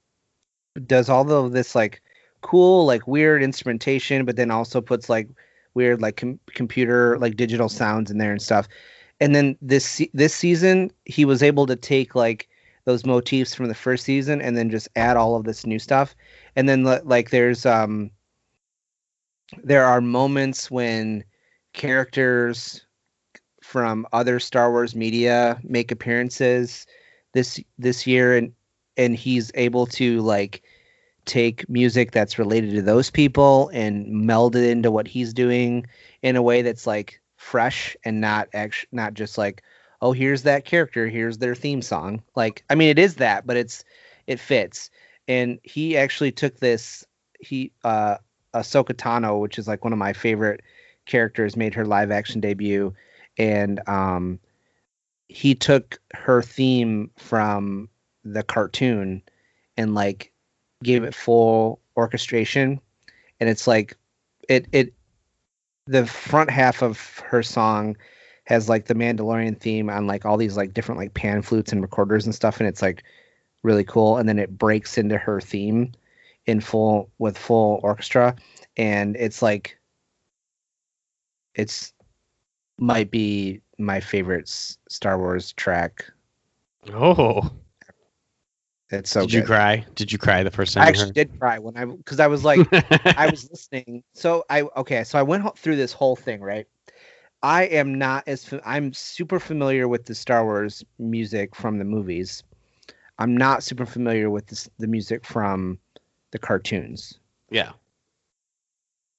does 0.88 1.10
all 1.10 1.30
of 1.32 1.52
this 1.52 1.76
like 1.76 2.02
cool 2.42 2.86
like 2.86 3.08
weird 3.08 3.42
instrumentation 3.42 4.24
but 4.24 4.36
then 4.36 4.52
also 4.52 4.80
puts 4.82 5.10
like 5.10 5.28
weird 5.76 6.02
like 6.02 6.18
com- 6.18 6.40
computer 6.48 7.18
like 7.20 7.36
digital 7.36 7.70
sounds 7.70 8.10
in 8.10 8.18
there 8.18 8.32
and 8.32 8.42
stuff. 8.42 8.68
And 9.20 9.36
then 9.36 9.58
this 9.62 10.02
this 10.14 10.34
season 10.34 10.92
he 11.06 11.26
was 11.26 11.44
able 11.44 11.66
to 11.68 11.76
take 11.76 12.16
like 12.16 12.50
those 12.86 13.06
motifs 13.06 13.54
from 13.54 13.68
the 13.68 13.76
first 13.76 14.04
season 14.04 14.42
and 14.42 14.58
then 14.58 14.70
just 14.70 14.88
add 14.96 15.18
all 15.18 15.36
of 15.36 15.44
this 15.44 15.66
new 15.66 15.80
stuff. 15.80 16.16
And 16.56 16.68
then 16.68 16.84
like 16.84 17.30
there's 17.30 17.66
um 17.66 18.12
there 19.64 19.86
are 19.86 20.02
moments 20.02 20.72
when 20.72 21.24
characters 21.74 22.86
from 23.62 24.08
other 24.14 24.40
Star 24.40 24.72
Wars 24.72 24.96
media 24.96 25.60
make 25.64 25.92
appearances 25.92 26.86
this 27.34 27.60
this 27.78 28.08
year 28.08 28.38
and 28.38 28.54
and 28.98 29.16
he's 29.16 29.52
able 29.56 29.86
to 29.86 30.22
like 30.22 30.64
take 31.26 31.68
music 31.70 32.12
that's 32.12 32.40
related 32.40 32.72
to 32.72 32.82
those 32.82 33.10
people 33.10 33.70
and 33.74 34.08
meld 34.08 34.56
it 34.56 34.70
into 34.70 34.92
what 34.92 35.08
he's 35.08 35.34
doing 35.34 35.86
in 36.22 36.36
a 36.36 36.42
way 36.42 36.62
that's 36.62 36.88
like 36.88 37.20
fresh 37.38 37.96
and 38.04 38.22
not 38.22 38.48
actually 38.54 38.90
not 38.92 39.14
just 39.14 39.38
like 39.38 39.62
oh 40.02 40.12
here's 40.12 40.44
that 40.44 40.66
character 40.66 41.08
here's 41.08 41.38
their 41.38 41.56
theme 41.56 41.82
song. 41.82 42.22
Like 42.36 42.64
i 42.70 42.76
mean 42.76 42.90
it 42.90 43.00
is 43.00 43.16
that 43.16 43.46
but 43.46 43.58
it's 43.58 43.84
it 44.28 44.40
fits. 44.40 44.90
And 45.28 45.60
he 45.64 45.98
actually 45.98 46.32
took 46.32 46.60
this 46.60 47.06
he 47.40 47.72
uh 47.84 48.18
Ahsoka 48.56 48.94
Tano, 48.94 49.40
which 49.40 49.60
is 49.60 49.68
like 49.68 49.84
one 49.84 49.94
of 49.94 50.00
my 50.00 50.14
favorite 50.14 50.62
characters, 51.06 51.58
made 51.58 51.74
her 51.74 51.86
live 51.86 52.10
action 52.10 52.40
debut, 52.40 52.94
and 53.38 53.88
um, 53.88 54.40
he 55.28 55.54
took 55.54 56.00
her 56.14 56.42
theme 56.42 57.12
from 57.18 57.90
the 58.24 58.44
cartoon 58.44 59.22
and 59.78 59.94
like 59.94 60.32
gave 60.84 61.04
it 61.04 61.16
full 61.16 61.80
orchestration, 61.98 62.80
and 63.40 63.50
it's 63.50 63.68
like 63.68 63.98
it 64.50 64.68
it 64.72 64.94
the 65.88 66.06
front 66.06 66.50
half 66.50 66.82
of 66.82 67.20
her 67.20 67.44
song 67.44 67.96
has 68.46 68.70
like 68.70 68.86
the 68.86 68.94
Mandalorian 68.96 69.60
theme 69.60 69.90
on 69.90 70.08
like 70.08 70.26
all 70.26 70.38
these 70.38 70.58
like 70.58 70.74
different 70.74 71.00
like 71.00 71.14
pan 71.14 71.42
flutes 71.42 71.72
and 71.72 71.82
recorders 71.82 72.26
and 72.26 72.36
stuff, 72.36 72.60
and 72.60 72.68
it's 72.68 72.82
like 72.82 73.04
really 73.64 73.84
cool, 73.84 74.18
and 74.18 74.30
then 74.30 74.40
it 74.40 74.58
breaks 74.58 74.98
into 74.98 75.18
her 75.18 75.42
theme 75.42 75.92
in 76.46 76.62
full 76.62 77.10
with 77.18 77.38
full 77.38 77.80
orchestra 77.82 78.36
and 78.78 79.16
it's 79.16 79.42
like 79.42 79.78
it's 81.54 81.94
might 82.78 83.10
be 83.10 83.62
my 83.78 84.00
favorite 84.00 84.50
Star 84.50 85.18
Wars 85.18 85.54
track. 85.54 86.06
Oh, 86.94 87.50
It's 88.92 89.10
so 89.10 89.22
did 89.22 89.32
good. 89.32 89.38
you 89.38 89.44
cry? 89.44 89.86
Did 89.96 90.12
you 90.12 90.18
cry 90.18 90.44
the 90.44 90.52
first 90.52 90.74
time 90.74 90.84
I 90.84 90.88
actually 90.88 91.12
did 91.12 91.40
cry 91.40 91.58
when 91.58 91.76
I 91.76 91.86
because 91.86 92.20
I 92.20 92.28
was 92.28 92.44
like? 92.44 92.68
I 93.18 93.28
was 93.30 93.50
listening. 93.50 94.04
So 94.14 94.46
I 94.50 94.62
okay, 94.78 95.04
so 95.04 95.18
I 95.18 95.24
went 95.24 95.58
through 95.58 95.76
this 95.76 95.92
whole 95.92 96.16
thing, 96.16 96.42
right? 96.42 96.68
I 97.42 97.64
am 97.64 97.96
not 97.98 98.24
as 98.28 98.54
I'm 98.66 98.94
super 98.94 99.40
familiar 99.40 99.88
with 99.88 100.06
the 100.06 100.16
Star 100.16 100.44
Wars 100.44 100.84
music 101.00 101.56
from 101.56 101.78
the 101.78 101.86
movies. 101.86 102.44
I'm 103.18 103.36
not 103.36 103.64
super 103.64 103.86
familiar 103.86 104.30
with 104.30 104.48
this, 104.48 104.70
the 104.78 104.88
music 104.88 105.26
from 105.26 105.80
the 106.32 106.40
cartoons. 106.40 107.20
yeah. 107.50 107.72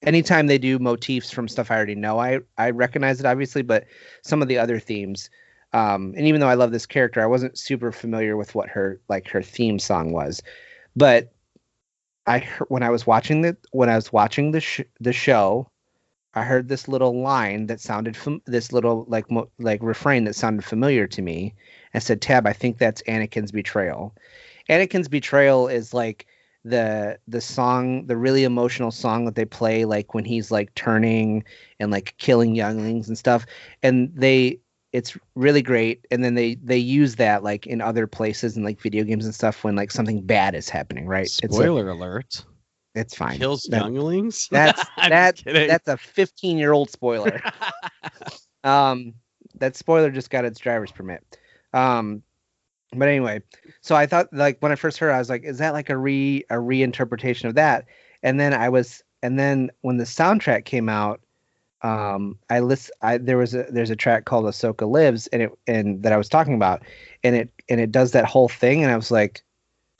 anytime 0.03 0.47
they 0.47 0.57
do 0.59 0.77
motifs 0.77 1.31
from 1.31 1.47
stuff 1.47 1.71
I 1.71 1.75
already 1.75 1.95
know, 1.95 2.19
I 2.19 2.39
I 2.57 2.69
recognize 2.69 3.19
it 3.19 3.25
obviously, 3.25 3.63
but 3.63 3.85
some 4.21 4.41
of 4.41 4.47
the 4.47 4.57
other 4.57 4.79
themes, 4.79 5.29
um, 5.77 6.15
and 6.17 6.25
even 6.25 6.41
though 6.41 6.49
I 6.49 6.55
love 6.55 6.71
this 6.71 6.87
character, 6.87 7.21
I 7.21 7.27
wasn't 7.27 7.55
super 7.55 7.91
familiar 7.91 8.35
with 8.35 8.55
what 8.55 8.67
her 8.69 8.99
like 9.09 9.27
her 9.27 9.43
theme 9.43 9.77
song 9.77 10.11
was, 10.11 10.41
but 10.95 11.31
I 12.25 12.39
heard, 12.39 12.67
when 12.69 12.81
I 12.81 12.89
was 12.89 13.05
watching 13.05 13.41
the 13.41 13.55
when 13.73 13.87
I 13.87 13.95
was 13.95 14.11
watching 14.11 14.51
the 14.51 14.59
sh- 14.59 14.81
the 14.99 15.13
show, 15.13 15.69
I 16.33 16.43
heard 16.45 16.67
this 16.67 16.87
little 16.87 17.21
line 17.21 17.67
that 17.67 17.79
sounded 17.79 18.17
fam- 18.17 18.41
this 18.47 18.71
little 18.73 19.05
like 19.07 19.29
mo- 19.29 19.51
like 19.59 19.83
refrain 19.83 20.23
that 20.23 20.33
sounded 20.33 20.65
familiar 20.65 21.05
to 21.05 21.21
me. 21.21 21.53
I 21.93 21.99
said, 21.99 22.21
"Tab, 22.21 22.47
I 22.47 22.53
think 22.53 22.79
that's 22.79 23.03
Anakin's 23.03 23.51
betrayal." 23.51 24.15
Anakin's 24.71 25.07
betrayal 25.07 25.67
is 25.67 25.93
like 25.93 26.25
the 26.65 27.19
the 27.27 27.39
song 27.39 28.07
the 28.07 28.17
really 28.17 28.45
emotional 28.45 28.89
song 28.91 29.25
that 29.25 29.35
they 29.35 29.45
play 29.45 29.85
like 29.85 30.15
when 30.15 30.25
he's 30.25 30.49
like 30.49 30.73
turning 30.73 31.43
and 31.79 31.91
like 31.91 32.15
killing 32.17 32.55
younglings 32.55 33.07
and 33.07 33.17
stuff 33.17 33.45
and 33.83 34.11
they 34.15 34.59
it's 34.93 35.17
really 35.35 35.61
great. 35.61 36.05
And 36.11 36.23
then 36.23 36.33
they 36.35 36.55
they 36.55 36.77
use 36.77 37.15
that 37.17 37.43
like 37.43 37.67
in 37.67 37.81
other 37.81 38.07
places 38.07 38.55
and 38.55 38.65
like 38.65 38.81
video 38.81 39.03
games 39.03 39.25
and 39.25 39.35
stuff 39.35 39.63
when 39.63 39.75
like 39.75 39.91
something 39.91 40.21
bad 40.21 40.55
is 40.55 40.69
happening 40.69 41.07
right? 41.07 41.25
It's 41.25 41.43
a- 41.43 41.47
Spoiler 41.53 41.89
alert. 41.89 42.43
it's 42.95 43.15
fine. 43.15 43.37
Kills 43.37 43.63
That- 43.69 43.81
younglings. 43.83 44.47
that's 44.51 44.83
I'm 44.97 45.09
that 45.09 45.41
that's 45.45 45.87
a 45.87 45.97
15 45.97 46.57
year 46.57 46.71
old 46.73 46.89
spoiler. 46.89 47.41
Um 48.63 49.13
that 49.55 49.75
spoiler 49.75 50.11
just 50.11 50.29
got 50.29 50.45
its 50.45 50.59
driver's 50.59 50.91
permit. 50.91 51.37
Um 51.73 52.23
but 52.95 53.09
anyway 53.09 53.41
so 53.81 53.95
i 53.95 54.05
thought 54.05 54.27
like 54.31 54.57
when 54.61 54.71
i 54.71 54.75
first 54.75 54.97
heard 54.97 55.09
it, 55.09 55.13
i 55.13 55.19
was 55.19 55.29
like 55.29 55.43
is 55.43 55.57
that 55.57 55.73
like 55.73 55.89
a 55.89 55.97
re 55.97 56.43
a 56.49 56.55
reinterpretation 56.55 57.45
of 57.45 57.55
that? 57.55 57.85
And 58.23 58.39
then 58.39 58.53
i 58.53 58.69
was 58.69 59.03
and 59.21 59.37
then 59.37 59.69
when 59.81 59.97
the 59.97 60.05
soundtrack 60.05 60.63
came 60.65 60.87
out 60.89 61.19
um 61.83 62.37
i 62.49 62.59
list 62.59 62.89
i 63.01 63.17
there 63.17 63.37
was 63.37 63.53
a 63.53 63.65
there's 63.69 63.91
a 63.91 63.95
track 63.95 64.25
called 64.25 64.45
ahsoka 64.45 64.89
lives 64.89 65.27
and 65.27 65.43
it 65.43 65.51
and 65.67 66.01
that 66.01 66.11
i 66.11 66.17
was 66.17 66.27
talking 66.27 66.55
about 66.55 66.81
and 67.23 67.35
it 67.35 67.51
and 67.69 67.79
it 67.79 67.91
does 67.91 68.11
that 68.11 68.25
whole 68.25 68.49
thing 68.49 68.83
and 68.83 68.91
i 68.91 68.95
was 68.95 69.11
like 69.11 69.43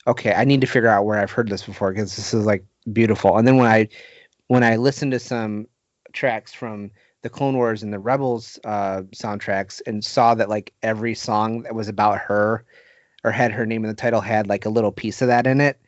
okay 0.06 0.32
i 0.34 0.44
need 0.44 0.60
to 0.60 0.66
figure 0.66 0.88
out 0.88 1.04
where 1.04 1.20
i've 1.20 1.30
heard 1.30 1.48
this 1.48 1.62
before 1.62 1.92
because 1.92 2.16
this 2.16 2.34
is 2.34 2.44
like 2.44 2.64
beautiful. 2.92 3.36
And 3.36 3.46
then 3.46 3.56
when 3.56 3.68
i 3.68 3.88
when 4.48 4.64
i 4.64 4.76
listened 4.76 5.12
to 5.12 5.18
some 5.18 5.66
tracks 6.12 6.52
from 6.52 6.90
the 7.22 7.28
Clone 7.28 7.56
Wars 7.56 7.82
and 7.82 7.92
the 7.92 7.98
Rebels 7.98 8.60
uh, 8.64 9.02
soundtracks 9.12 9.82
and 9.86 10.04
saw 10.04 10.34
that 10.36 10.48
like 10.48 10.72
every 10.84 11.14
song 11.14 11.62
that 11.62 11.74
was 11.74 11.88
about 11.88 12.18
her 12.18 12.64
or 13.24 13.32
had 13.32 13.50
her 13.50 13.66
name 13.66 13.84
in 13.84 13.88
the 13.88 13.96
title 13.96 14.20
had 14.20 14.48
like 14.48 14.64
a 14.64 14.70
little 14.70 14.92
piece 14.92 15.20
of 15.20 15.28
that 15.28 15.46
in 15.46 15.60
it 15.60 15.80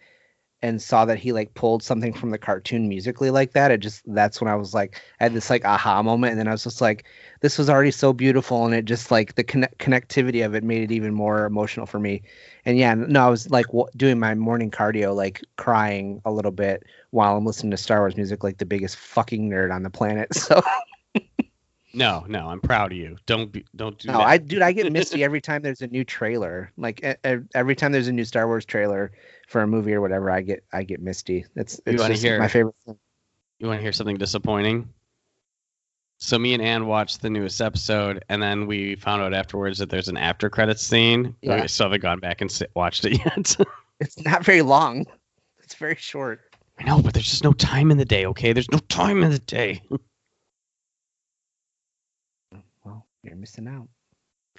and 0.63 0.81
saw 0.83 1.05
that 1.05 1.19
he 1.19 1.33
like 1.33 1.55
pulled 1.55 1.83
something 1.83 2.13
from 2.13 2.31
the 2.31 2.39
cartoon 2.39 2.89
musically 2.89 3.31
like 3.31 3.53
that 3.53 3.71
it 3.71 3.79
just 3.79 4.03
that's 4.15 4.41
when 4.41 4.51
i 4.51 4.55
was 4.55 4.75
like 4.75 5.01
i 5.21 5.25
had 5.25 5.33
this 5.33 5.49
like 5.51 5.65
aha 5.65 6.03
moment 6.03 6.33
and 6.33 6.39
then 6.41 6.49
i 6.49 6.53
was 6.53 6.65
just 6.65 6.81
like 6.81 7.05
this 7.41 7.57
was 7.57 7.71
already 7.71 7.91
so 7.91 8.13
beautiful 8.13 8.65
and 8.67 8.75
it 8.75 8.85
just 8.85 9.11
like 9.11 9.35
the 9.35 9.45
conne- 9.45 9.69
connectivity 9.79 10.45
of 10.45 10.55
it 10.55 10.63
made 10.63 10.83
it 10.83 10.93
even 10.93 11.15
more 11.15 11.47
emotional 11.47 11.87
for 11.87 11.99
me 11.99 12.23
and 12.65 12.79
yeah 12.79 12.95
no 12.95 13.27
i 13.27 13.31
was 13.31 13.51
like 13.51 13.67
w- 13.67 13.87
doing 13.97 14.19
my 14.19 14.35
morning 14.35 14.71
cardio 14.71 15.15
like 15.15 15.43
crying 15.57 16.21
a 16.25 16.33
little 16.33 16.53
bit 16.53 16.83
while 17.11 17.37
i'm 17.37 17.45
listening 17.47 17.71
to 17.71 17.77
star 17.77 18.01
wars 18.01 18.17
music 18.17 18.45
like 18.45 18.59
the 18.59 18.67
biggest 18.67 18.97
fucking 18.97 19.49
nerd 19.49 19.75
on 19.75 19.83
the 19.83 19.91
planet 19.91 20.33
so 20.35 20.61
no, 21.93 22.25
no, 22.29 22.49
I'm 22.49 22.61
proud 22.61 22.93
of 22.93 22.99
you. 22.99 23.17
Don't 23.27 23.51
be, 23.51 23.65
don't 23.75 23.99
do 23.99 24.09
No, 24.09 24.19
that. 24.19 24.27
I 24.27 24.39
dude, 24.39 24.63
I 24.63 24.71
get 24.73 24.91
misty 24.93 25.25
every 25.25 25.41
time 25.41 25.63
there's 25.63 25.83
a 25.83 25.89
new 25.89 26.05
trailer. 26.05 26.73
Like 26.77 27.03
every 27.53 27.75
time 27.75 27.91
there's 27.91 28.07
a 28.07 28.13
new 28.13 28.25
Star 28.25 28.47
Wars 28.47 28.65
trailer 28.65 29.11
for 29.51 29.63
a 29.63 29.67
movie 29.67 29.93
or 29.93 30.01
whatever, 30.01 30.31
I 30.31 30.41
get 30.43 30.65
I 30.73 30.85
get 30.85 31.03
misty. 31.03 31.45
That's 31.55 31.81
it's 31.85 32.03
just 32.03 32.23
hear- 32.23 32.39
my 32.39 32.49
favorite 32.49 32.77
thing. 32.87 32.97
You 33.59 33.67
want 33.67 33.79
to 33.79 33.83
hear 33.83 33.93
something 33.93 34.17
disappointing? 34.17 34.89
So 36.19 36.39
me 36.39 36.55
and 36.55 36.63
Ann 36.63 36.87
watched 36.87 37.21
the 37.21 37.31
newest 37.31 37.61
episode, 37.61 38.25
and 38.29 38.43
then 38.43 38.67
we 38.67 38.95
found 38.95 39.23
out 39.23 39.35
afterwards 39.35 39.79
that 39.79 39.91
there's 39.91 40.09
an 40.09 40.17
after 40.17 40.49
credits 40.49 40.83
scene. 40.83 41.35
Yeah. 41.43 41.63
We 41.63 41.69
still 41.69 41.87
haven't 41.87 42.03
gone 42.03 42.21
back 42.21 42.41
and 42.43 42.51
sit, 42.51 42.71
watched 42.75 43.05
it 43.05 43.19
yet. 43.25 43.57
It's 44.03 44.19
not 44.23 44.43
very 44.47 44.63
long. 44.63 45.05
It's 45.63 45.75
very 45.75 45.97
short. 45.97 46.41
I 46.79 46.85
know, 46.85 47.03
but 47.03 47.13
there's 47.13 47.29
just 47.29 47.45
no 47.45 47.53
time 47.53 47.91
in 47.91 47.99
the 47.99 48.07
day. 48.07 48.25
Okay, 48.25 48.55
there's 48.55 48.71
no 48.71 48.79
time 48.89 49.23
in 49.23 49.31
the 49.31 49.39
day. 49.41 49.83
Well, 52.83 53.07
you're 53.23 53.37
missing 53.37 53.69
out. 53.69 53.89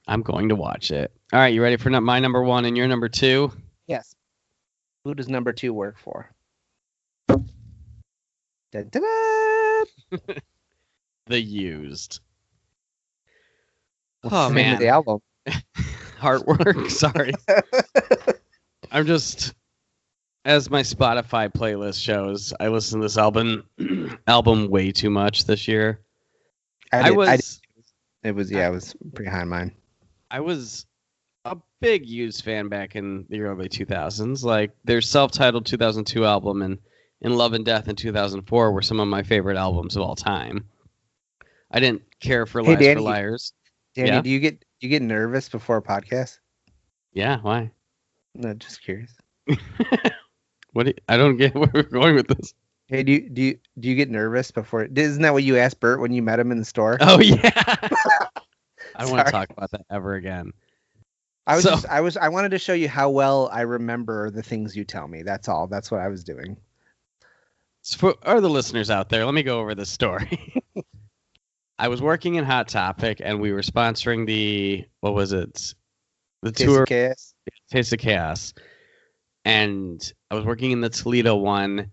I'm 0.07 0.21
going 0.21 0.49
to 0.49 0.55
watch 0.55 0.91
it. 0.91 1.11
All 1.33 1.39
right, 1.39 1.53
you 1.53 1.63
ready 1.63 1.77
for 1.77 1.89
my 1.89 2.19
number 2.19 2.43
one 2.43 2.65
and 2.65 2.77
your 2.77 2.87
number 2.87 3.09
two? 3.09 3.51
Yes. 3.87 4.15
Who 5.03 5.15
does 5.15 5.27
number 5.29 5.51
two 5.53 5.73
work 5.73 5.97
for? 5.97 6.29
Da, 7.27 8.83
da, 8.83 8.99
da. 8.99 10.33
The 11.27 11.39
Used. 11.41 12.19
What's 14.21 14.35
Oh, 14.35 14.49
the 14.49 14.55
man. 14.55 14.79
the 14.79 14.87
album? 14.89 15.19
Heartwork. 16.19 16.89
Sorry. 16.91 17.33
I'm 18.91 19.05
just 19.05 19.53
as 20.45 20.69
my 20.69 20.81
Spotify 20.81 21.51
playlist 21.51 22.01
shows, 22.03 22.53
I 22.59 22.67
listen 22.67 22.99
to 22.99 23.05
this 23.05 23.17
album 23.17 23.63
album 24.27 24.69
way 24.69 24.91
too 24.91 25.09
much 25.09 25.45
this 25.45 25.67
year. 25.67 25.99
I, 26.91 27.09
did- 27.09 27.17
was 27.17 27.29
I 27.29 27.37
it 28.23 28.35
was 28.35 28.51
yeah, 28.51 28.67
it 28.67 28.71
was 28.71 28.95
pretty 29.15 29.31
high 29.31 29.41
on 29.41 29.49
mine. 29.49 29.71
I 30.29 30.39
was 30.41 30.85
a 31.45 31.57
big 31.79 32.07
Used 32.07 32.43
fan 32.43 32.67
back 32.69 32.95
in 32.95 33.25
the 33.29 33.41
early 33.41 33.67
2000s. 33.69 34.43
Like 34.43 34.71
their 34.83 35.01
self-titled 35.01 35.65
2002 35.65 36.25
album 36.25 36.61
and 36.61 36.77
In 37.21 37.35
Love 37.35 37.53
and 37.53 37.65
Death 37.65 37.87
in 37.87 37.95
2004 37.95 38.71
were 38.71 38.81
some 38.81 38.99
of 38.99 39.07
my 39.07 39.23
favorite 39.23 39.57
albums 39.57 39.95
of 39.95 40.01
all 40.03 40.15
time. 40.15 40.65
I 41.71 41.79
didn't 41.79 42.03
care 42.19 42.45
for 42.45 42.61
Hey, 42.61 42.69
Lies 42.71 42.79
Danny. 42.79 42.95
for 42.95 43.01
Liars. 43.01 43.53
Danny, 43.95 44.09
Yeah? 44.09 44.21
do 44.21 44.29
you 44.29 44.39
get 44.39 44.59
do 44.59 44.87
you 44.87 44.89
get 44.89 45.01
nervous 45.01 45.47
before 45.49 45.77
a 45.77 45.81
podcast? 45.81 46.39
Yeah, 47.13 47.37
why? 47.41 47.71
No, 48.35 48.53
just 48.53 48.81
curious. 48.83 49.13
What? 50.73 50.83
Do 50.83 50.91
you, 50.91 50.95
I 51.09 51.17
don't 51.17 51.35
get 51.35 51.53
where 51.55 51.69
we're 51.73 51.83
going 51.83 52.15
with 52.15 52.27
this. 52.29 52.53
Hey, 52.87 53.03
do 53.03 53.11
you 53.11 53.29
do 53.29 53.41
you 53.41 53.59
do 53.79 53.89
you 53.89 53.95
get 53.95 54.09
nervous 54.09 54.51
before? 54.51 54.83
Isn't 54.85 55.21
that 55.21 55.33
what 55.33 55.43
you 55.43 55.57
asked 55.57 55.81
Bert 55.81 55.99
when 55.99 56.13
you 56.13 56.21
met 56.21 56.39
him 56.39 56.49
in 56.49 56.57
the 56.59 56.63
store? 56.65 56.97
Oh 57.01 57.19
yeah. 57.19 57.39
I 58.95 59.03
don't 59.03 59.11
want 59.11 59.25
to 59.25 59.31
talk 59.33 59.49
about 59.49 59.71
that 59.71 59.85
ever 59.89 60.15
again. 60.15 60.53
I 61.47 61.55
was 61.55 61.63
so- 61.63 61.71
just, 61.71 61.85
I 61.87 62.01
was 62.01 62.17
I 62.17 62.29
wanted 62.29 62.49
to 62.51 62.59
show 62.59 62.73
you 62.73 62.87
how 62.87 63.09
well 63.09 63.49
I 63.51 63.61
remember 63.61 64.29
the 64.29 64.43
things 64.43 64.75
you 64.75 64.83
tell 64.83 65.07
me. 65.07 65.23
That's 65.23 65.47
all. 65.47 65.67
That's 65.67 65.91
what 65.91 66.01
I 66.01 66.07
was 66.07 66.23
doing. 66.23 66.57
So 67.81 68.15
for 68.21 68.41
the 68.41 68.49
listeners 68.49 68.91
out 68.91 69.09
there, 69.09 69.25
let 69.25 69.33
me 69.33 69.41
go 69.43 69.59
over 69.59 69.73
this 69.73 69.89
story. 69.89 70.61
I 71.79 71.87
was 71.87 71.99
working 71.99 72.35
in 72.35 72.45
Hot 72.45 72.67
Topic, 72.67 73.21
and 73.23 73.41
we 73.41 73.51
were 73.51 73.61
sponsoring 73.61 74.27
the 74.27 74.85
what 74.99 75.15
was 75.15 75.33
it? 75.33 75.73
The 76.43 76.51
Taste 76.51 76.69
tour 76.69 76.83
of 76.83 76.89
Chaos. 76.89 77.33
Taste 77.71 77.93
of 77.93 77.99
Chaos. 77.99 78.53
And 79.45 80.13
I 80.29 80.35
was 80.35 80.45
working 80.45 80.69
in 80.71 80.81
the 80.81 80.89
Toledo 80.89 81.35
one, 81.35 81.89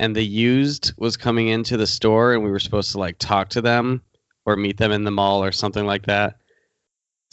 and 0.00 0.16
the 0.16 0.24
used 0.24 0.92
was 0.98 1.16
coming 1.16 1.46
into 1.46 1.76
the 1.76 1.86
store, 1.86 2.34
and 2.34 2.42
we 2.42 2.50
were 2.50 2.58
supposed 2.58 2.90
to 2.92 2.98
like 2.98 3.16
talk 3.18 3.50
to 3.50 3.62
them 3.62 4.02
or 4.46 4.56
meet 4.56 4.78
them 4.78 4.90
in 4.90 5.04
the 5.04 5.12
mall 5.12 5.44
or 5.44 5.52
something 5.52 5.86
like 5.86 6.06
that. 6.06 6.38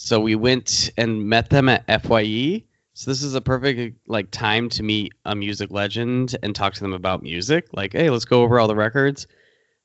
So 0.04 0.20
we 0.20 0.34
went 0.34 0.90
and 0.98 1.30
met 1.30 1.52
them 1.52 1.70
at 1.70 1.86
FYE. 1.86 2.64
So 2.96 3.12
this 3.12 3.22
is 3.22 3.36
a 3.36 3.40
perfect 3.40 3.96
like 4.08 4.32
time 4.32 4.68
to 4.70 4.82
meet 4.82 5.14
a 5.26 5.36
music 5.36 5.70
legend 5.70 6.36
and 6.42 6.56
talk 6.56 6.74
to 6.74 6.80
them 6.80 6.92
about 6.92 7.22
music. 7.22 7.68
Like, 7.72 7.94
hey, 7.94 8.10
let's 8.10 8.26
go 8.26 8.42
over 8.42 8.60
all 8.60 8.68
the 8.68 8.76
records. 8.76 9.28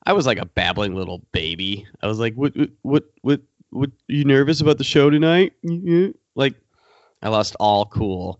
I 0.07 0.13
was 0.13 0.25
like 0.25 0.39
a 0.39 0.45
babbling 0.45 0.95
little 0.95 1.19
baby. 1.33 1.85
I 2.01 2.07
was 2.07 2.17
like, 2.17 2.33
what, 2.33 2.57
what, 2.57 2.69
what, 2.81 3.03
what, 3.21 3.41
what? 3.69 3.91
You 4.07 4.25
nervous 4.25 4.59
about 4.59 4.79
the 4.79 4.83
show 4.83 5.09
tonight? 5.09 5.53
Like, 6.35 6.53
I 7.23 7.29
lost 7.29 7.55
all 7.59 7.85
cool, 7.85 8.39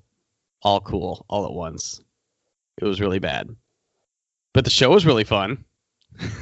all 0.62 0.82
cool, 0.82 1.26
all 1.30 1.46
at 1.46 1.54
once. 1.54 2.00
It 2.80 2.86
was 2.86 3.02
really 3.02 3.18
bad, 3.18 3.56
but 4.54 4.66
the 4.66 4.70
show 4.70 4.92
was 4.92 5.06
really 5.06 5.24
fun. 5.24 5.66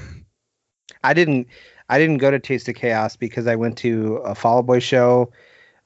I 1.06 1.14
didn't 1.14 1.48
I 1.90 2.00
didn't 2.00 2.18
go 2.18 2.32
to 2.32 2.40
Taste 2.40 2.68
of 2.68 2.76
Chaos 2.76 3.16
because 3.16 3.48
I 3.48 3.56
went 3.56 3.78
to 3.80 4.18
a 4.18 4.34
Fall 4.34 4.60
Out 4.60 4.66
Boy 4.66 4.80
show 4.80 5.32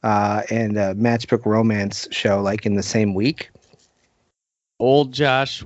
uh, 0.03 0.43
and 0.49 0.77
a 0.77 0.95
Matchbook 0.95 1.45
Romance 1.45 2.07
show 2.11 2.41
like 2.41 2.65
in 2.65 2.75
the 2.75 2.83
same 2.83 3.13
week. 3.13 3.49
Old 4.79 5.11
Josh, 5.11 5.63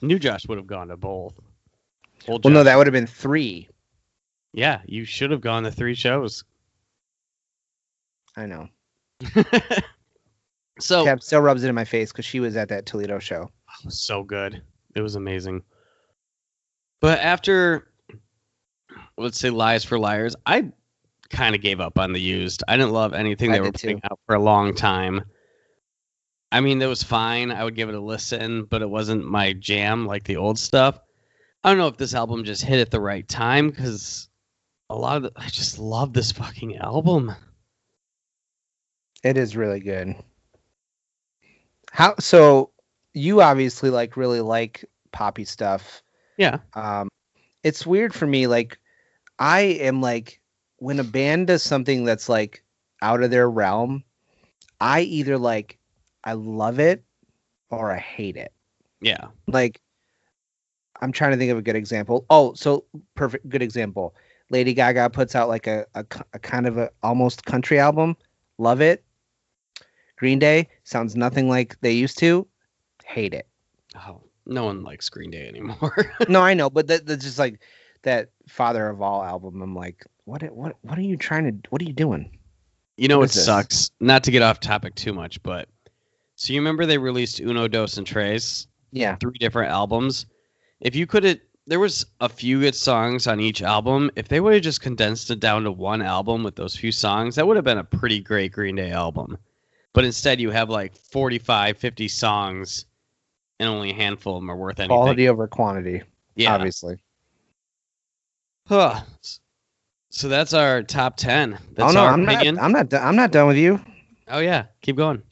new 0.00 0.18
Josh 0.18 0.46
would 0.46 0.58
have 0.58 0.68
gone 0.68 0.88
to 0.88 0.96
both. 0.96 1.34
Old 2.28 2.44
Well, 2.44 2.54
no, 2.54 2.62
that 2.62 2.76
would 2.76 2.86
have 2.86 2.92
been 2.92 3.08
three. 3.08 3.68
yeah, 4.52 4.80
you 4.86 5.04
should 5.04 5.32
have 5.32 5.40
gone 5.40 5.64
to 5.64 5.70
three 5.72 5.94
shows. 5.96 6.44
I 8.36 8.46
know. 8.46 8.68
so 10.78 11.04
Tab 11.04 11.22
still 11.22 11.40
rubs 11.40 11.64
it 11.64 11.68
in 11.68 11.74
my 11.74 11.84
face 11.84 12.12
because 12.12 12.24
she 12.24 12.40
was 12.40 12.56
at 12.56 12.68
that 12.68 12.86
Toledo 12.86 13.18
show. 13.18 13.50
so 13.88 14.22
good. 14.22 14.62
It 14.94 15.00
was 15.00 15.16
amazing. 15.16 15.62
But 17.00 17.18
after, 17.18 17.91
let's 19.18 19.38
say, 19.38 19.50
Lies 19.50 19.84
for 19.84 19.98
Liars, 19.98 20.36
I 20.46 20.70
kind 21.30 21.54
of 21.54 21.60
gave 21.60 21.80
up 21.80 21.98
on 21.98 22.12
the 22.12 22.20
used. 22.20 22.62
I 22.68 22.76
didn't 22.76 22.92
love 22.92 23.14
anything 23.14 23.50
I 23.50 23.54
they 23.54 23.60
were 23.60 23.72
putting 23.72 24.00
too. 24.00 24.08
out 24.10 24.20
for 24.26 24.34
a 24.34 24.42
long 24.42 24.74
time. 24.74 25.24
I 26.50 26.60
mean, 26.60 26.82
it 26.82 26.86
was 26.86 27.02
fine. 27.02 27.50
I 27.50 27.64
would 27.64 27.74
give 27.74 27.88
it 27.88 27.94
a 27.94 28.00
listen, 28.00 28.64
but 28.64 28.82
it 28.82 28.90
wasn't 28.90 29.24
my 29.24 29.54
jam 29.54 30.06
like 30.06 30.24
the 30.24 30.36
old 30.36 30.58
stuff. 30.58 31.00
I 31.64 31.70
don't 31.70 31.78
know 31.78 31.86
if 31.86 31.96
this 31.96 32.14
album 32.14 32.44
just 32.44 32.62
hit 32.62 32.80
at 32.80 32.90
the 32.90 33.00
right 33.00 33.26
time 33.26 33.70
because 33.70 34.28
a 34.90 34.96
lot 34.96 35.16
of 35.16 35.22
the, 35.22 35.32
I 35.36 35.48
just 35.48 35.78
love 35.78 36.12
this 36.12 36.32
fucking 36.32 36.76
album. 36.76 37.34
It 39.24 39.36
is 39.36 39.56
really 39.56 39.80
good. 39.80 40.16
How 41.90 42.16
so? 42.18 42.70
You 43.14 43.42
obviously 43.42 43.90
like 43.90 44.16
really 44.16 44.40
like 44.40 44.84
poppy 45.12 45.44
stuff. 45.44 46.02
Yeah. 46.36 46.58
Um, 46.74 47.08
it's 47.62 47.86
weird 47.86 48.14
for 48.14 48.26
me. 48.26 48.46
Like, 48.46 48.78
I 49.38 49.60
am 49.60 50.00
like 50.00 50.40
when 50.78 51.00
a 51.00 51.04
band 51.04 51.46
does 51.48 51.62
something 51.62 52.04
that's 52.04 52.28
like 52.28 52.62
out 53.02 53.22
of 53.22 53.30
their 53.30 53.48
realm. 53.50 54.04
I 54.80 55.02
either 55.02 55.38
like 55.38 55.78
I 56.24 56.32
love 56.34 56.78
it 56.78 57.04
or 57.70 57.90
I 57.90 57.98
hate 57.98 58.36
it. 58.36 58.52
Yeah. 59.00 59.26
Like, 59.48 59.80
I'm 61.00 61.12
trying 61.12 61.32
to 61.32 61.36
think 61.36 61.50
of 61.50 61.58
a 61.58 61.62
good 61.62 61.76
example. 61.76 62.24
Oh, 62.30 62.54
so 62.54 62.84
perfect, 63.14 63.48
good 63.48 63.62
example. 63.62 64.14
Lady 64.50 64.74
Gaga 64.74 65.10
puts 65.10 65.34
out 65.34 65.48
like 65.48 65.66
a 65.66 65.86
a 65.94 66.04
kind 66.04 66.66
of 66.66 66.78
a 66.78 66.90
almost 67.02 67.44
country 67.44 67.78
album. 67.78 68.16
Love 68.58 68.80
it. 68.80 69.04
Green 70.16 70.38
Day 70.38 70.68
sounds 70.84 71.16
nothing 71.16 71.48
like 71.48 71.80
they 71.80 71.92
used 71.92 72.18
to. 72.18 72.46
Hate 73.04 73.34
it. 73.34 73.48
Oh, 73.96 74.22
no 74.46 74.64
one 74.64 74.82
likes 74.84 75.08
Green 75.08 75.30
Day 75.30 75.48
anymore. 75.48 76.14
No, 76.28 76.40
I 76.40 76.54
know, 76.54 76.70
but 76.70 76.86
that, 76.86 77.06
that's 77.06 77.24
just 77.24 77.38
like 77.38 77.60
that 78.02 78.30
Father 78.48 78.88
of 78.88 79.00
All 79.02 79.22
album. 79.22 79.62
I'm 79.62 79.74
like, 79.74 80.04
what? 80.24 80.42
What? 80.54 80.76
What 80.82 80.98
are 80.98 81.02
you 81.02 81.16
trying 81.16 81.44
to? 81.62 81.68
What 81.70 81.82
are 81.82 81.84
you 81.84 81.92
doing? 81.92 82.38
You 82.96 83.08
know 83.08 83.18
What 83.18 83.30
this? 83.30 83.44
sucks? 83.44 83.90
Not 84.00 84.22
to 84.24 84.30
get 84.30 84.42
off 84.42 84.60
topic 84.60 84.94
too 84.94 85.12
much, 85.12 85.42
but 85.42 85.68
so 86.36 86.52
you 86.52 86.60
remember 86.60 86.84
they 86.86 86.98
released 86.98 87.40
Uno 87.40 87.66
Dos 87.68 87.96
and 87.96 88.06
Tres, 88.06 88.66
Yeah, 88.92 89.16
three 89.16 89.38
different 89.40 89.70
albums. 89.72 90.26
If 90.80 90.94
you 90.94 91.06
could 91.06 91.24
have, 91.24 91.38
there 91.66 91.80
was 91.80 92.04
a 92.20 92.28
few 92.28 92.60
good 92.60 92.74
songs 92.74 93.26
on 93.26 93.40
each 93.40 93.62
album. 93.62 94.10
If 94.16 94.28
they 94.28 94.40
would 94.40 94.52
have 94.54 94.62
just 94.62 94.80
condensed 94.80 95.30
it 95.30 95.40
down 95.40 95.64
to 95.64 95.72
one 95.72 96.02
album 96.02 96.42
with 96.42 96.56
those 96.56 96.76
few 96.76 96.92
songs, 96.92 97.36
that 97.36 97.46
would 97.46 97.56
have 97.56 97.64
been 97.64 97.78
a 97.78 97.84
pretty 97.84 98.20
great 98.20 98.52
Green 98.52 98.76
Day 98.76 98.90
album. 98.90 99.38
But 99.94 100.04
instead, 100.04 100.40
you 100.40 100.50
have 100.50 100.68
like 100.70 100.96
45, 100.96 101.76
50 101.78 102.08
songs, 102.08 102.86
and 103.60 103.68
only 103.68 103.90
a 103.90 103.94
handful 103.94 104.36
of 104.36 104.42
them 104.42 104.50
are 104.50 104.56
worth 104.56 104.80
anything. 104.80 104.96
quality 104.96 105.28
over 105.28 105.46
quantity. 105.46 106.02
yeah. 106.34 106.54
obviously. 106.54 106.96
Huh. 108.66 109.00
So 110.10 110.28
that's 110.28 110.52
our 110.52 110.82
top 110.82 111.16
ten. 111.16 111.54
Oh 111.54 111.66
That's 111.74 111.94
no, 111.94 112.00
our 112.04 112.12
I'm 112.12 112.24
opinion. 112.28 112.56
not. 112.56 112.64
I'm 112.64 112.72
not. 112.72 112.94
I'm 112.94 113.16
not 113.16 113.32
done 113.32 113.46
with 113.46 113.56
you. 113.56 113.80
Oh 114.28 114.40
yeah, 114.40 114.66
keep 114.82 114.96
going. 114.96 115.22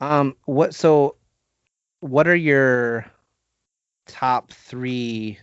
Um, 0.00 0.36
what? 0.46 0.74
So, 0.74 1.16
what 2.00 2.26
are 2.26 2.34
your 2.34 3.06
top 4.06 4.50
three 4.52 5.38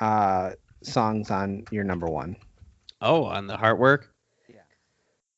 uh 0.00 0.52
songs 0.82 1.30
on 1.32 1.64
your 1.72 1.82
number 1.82 2.06
one? 2.06 2.36
Oh, 3.00 3.24
on 3.24 3.48
the 3.48 3.56
heartwork. 3.56 4.04
Yeah. 4.48 4.60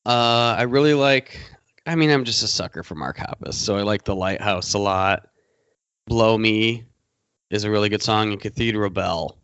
Uh, 0.05 0.57
I 0.59 0.63
really 0.63 0.95
like. 0.95 1.41
I 1.87 1.95
mean, 1.95 2.11
I'm 2.11 2.25
just 2.25 2.43
a 2.43 2.49
sucker 2.49 2.83
for 2.83 2.95
Mark 2.95 3.17
Hoppus, 3.17 3.55
so 3.55 3.77
I 3.77 3.83
like 3.83 4.05
the 4.05 4.15
Lighthouse 4.15 4.75
a 4.75 4.79
lot. 4.79 5.29
Blow 6.07 6.37
Me 6.37 6.85
is 7.49 7.65
a 7.65 7.71
really 7.71 7.89
good 7.89 8.03
song, 8.03 8.33
and 8.33 8.41
Cathedral 8.41 8.91
Bell. 8.91 9.40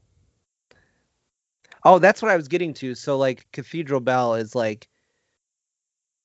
Oh, 1.86 1.98
that's 2.00 2.20
what 2.20 2.30
I 2.32 2.36
was 2.36 2.48
getting 2.48 2.74
to. 2.74 2.94
So, 2.94 3.16
like, 3.16 3.46
Cathedral 3.52 4.00
Bell 4.00 4.34
is 4.34 4.54
like, 4.54 4.88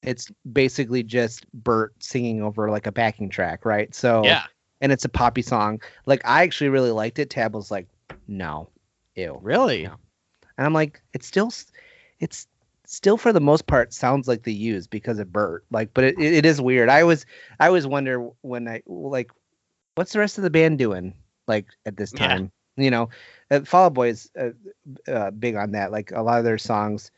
it's 0.01 0.31
basically 0.51 1.03
just 1.03 1.45
Bert 1.53 1.93
singing 1.99 2.41
over 2.41 2.71
like 2.71 2.87
a 2.87 2.91
backing 2.91 3.29
track, 3.29 3.63
right? 3.63 3.93
So, 3.93 4.23
Yeah, 4.25 4.43
and 4.81 4.91
it's 4.91 5.05
a 5.05 5.09
poppy 5.09 5.43
song. 5.43 5.79
Like, 6.07 6.21
I 6.25 6.41
actually 6.41 6.69
really 6.69 6.89
liked 6.91 7.19
it. 7.19 7.29
Tab 7.29 7.53
was 7.53 7.69
like, 7.69 7.87
no, 8.27 8.69
ew. 9.15 9.37
really. 9.41 9.85
And 9.85 10.65
I'm 10.65 10.73
like, 10.73 11.01
it's 11.13 11.27
still, 11.27 11.51
it's 12.19 12.47
still 12.85 13.17
for 13.17 13.31
the 13.31 13.39
most 13.39 13.67
part 13.67 13.93
sounds 13.93 14.27
like 14.27 14.43
the 14.43 14.53
use 14.53 14.87
because 14.87 15.19
of 15.19 15.31
Bert. 15.31 15.63
Like, 15.71 15.93
but 15.93 16.03
it, 16.03 16.19
it, 16.19 16.45
is 16.45 16.59
weird. 16.59 16.89
I 16.89 17.03
was 17.03 17.25
I 17.59 17.67
always 17.67 17.85
wonder 17.87 18.29
when 18.41 18.67
I 18.67 18.81
like, 18.87 19.31
what's 19.95 20.13
the 20.13 20.19
rest 20.19 20.39
of 20.39 20.43
the 20.43 20.49
band 20.49 20.79
doing 20.79 21.13
like 21.47 21.67
at 21.85 21.97
this 21.97 22.11
Yeah. 22.13 22.19
time? 22.27 22.51
You 22.77 22.91
know, 22.91 23.09
uh, 23.49 23.61
Fall 23.61 23.85
Out 23.85 23.93
Boy 23.93 24.09
is 24.09 24.29
uh, 24.39 24.49
uh, 25.11 25.31
big 25.31 25.55
on 25.55 25.71
that. 25.71 25.91
Like 25.91 26.11
a 26.11 26.21
lot 26.21 26.39
of 26.39 26.45
their 26.45 26.57
songs 26.57 27.11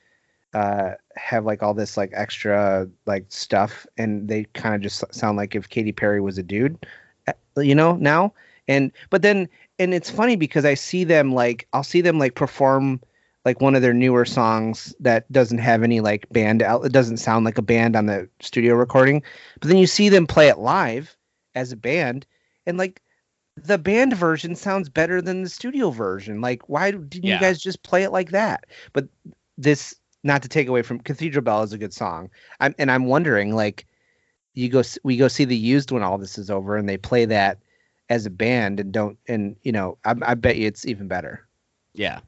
uh 0.54 0.92
have 1.16 1.46
like 1.46 1.64
all 1.64 1.74
this 1.74 1.98
like 1.98 2.12
extra 2.14 2.88
like 3.06 3.26
stuff 3.30 3.88
and 3.98 4.28
they 4.28 4.44
kind 4.54 4.76
of 4.76 4.82
just 4.82 5.04
sound 5.14 5.38
like 5.38 5.56
if 5.56 5.70
Katy 5.70 5.92
Perry 5.92 6.22
was 6.22 6.38
a 6.38 6.44
dude 6.44 6.86
uh, 7.28 7.34
you 7.62 7.74
know 7.76 7.96
now 7.96 8.34
and 8.68 8.92
but 9.10 9.22
then 9.22 9.50
and 9.80 9.94
it's 9.94 10.10
funny 10.10 10.36
because 10.36 10.66
I 10.66 10.76
see 10.76 11.04
them 11.04 11.34
like 11.34 11.68
I'll 11.74 11.84
see 11.84 12.02
them 12.02 12.20
like 12.20 12.36
perform 12.36 13.02
like 13.46 13.62
one 13.62 13.76
of 13.76 13.82
their 13.82 13.94
newer 13.94 14.26
songs 14.26 14.96
that 15.00 15.30
doesn't 15.32 15.58
have 15.58 15.84
any 15.84 16.02
like 16.02 16.30
band 16.30 16.62
out 16.62 16.86
it 16.86 16.92
doesn't 16.92 17.18
sound 17.18 17.46
like 17.46 17.58
a 17.58 17.64
band 17.64 17.96
on 17.96 18.06
the 18.06 18.30
studio 18.40 18.76
recording 18.76 19.24
but 19.60 19.70
then 19.70 19.78
you 19.78 19.88
see 19.88 20.10
them 20.10 20.28
play 20.28 20.50
it 20.50 20.60
live 20.60 21.18
as 21.56 21.72
a 21.72 21.78
band 21.78 22.26
and 22.66 22.78
like 22.78 23.02
the 23.56 23.78
band 23.78 24.16
version 24.16 24.56
sounds 24.56 24.90
better 24.90 25.22
than 25.22 25.44
the 25.44 25.50
studio 25.50 25.90
version 25.92 26.42
like 26.42 26.68
why 26.70 26.92
didn't 26.92 27.24
Yeah. 27.24 27.36
you 27.36 27.40
guys 27.40 27.62
just 27.62 27.84
play 27.84 28.04
it 28.04 28.12
like 28.12 28.32
that 28.32 28.66
but 28.94 29.08
this 29.58 29.96
not 30.24 30.42
to 30.42 30.48
take 30.48 30.68
away 30.68 30.82
from 30.82 31.00
Cathedral 31.00 31.44
Bell 31.44 31.64
is 31.64 31.74
a 31.74 31.78
good 31.78 31.94
song 31.94 32.30
I'm 32.60 32.74
and 32.80 32.90
I'm 32.90 33.06
wondering 33.06 33.54
like 33.56 33.86
you 34.56 34.70
go 34.70 34.82
we 35.04 35.18
go 35.18 35.28
see 35.28 35.46
the 35.46 35.56
used 35.56 35.92
when 35.92 36.02
all 36.04 36.18
this 36.18 36.38
is 36.38 36.50
over 36.50 36.78
and 36.78 36.88
they 36.90 36.98
play 36.98 37.26
that 37.26 37.60
as 38.10 38.26
a 38.26 38.30
band 38.32 38.80
and 38.80 38.92
don't 38.92 39.18
and 39.28 39.56
you 39.64 39.72
know 39.72 39.98
I, 40.04 40.16
I 40.24 40.34
bet 40.34 40.58
you 40.58 40.68
it's 40.68 40.86
even 40.86 41.08
better 41.08 41.48
Yeah. 41.94 42.20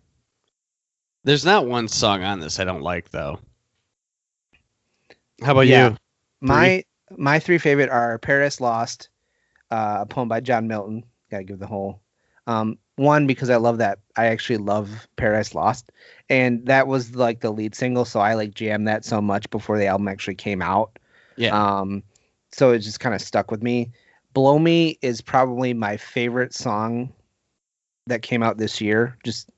There's 1.23 1.43
not 1.45 1.65
one 1.65 1.87
song 1.87 2.23
on 2.23 2.39
this 2.39 2.59
I 2.59 2.65
don't 2.65 2.81
like 2.83 3.09
though. 3.09 3.39
How 5.41 5.53
about 5.53 5.61
Yeah. 5.67 5.89
you? 5.89 5.97
my 6.41 6.83
my 7.17 7.39
three 7.39 7.57
favorite 7.57 7.89
are 7.89 8.19
Paradise 8.19 8.61
Lost, 8.61 9.09
uh, 9.71 9.97
a 10.01 10.05
poem 10.05 10.27
by 10.27 10.39
John 10.39 10.67
Milton. 10.67 11.03
Gotta 11.35 11.43
give 11.43 11.59
the 11.59 11.67
whole 11.67 11.99
um, 12.47 12.77
one 12.95 13.27
because 13.27 13.49
I 13.49 13.57
love 13.57 13.79
that. 13.79 13.99
I 14.15 14.27
actually 14.27 14.57
love 14.57 15.07
Paradise 15.17 15.53
Lost, 15.53 15.91
and 16.29 16.65
that 16.65 16.87
was 16.87 17.15
like 17.15 17.41
the 17.41 17.51
lead 17.51 17.75
single, 17.75 18.05
so 18.05 18.19
I 18.19 18.35
like 18.35 18.53
jammed 18.53 18.87
that 18.87 19.03
so 19.03 19.21
much 19.21 19.49
before 19.49 19.77
the 19.77 19.87
album 19.87 20.07
actually 20.07 20.35
came 20.35 20.61
out. 20.61 20.97
Yeah. 21.35 21.49
Um, 21.49 22.03
so 22.51 22.71
it 22.71 22.79
just 22.79 23.01
kind 23.01 23.13
of 23.13 23.21
stuck 23.21 23.51
with 23.51 23.61
me. 23.61 23.91
Blow 24.33 24.59
Me 24.59 24.97
is 25.01 25.19
probably 25.19 25.73
my 25.73 25.97
favorite 25.97 26.53
song 26.53 27.11
that 28.07 28.21
came 28.21 28.43
out 28.43 28.57
this 28.57 28.79
year. 28.79 29.17
Just 29.25 29.49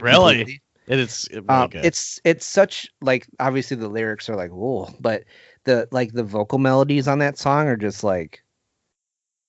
really, 0.00 0.38
completely. 0.38 0.62
it 0.86 0.98
is 0.98 1.28
really 1.32 1.46
Um, 1.48 1.70
it's 1.74 2.20
it's 2.24 2.44
such 2.44 2.88
like 3.00 3.26
obviously 3.40 3.76
the 3.78 3.88
lyrics 3.88 4.28
are 4.28 4.36
like 4.36 4.50
whoa, 4.50 4.90
but 5.00 5.24
the 5.64 5.88
like 5.92 6.12
the 6.12 6.24
vocal 6.24 6.58
melodies 6.58 7.08
on 7.08 7.20
that 7.20 7.38
song 7.38 7.68
are 7.68 7.76
just 7.76 8.04
like 8.04 8.41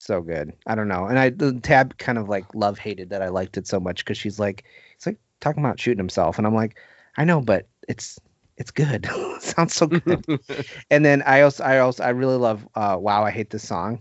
so 0.04 0.22
good. 0.22 0.54
I 0.68 0.76
don't 0.76 0.88
know, 0.88 1.06
and 1.06 1.18
I 1.20 1.30
the 1.30 1.60
tab 1.62 1.98
kind 1.98 2.18
of 2.18 2.30
like 2.30 2.54
love 2.56 2.78
hated 2.80 3.10
that 3.10 3.22
I 3.22 3.30
liked 3.30 3.58
it 3.58 3.68
so 3.68 3.80
much 3.80 4.04
because 4.04 4.18
she's 4.18 4.40
like 4.40 4.64
it's 4.96 5.06
like 5.06 5.18
talking 5.40 5.64
about 5.64 5.80
shooting 5.80 5.98
himself, 6.00 6.38
and 6.38 6.46
I'm 6.48 6.56
like 6.56 6.78
I 7.18 7.24
know, 7.26 7.42
but 7.42 7.68
it's 7.88 8.20
it's 8.58 8.72
good. 8.72 9.08
Sounds 9.40 9.76
so 9.76 9.88
good. 9.88 10.24
and 10.92 11.04
then 11.06 11.22
I 11.24 11.42
also 11.42 11.64
I 11.64 11.80
also 11.80 12.04
I 12.04 12.10
really 12.10 12.38
love 12.38 12.68
uh 12.76 12.98
Wow 13.00 13.24
I 13.24 13.32
hate 13.32 13.50
this 13.50 13.68
song. 13.68 14.00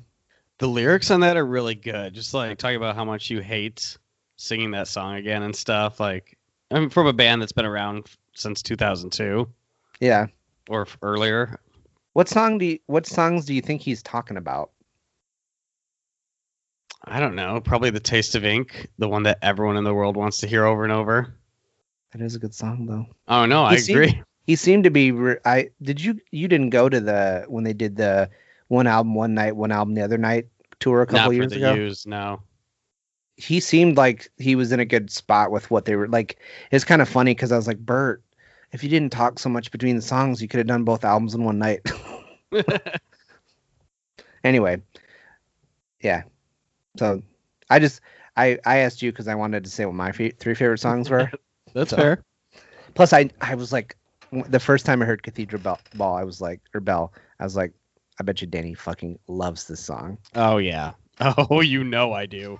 the 0.58 0.68
lyrics 0.68 1.10
on 1.10 1.20
that 1.20 1.36
are 1.36 1.46
really 1.46 1.74
good. 1.74 2.14
Just 2.14 2.34
like 2.34 2.58
talking 2.58 2.76
about 2.76 2.94
how 2.96 3.04
much 3.04 3.30
you 3.30 3.40
hate 3.40 3.96
singing 4.36 4.70
that 4.72 4.88
song 4.88 5.16
again 5.16 5.42
and 5.42 5.54
stuff. 5.56 6.00
Like 6.00 6.36
I'm 6.70 6.90
from 6.90 7.06
a 7.06 7.12
band 7.12 7.40
that's 7.42 7.52
been 7.52 7.66
around 7.66 8.06
since 8.34 8.62
2002 8.62 9.48
Yeah. 10.00 10.26
or 10.68 10.86
earlier. 11.02 11.58
What 12.14 12.28
song 12.28 12.58
do 12.58 12.66
you, 12.66 12.78
what 12.86 13.06
songs 13.06 13.44
do 13.46 13.54
you 13.54 13.62
think 13.62 13.80
he's 13.82 14.02
talking 14.02 14.36
about? 14.36 14.70
I 17.04 17.20
don't 17.20 17.34
know. 17.34 17.60
Probably 17.60 17.90
the 17.90 18.00
Taste 18.00 18.34
of 18.34 18.44
Ink, 18.44 18.88
the 18.98 19.08
one 19.08 19.24
that 19.24 19.38
everyone 19.42 19.76
in 19.76 19.84
the 19.84 19.94
world 19.94 20.16
wants 20.16 20.38
to 20.38 20.46
hear 20.46 20.64
over 20.64 20.84
and 20.84 20.92
over. 20.92 21.34
That 22.12 22.20
is 22.22 22.34
a 22.34 22.38
good 22.38 22.54
song 22.54 22.86
though. 22.86 23.06
Oh 23.28 23.46
no, 23.46 23.64
I 23.64 23.72
You 23.72 23.78
see- 23.78 23.92
agree. 23.92 24.22
He 24.46 24.56
seemed 24.56 24.84
to 24.84 24.90
be. 24.90 25.12
Re- 25.12 25.36
I 25.44 25.70
did 25.82 26.00
you 26.00 26.18
you 26.32 26.48
didn't 26.48 26.70
go 26.70 26.88
to 26.88 27.00
the 27.00 27.44
when 27.48 27.62
they 27.64 27.72
did 27.72 27.96
the 27.96 28.28
one 28.68 28.86
album 28.88 29.14
one 29.14 29.34
night, 29.34 29.54
one 29.54 29.70
album 29.70 29.94
the 29.94 30.02
other 30.02 30.18
night 30.18 30.46
tour 30.80 31.00
a 31.02 31.06
couple 31.06 31.32
years 31.32 31.50
the 31.52 31.58
ago. 31.58 31.74
use, 31.74 32.06
no. 32.06 32.42
He 33.36 33.60
seemed 33.60 33.96
like 33.96 34.28
he 34.38 34.56
was 34.56 34.72
in 34.72 34.80
a 34.80 34.84
good 34.84 35.10
spot 35.10 35.52
with 35.52 35.70
what 35.70 35.84
they 35.84 35.94
were 35.96 36.08
like. 36.08 36.38
It's 36.72 36.84
kind 36.84 37.00
of 37.00 37.08
funny 37.08 37.34
because 37.34 37.52
I 37.52 37.56
was 37.56 37.66
like, 37.68 37.78
Bert, 37.78 38.22
if 38.72 38.82
you 38.82 38.90
didn't 38.90 39.12
talk 39.12 39.38
so 39.38 39.48
much 39.48 39.70
between 39.70 39.94
the 39.96 40.02
songs, 40.02 40.42
you 40.42 40.48
could 40.48 40.58
have 40.58 40.66
done 40.66 40.82
both 40.84 41.04
albums 41.04 41.34
in 41.34 41.44
one 41.44 41.58
night. 41.60 41.80
anyway, 44.44 44.82
yeah. 46.00 46.22
So 46.96 47.22
I 47.70 47.78
just 47.78 48.00
I 48.36 48.58
I 48.66 48.78
asked 48.78 49.02
you 49.02 49.12
because 49.12 49.28
I 49.28 49.34
wanted 49.34 49.64
to 49.64 49.70
say 49.70 49.84
what 49.86 49.94
my 49.94 50.12
fa- 50.12 50.32
three 50.38 50.54
favorite 50.54 50.78
songs 50.78 51.08
were. 51.10 51.30
That's 51.74 51.90
So- 51.90 51.96
fair. 51.96 52.22
Plus, 52.94 53.12
I 53.14 53.30
I 53.40 53.54
was 53.54 53.72
like, 53.72 53.96
the 54.48 54.60
first 54.60 54.84
time 54.84 55.00
I 55.00 55.06
heard 55.06 55.22
Cathedral 55.22 55.62
Bell, 55.62 55.80
Ball, 55.94 56.14
I 56.14 56.24
was 56.24 56.40
like, 56.42 56.60
or 56.74 56.80
Bell, 56.80 57.12
I 57.40 57.44
was 57.44 57.56
like, 57.56 57.72
I 58.20 58.22
bet 58.22 58.40
you 58.42 58.46
Danny 58.46 58.74
fucking 58.74 59.18
loves 59.28 59.66
this 59.66 59.80
song. 59.80 60.18
Oh 60.34 60.58
yeah. 60.58 60.92
Oh, 61.20 61.60
you 61.60 61.84
know 61.84 62.12
I 62.12 62.26
do. 62.26 62.58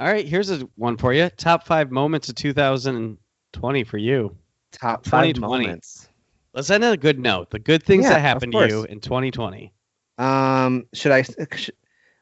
All 0.00 0.06
right, 0.06 0.26
here's 0.26 0.50
a 0.50 0.68
one 0.76 0.96
for 0.96 1.12
you. 1.14 1.28
Top 1.30 1.66
five 1.66 1.90
moments 1.90 2.28
of 2.28 2.34
2020 2.34 3.84
for 3.84 3.98
you. 3.98 4.36
Top 4.72 5.06
five 5.06 5.38
moments. 5.38 6.08
Let's 6.52 6.68
end 6.70 6.84
on 6.84 6.92
a 6.92 6.96
good 6.96 7.18
note. 7.18 7.50
The 7.50 7.58
good 7.58 7.82
things 7.82 8.04
Yeah, 8.04 8.10
that 8.14 8.20
happened 8.20 8.52
to 8.52 8.66
you 8.68 8.84
in 8.84 9.00
2020. 9.00 9.72
Um, 10.18 10.86
should 10.94 11.12
I? 11.12 11.22
sh- 11.22 11.70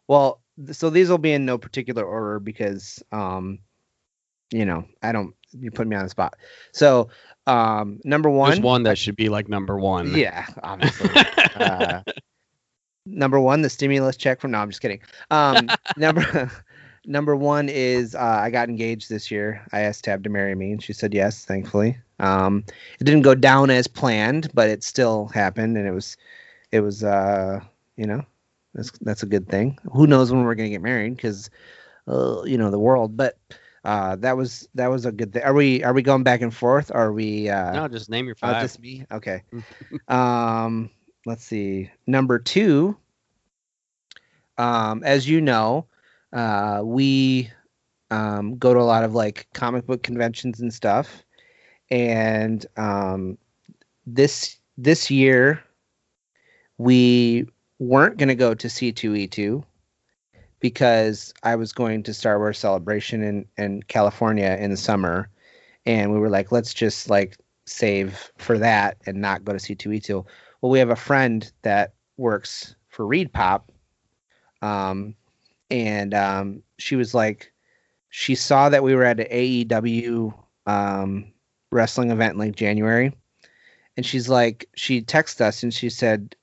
Well, 0.07 0.41
so 0.73 0.91
these 0.91 1.09
will 1.09 1.19
be 1.19 1.33
in 1.33 1.45
no 1.45 1.59
particular 1.59 2.05
order 2.05 2.39
because, 2.39 3.03
um, 3.13 3.59
you 4.51 4.65
know, 4.65 4.85
I 5.03 5.13
don't. 5.13 5.35
You 5.53 5.71
put 5.71 5.87
me 5.87 5.95
on 5.95 6.03
the 6.03 6.11
spot. 6.11 6.35
So, 6.73 7.11
um, 7.47 8.01
number 8.05 8.29
one. 8.29 8.51
There's 8.51 8.61
one 8.61 8.83
that 8.85 8.99
should 8.99 9.17
be 9.17 9.29
like 9.29 9.49
number 9.49 9.79
one. 9.79 10.15
Yeah, 10.15 10.47
obviously. 10.63 11.11
uh, 11.55 12.03
number 13.07 13.39
one, 13.39 13.63
the 13.63 13.71
stimulus 13.71 14.17
check 14.17 14.41
from. 14.41 14.53
No, 14.53 14.59
I'm 14.59 14.71
just 14.71 14.81
kidding. 14.81 15.01
Um, 15.31 15.69
number 15.97 16.51
number 17.07 17.37
one 17.37 17.69
is 17.69 18.15
uh, 18.15 18.39
I 18.43 18.51
got 18.51 18.69
engaged 18.69 19.09
this 19.09 19.31
year. 19.31 19.65
I 19.73 19.81
asked 19.81 20.05
Tab 20.05 20.25
to 20.25 20.31
marry 20.31 20.55
me, 20.55 20.73
and 20.73 20.83
she 20.83 20.93
said 20.93 21.15
yes. 21.15 21.45
Thankfully, 21.45 21.99
um, 22.19 22.65
it 23.01 23.05
didn't 23.05 23.23
go 23.23 23.35
down 23.35 23.71
as 23.71 23.87
planned, 23.87 24.51
but 24.55 24.69
it 24.69 24.83
still 24.83 25.27
happened, 25.29 25.77
and 25.77 25.87
it 25.87 25.93
was 25.93 26.17
it 26.73 26.81
was 26.81 27.05
uh, 27.05 27.61
you 27.97 28.07
know 28.07 28.25
that's 28.75 28.91
that's 29.01 29.23
a 29.23 29.27
good 29.27 29.49
thing. 29.49 29.79
Who 29.93 30.07
knows 30.07 30.33
when 30.33 30.45
we're 30.45 30.55
gonna 30.55 30.69
get 30.71 30.83
married? 30.83 31.17
Because 31.17 31.51
uh, 32.09 32.43
you 32.45 32.59
know 32.59 32.71
the 32.71 32.79
world, 32.79 33.17
but. 33.17 33.39
Uh, 33.85 34.17
that 34.17 34.35
was 34.35 34.67
that 34.75 34.89
was 34.91 35.05
a 35.05 35.13
good 35.13 35.31
thing. 35.35 35.43
Are 35.43 35.53
we 35.53 35.85
are 35.85 35.93
we 35.93 36.01
going 36.01 36.23
back 36.23 36.41
and 36.41 36.55
forth? 36.55 36.91
Are 36.95 37.13
we 37.13 37.51
uh, 37.51 37.75
no, 37.75 37.87
just 37.87 38.09
name 38.09 38.25
your 38.25 38.35
Oh, 38.43 38.53
five. 38.53 38.63
just 38.63 38.81
me? 38.81 39.05
Okay. 39.13 39.43
um, 40.09 40.89
let's 41.27 41.45
see. 41.45 41.91
Number 42.07 42.39
two. 42.39 42.97
Um, 44.57 45.03
as 45.05 45.29
you 45.29 45.41
know, 45.41 45.87
uh, 46.33 46.81
we 46.83 47.51
um, 48.11 48.57
go 48.57 48.73
to 48.73 48.81
a 48.81 48.83
lot 48.83 49.05
of 49.05 49.15
like 49.15 49.49
comic 49.53 49.87
book 49.87 50.03
conventions 50.03 50.61
and 50.61 50.73
stuff, 50.73 51.23
and 51.91 52.65
um, 52.77 53.37
this 54.07 54.59
this 54.79 55.11
year 55.11 55.63
we 56.79 57.47
weren't 57.79 58.19
going 58.19 58.29
to 58.29 58.35
go 58.35 58.55
to 58.55 58.69
C2E2 58.69 59.65
because 60.61 61.35
I 61.43 61.57
was 61.57 61.73
going 61.73 62.03
to 62.05 62.15
Star 62.15 62.39
Wars 62.39 62.59
Celebration 62.59 63.23
in 63.23 63.47
in 63.59 63.83
California 63.83 64.57
in 64.59 64.71
the 64.71 64.77
summer, 64.77 65.29
and 65.85 66.13
we 66.13 66.19
were 66.19 66.31
like, 66.31 66.53
let's 66.53 66.73
just 66.73 67.11
like 67.11 67.37
save 67.67 68.33
for 68.39 68.59
that 68.59 68.97
and 69.07 69.21
not 69.21 69.45
go 69.45 69.53
to 69.53 69.59
C2E2. 69.59 70.25
Well, 70.61 70.73
we 70.73 70.79
have 70.79 70.91
a 70.91 70.97
friend 70.97 71.51
that 71.63 71.95
works 72.17 72.77
for 72.89 73.05
ReedPop, 73.05 73.63
um, 74.63 75.15
and 75.71 76.15
um, 76.15 76.63
she 76.79 76.97
was 76.97 77.15
like, 77.15 77.53
she 78.09 78.35
saw 78.35 78.69
that 78.69 78.83
we 78.83 78.95
were 78.95 79.05
at 79.05 79.21
an 79.21 79.27
AEW 79.27 80.33
um, 80.67 81.33
wrestling 81.71 82.11
event 82.11 82.35
in 82.35 82.39
like 82.39 82.57
January, 82.57 83.13
and 83.97 84.07
she's 84.07 84.29
like, 84.29 84.69
she 84.75 85.03
texted 85.03 85.43
us 85.43 85.63
and 85.63 85.75
she 85.75 85.91
said, 85.91 86.37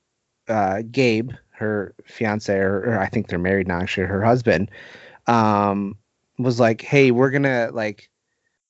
uh, 0.52 0.84
Gabe, 0.91 1.32
her 1.52 1.93
fiance, 2.06 2.56
or, 2.56 2.84
or 2.84 2.99
I 2.99 3.08
think 3.08 3.28
they're 3.28 3.39
married 3.39 3.68
now, 3.68 3.80
actually, 3.80 4.08
her 4.08 4.24
husband, 4.24 4.70
um, 5.28 5.95
was 6.38 6.60
like, 6.60 6.82
hey, 6.82 7.12
we're 7.12 7.32
gonna 7.32 7.70
like 7.72 8.10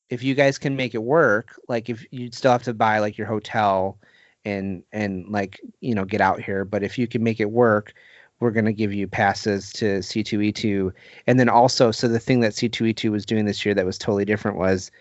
if 0.10 0.24
you 0.24 0.36
guys 0.36 0.58
can 0.58 0.76
make 0.76 0.94
it 0.94 1.04
work, 1.04 1.60
like 1.70 1.90
if 1.90 2.06
you'd 2.12 2.36
still 2.36 2.52
have 2.52 2.64
to 2.64 2.74
buy 2.74 3.00
like 3.00 3.18
your 3.18 3.28
hotel 3.28 3.98
and 4.44 4.84
and 4.92 5.28
like 5.30 5.60
you 5.80 5.96
know 5.96 6.06
get 6.06 6.22
out 6.22 6.42
here, 6.42 6.66
but 6.66 6.84
if 6.84 6.98
you 6.98 7.08
can 7.08 7.24
make 7.24 7.40
it 7.40 7.52
work, 7.52 7.94
we're 8.40 8.52
gonna 8.52 8.74
give 8.74 8.94
you 8.94 9.08
passes 9.08 9.72
to 9.74 10.00
C2E2, 10.00 10.92
and 11.28 11.40
then 11.40 11.50
also 11.50 11.92
so 11.92 12.08
the 12.08 12.20
thing 12.20 12.42
that 12.42 12.54
C2E2 12.54 13.10
was 13.10 13.26
doing 13.26 13.46
this 13.46 13.66
year 13.66 13.74
that 13.74 13.86
was 13.86 13.98
totally 13.98 14.26
different 14.26 14.58
was 14.58 14.92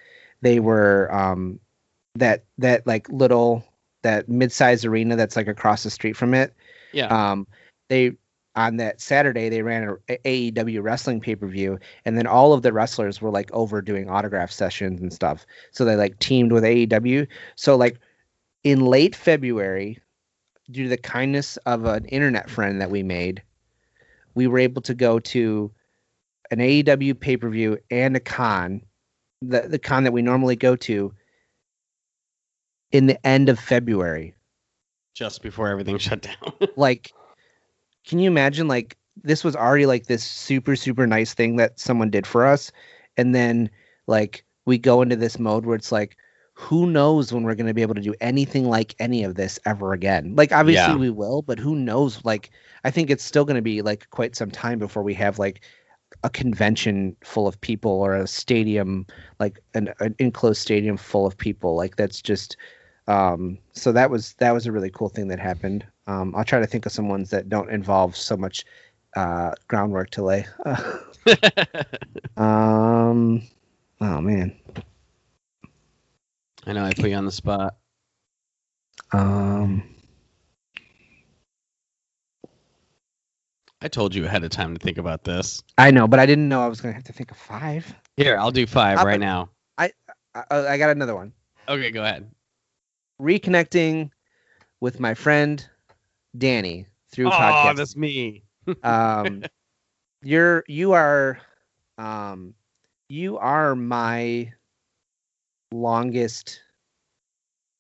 they 0.42 0.60
were 0.60 1.12
um 1.12 1.58
that 2.14 2.44
that 2.58 2.86
like 2.86 3.08
little 3.10 3.64
that 4.02 4.28
mid-sized 4.28 4.84
arena 4.86 5.16
that's 5.16 5.36
like 5.36 5.48
across 5.48 5.82
the 5.82 5.90
street 5.90 6.16
from 6.16 6.34
it 6.34 6.54
yeah. 6.92 7.06
um, 7.06 7.46
they 7.88 8.12
on 8.56 8.76
that 8.76 9.00
Saturday 9.00 9.48
they 9.48 9.62
ran 9.62 9.96
a, 10.08 10.18
AEW 10.24 10.82
wrestling 10.82 11.20
pay 11.20 11.36
per 11.36 11.46
view, 11.46 11.78
and 12.04 12.18
then 12.18 12.26
all 12.26 12.52
of 12.52 12.62
the 12.62 12.72
wrestlers 12.72 13.20
were 13.20 13.30
like 13.30 13.50
over 13.52 13.80
doing 13.80 14.08
autograph 14.08 14.50
sessions 14.50 15.00
and 15.00 15.12
stuff. 15.12 15.46
So 15.72 15.84
they 15.84 15.96
like 15.96 16.18
teamed 16.18 16.52
with 16.52 16.64
AEW. 16.64 17.26
So 17.56 17.76
like 17.76 17.98
in 18.64 18.84
late 18.86 19.14
February, 19.14 19.98
due 20.70 20.84
to 20.84 20.88
the 20.88 20.96
kindness 20.96 21.56
of 21.58 21.84
an 21.84 22.04
internet 22.06 22.50
friend 22.50 22.80
that 22.80 22.90
we 22.90 23.02
made, 23.02 23.42
we 24.34 24.46
were 24.46 24.58
able 24.58 24.82
to 24.82 24.94
go 24.94 25.18
to 25.18 25.70
an 26.50 26.58
AEW 26.58 27.18
pay 27.18 27.36
per 27.36 27.48
view 27.48 27.78
and 27.90 28.16
a 28.16 28.20
con, 28.20 28.82
the 29.40 29.62
the 29.62 29.78
con 29.78 30.04
that 30.04 30.12
we 30.12 30.22
normally 30.22 30.56
go 30.56 30.76
to. 30.76 31.12
In 32.92 33.06
the 33.06 33.24
end 33.24 33.48
of 33.48 33.60
February, 33.60 34.34
just 35.20 35.42
before 35.42 35.68
everything 35.68 35.98
shut 36.08 36.22
down. 36.22 36.52
like 36.76 37.12
can 38.06 38.18
you 38.18 38.26
imagine 38.30 38.66
like 38.68 38.96
this 39.22 39.44
was 39.44 39.54
already 39.54 39.84
like 39.84 40.06
this 40.06 40.24
super 40.24 40.74
super 40.74 41.06
nice 41.06 41.34
thing 41.34 41.56
that 41.56 41.78
someone 41.78 42.08
did 42.10 42.26
for 42.26 42.46
us 42.46 42.72
and 43.18 43.34
then 43.34 43.68
like 44.06 44.44
we 44.64 44.78
go 44.78 45.02
into 45.02 45.16
this 45.16 45.38
mode 45.38 45.66
where 45.66 45.76
it's 45.76 45.92
like 45.92 46.16
who 46.54 46.86
knows 46.86 47.32
when 47.34 47.42
we're 47.42 47.54
going 47.54 47.66
to 47.66 47.74
be 47.74 47.82
able 47.82 47.94
to 47.94 48.00
do 48.00 48.14
anything 48.22 48.66
like 48.68 48.94
any 48.98 49.22
of 49.22 49.34
this 49.34 49.58
ever 49.66 49.92
again 49.92 50.34
like 50.36 50.52
obviously 50.52 50.94
Yeah. 50.94 50.96
we 50.96 51.10
will 51.10 51.42
but 51.42 51.58
who 51.58 51.76
knows 51.76 52.24
like 52.24 52.50
i 52.84 52.90
think 52.90 53.10
it's 53.10 53.24
still 53.24 53.44
going 53.44 53.56
to 53.56 53.62
be 53.62 53.82
like 53.82 54.08
quite 54.08 54.34
some 54.34 54.50
time 54.50 54.78
before 54.78 55.02
we 55.02 55.12
have 55.14 55.38
like 55.38 55.60
a 56.24 56.30
convention 56.30 57.14
full 57.22 57.46
of 57.46 57.60
people 57.60 57.92
or 57.92 58.16
a 58.16 58.26
stadium 58.26 59.06
like 59.38 59.60
an, 59.74 59.92
an 60.00 60.14
enclosed 60.18 60.62
stadium 60.62 60.96
full 60.96 61.26
of 61.26 61.36
people 61.36 61.76
like 61.76 61.96
that's 61.96 62.22
just 62.22 62.56
um 63.10 63.58
so 63.72 63.92
that 63.92 64.08
was 64.10 64.34
that 64.34 64.52
was 64.52 64.66
a 64.66 64.72
really 64.72 64.90
cool 64.90 65.08
thing 65.08 65.28
that 65.28 65.38
happened 65.38 65.84
um 66.06 66.34
i'll 66.36 66.44
try 66.44 66.60
to 66.60 66.66
think 66.66 66.86
of 66.86 66.92
some 66.92 67.08
ones 67.08 67.30
that 67.30 67.48
don't 67.48 67.70
involve 67.70 68.14
so 68.16 68.36
much 68.36 68.64
uh, 69.16 69.52
groundwork 69.68 70.10
to 70.10 70.22
lay. 70.22 70.46
um, 72.36 73.42
oh 74.00 74.20
man. 74.20 74.56
I 76.66 76.72
know 76.72 76.84
I 76.84 76.92
put 76.92 77.08
you 77.10 77.16
on 77.16 77.24
the 77.24 77.32
spot. 77.32 77.76
Um, 79.12 79.82
I 83.80 83.88
told 83.88 84.14
you 84.14 84.26
ahead 84.26 84.44
of 84.44 84.50
time 84.50 84.74
to 84.74 84.80
think 84.80 84.98
about 84.98 85.24
this. 85.24 85.62
I 85.78 85.90
know, 85.90 86.06
but 86.06 86.20
I 86.20 86.26
didn't 86.26 86.48
know 86.48 86.62
I 86.62 86.68
was 86.68 86.80
gonna 86.80 86.94
have 86.94 87.04
to 87.04 87.12
think 87.12 87.30
of 87.30 87.36
five. 87.36 87.92
Here, 88.16 88.36
I'll 88.38 88.50
do 88.50 88.66
five 88.66 88.98
I'll 88.98 89.06
right 89.06 89.14
put- 89.14 89.20
now. 89.20 89.50
I, 89.78 89.90
I 90.50 90.78
got 90.78 90.90
another 90.90 91.14
one. 91.14 91.32
Okay, 91.68 91.90
go 91.90 92.04
ahead. 92.04 92.30
Reconnecting 93.20 94.10
with 94.80 94.98
my 94.98 95.14
friend 95.14 95.64
Danny 96.36 96.86
through 97.12 97.26
Oh, 97.26 97.30
podcast. 97.30 97.76
that's 97.76 97.96
me. 97.96 98.42
um 98.82 99.42
you're 100.22 100.64
you 100.68 100.92
are 100.92 101.38
um 101.98 102.54
you 103.08 103.36
are 103.38 103.74
my 103.74 104.52
longest 105.72 106.60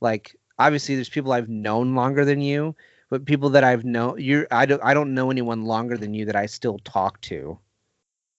like 0.00 0.36
obviously 0.58 0.94
there's 0.94 1.08
people 1.08 1.32
I've 1.32 1.48
known 1.48 1.94
longer 1.94 2.24
than 2.24 2.40
you 2.40 2.74
but 3.10 3.24
people 3.24 3.50
that 3.50 3.64
I've 3.64 3.84
known 3.84 4.20
you 4.20 4.46
I 4.50 4.66
don't 4.66 4.82
I 4.82 4.94
don't 4.94 5.14
know 5.14 5.30
anyone 5.30 5.64
longer 5.64 5.96
than 5.96 6.14
you 6.14 6.24
that 6.26 6.36
I 6.36 6.46
still 6.46 6.78
talk 6.84 7.20
to 7.22 7.58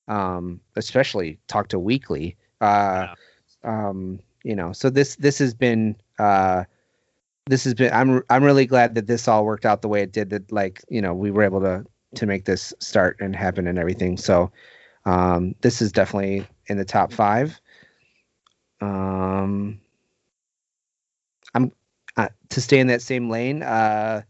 um 0.08 0.60
especially 0.76 1.40
talk 1.48 1.68
to 1.70 1.80
weekly 1.80 2.38
uh 2.62 3.14
um 3.64 4.20
you 4.44 4.56
know 4.56 4.72
so 4.74 4.90
this 4.90 5.16
this 5.16 5.40
has 5.40 5.54
been 5.54 5.96
uh 6.20 6.64
this 7.48 7.64
has 7.64 7.74
been 7.74 7.92
I'm 7.94 8.24
I'm 8.30 8.44
really 8.44 8.66
glad 8.66 8.96
that 8.96 9.08
this 9.08 9.28
all 9.28 9.46
worked 9.46 9.66
out 9.66 9.82
the 9.82 9.88
way 9.88 10.02
it 10.02 10.12
did 10.12 10.30
that 10.32 10.52
like 10.52 10.84
you 10.90 11.02
know 11.02 11.14
we 11.14 11.32
were 11.32 11.44
able 11.44 11.62
to 11.62 11.86
to 12.16 12.26
make 12.26 12.46
this 12.46 12.74
start 12.80 13.18
and 13.20 13.36
happen 13.36 13.68
and 13.68 13.80
everything 13.80 14.18
so 14.18 14.52
um 15.06 15.56
this 15.62 15.82
is 15.82 15.92
definitely 15.92 16.46
in 16.68 16.78
the 16.78 16.86
top 16.86 17.12
5 17.12 17.60
um 18.82 19.80
I'm 21.54 21.72
uh, 22.18 22.30
to 22.50 22.62
stay 22.62 22.80
in 22.80 22.88
that 22.88 23.02
same 23.02 23.30
lane 23.30 23.64
uh 23.64 24.22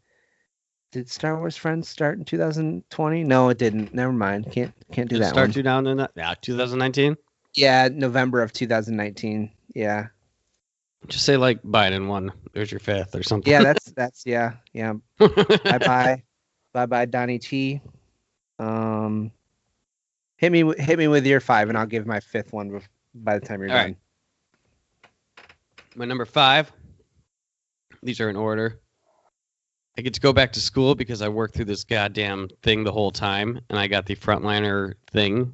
did 0.92 1.10
Star 1.10 1.38
Wars 1.38 1.56
Friends 1.56 1.88
start 1.88 2.18
in 2.18 2.26
2020? 2.26 3.24
No, 3.24 3.48
it 3.48 3.58
didn't. 3.58 3.94
Never 3.94 4.12
mind. 4.12 4.52
Can't 4.52 4.74
can't 4.92 5.10
do 5.10 5.20
that 5.20 5.30
start 5.30 5.48
one. 5.48 5.54
2000 5.54 6.08
yeah, 6.18 6.34
2019. 6.42 7.16
Yeah, 7.56 7.88
November 7.90 8.42
of 8.42 8.52
2019. 8.52 9.50
Yeah. 9.74 10.08
Just 11.08 11.26
say 11.26 11.36
like 11.38 11.62
Biden 11.64 12.08
won. 12.08 12.32
There's 12.54 12.72
your 12.72 12.80
fifth 12.80 13.16
or 13.16 13.24
something. 13.24 13.52
Yeah, 13.52 13.64
that's 13.64 13.86
that's 13.96 14.24
yeah, 14.26 14.54
yeah. 14.74 14.94
bye 15.18 15.78
bye, 15.80 16.24
bye 16.74 16.86
bye, 16.86 17.06
Donnie 17.06 17.40
T. 17.40 17.82
Um, 18.60 19.32
hit 20.38 20.52
me 20.52 20.64
hit 20.78 21.00
me 21.00 21.08
with 21.08 21.26
your 21.26 21.40
five, 21.40 21.70
and 21.70 21.78
I'll 21.78 21.86
give 21.88 22.06
my 22.06 22.20
fifth 22.20 22.54
one 22.54 22.82
by 23.16 23.40
the 23.40 23.46
time 23.46 23.62
you're 23.62 23.70
All 23.72 23.76
done. 23.78 23.86
right. 23.86 23.98
My 25.96 26.06
number 26.06 26.26
five. 26.26 26.72
These 28.04 28.20
are 28.20 28.30
in 28.30 28.36
order. 28.36 28.80
I 29.98 30.02
get 30.02 30.14
to 30.14 30.22
go 30.22 30.32
back 30.34 30.54
to 30.54 30.62
school 30.62 30.96
because 30.96 31.22
I 31.22 31.28
worked 31.30 31.54
through 31.56 31.66
this 31.66 31.84
goddamn 31.84 32.48
thing 32.64 32.84
the 32.84 32.92
whole 32.92 33.12
time, 33.12 33.60
and 33.70 33.78
I 33.78 33.88
got 33.88 34.06
the 34.06 34.16
frontliner 34.16 34.94
thing, 35.12 35.54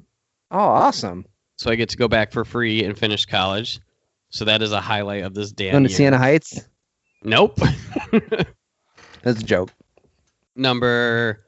Oh, 0.50 0.58
awesome! 0.60 1.26
so 1.56 1.70
I 1.70 1.74
get 1.74 1.88
to 1.90 1.96
go 1.96 2.06
back 2.06 2.32
for 2.32 2.44
free 2.44 2.84
and 2.84 2.96
finish 2.96 3.26
college. 3.26 3.80
So 4.30 4.44
that 4.44 4.62
is 4.62 4.72
a 4.72 4.80
highlight 4.80 5.24
of 5.24 5.34
this 5.34 5.52
damn 5.52 5.72
Going 5.72 5.84
to 5.84 5.90
year. 5.90 5.96
Siena 5.96 6.18
Heights? 6.18 6.68
Nope. 7.22 7.58
That's 9.22 9.40
a 9.40 9.44
joke. 9.44 9.70
Number 10.54 11.44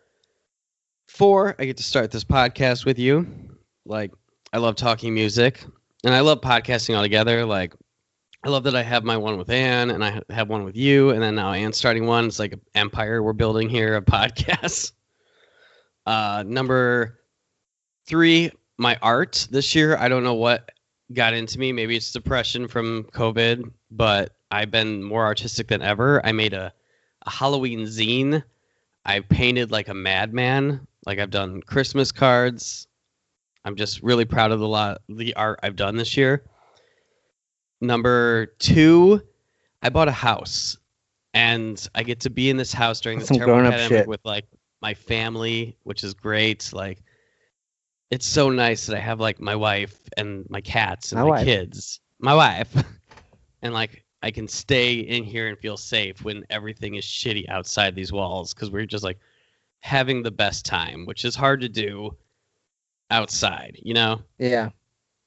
four, 1.09 1.55
I 1.59 1.64
get 1.66 1.76
to 1.76 1.83
start 1.83 2.11
this 2.11 2.24
podcast 2.24 2.85
with 2.85 2.99
you. 2.99 3.26
Like, 3.85 4.12
I 4.53 4.59
love 4.59 4.76
talking 4.76 5.14
music, 5.14 5.64
and 6.05 6.14
I 6.14 6.20
love 6.20 6.41
podcasting 6.41 6.95
altogether. 6.95 7.45
Like, 7.45 7.74
I 8.45 8.49
love 8.49 8.64
that 8.64 8.74
I 8.74 8.83
have 8.83 9.05
my 9.05 9.16
one 9.16 9.37
with 9.37 9.51
Ann, 9.51 9.91
and 9.91 10.05
I 10.05 10.22
have 10.31 10.49
one 10.49 10.64
with 10.64 10.76
you, 10.76 11.11
and 11.11 11.22
then 11.22 11.35
now 11.35 11.53
Ann's 11.53 11.76
starting 11.76 12.07
one. 12.07 12.26
It's 12.26 12.39
like 12.39 12.53
an 12.53 12.61
empire 12.74 13.22
we're 13.22 13.33
building 13.35 13.68
here 13.68 13.95
of 13.95 14.05
podcasts. 14.07 14.93
Uh, 16.07 16.43
number 16.47 17.20
three, 18.07 18.51
my 18.78 18.99
art 19.03 19.47
this 19.51 19.74
year. 19.74 19.97
I 19.97 20.09
don't 20.09 20.24
know 20.24 20.35
what 20.35 20.70
got 21.12 21.34
into 21.34 21.58
me. 21.58 21.72
Maybe 21.72 21.96
it's 21.96 22.12
depression 22.12 22.68
from 22.68 23.04
COVID, 23.12 23.70
but 23.90 24.34
I've 24.50 24.70
been 24.70 25.02
more 25.02 25.24
artistic 25.24 25.68
than 25.68 25.82
ever. 25.82 26.24
I 26.24 26.32
made 26.32 26.54
a, 26.54 26.72
a 27.26 27.30
Halloween 27.30 27.80
zine. 27.80 28.42
I 29.04 29.20
painted 29.20 29.70
like 29.70 29.88
a 29.88 29.94
madman. 29.94 30.86
Like 31.06 31.18
I've 31.18 31.30
done 31.30 31.62
Christmas 31.62 32.12
cards. 32.12 32.86
I'm 33.64 33.76
just 33.76 34.02
really 34.02 34.24
proud 34.24 34.52
of 34.52 34.61
the 34.61 34.68
lot 34.68 35.02
the 35.08 35.34
art 35.34 35.61
I've 35.62 35.76
done 35.76 35.96
this 35.96 36.16
year. 36.16 36.44
Number 37.80 38.46
two, 38.58 39.22
I 39.82 39.88
bought 39.88 40.08
a 40.08 40.12
house, 40.12 40.76
and 41.32 41.88
I 41.94 42.02
get 42.02 42.20
to 42.20 42.30
be 42.30 42.50
in 42.50 42.56
this 42.56 42.72
house 42.72 43.00
during 43.00 43.18
this 43.18 43.28
some 43.28 43.38
terrible 43.38 43.62
pandemic 43.62 43.88
shit. 43.88 44.06
with 44.06 44.20
like 44.24 44.46
my 44.82 44.94
family, 44.94 45.76
which 45.84 46.04
is 46.04 46.12
great. 46.14 46.70
Like, 46.72 47.02
it's 48.11 48.26
so 48.26 48.50
nice 48.50 48.86
that 48.86 48.96
I 48.96 49.00
have 49.00 49.20
like 49.20 49.40
my 49.40 49.54
wife 49.54 49.96
and 50.16 50.44
my 50.50 50.61
cats 50.61 51.12
and 51.12 51.20
My 51.20 51.28
my, 51.28 51.44
kids, 51.44 52.00
my 52.18 52.34
wife, 52.34 52.74
and 53.62 53.72
like 53.72 54.04
I 54.22 54.30
can 54.30 54.48
stay 54.48 54.94
in 54.94 55.24
here 55.24 55.48
and 55.48 55.58
feel 55.58 55.76
safe 55.76 56.22
when 56.24 56.44
everything 56.50 56.96
is 56.96 57.04
shitty 57.04 57.48
outside 57.48 57.94
these 57.94 58.12
walls 58.12 58.52
because 58.52 58.70
we're 58.70 58.86
just 58.86 59.04
like 59.04 59.18
having 59.80 60.22
the 60.22 60.30
best 60.30 60.66
time, 60.66 61.06
which 61.06 61.24
is 61.24 61.36
hard 61.36 61.61
to 61.61 61.68
do 61.68 62.16
outside, 63.11 63.78
you 63.82 63.94
know. 63.94 64.20
Yeah. 64.38 64.70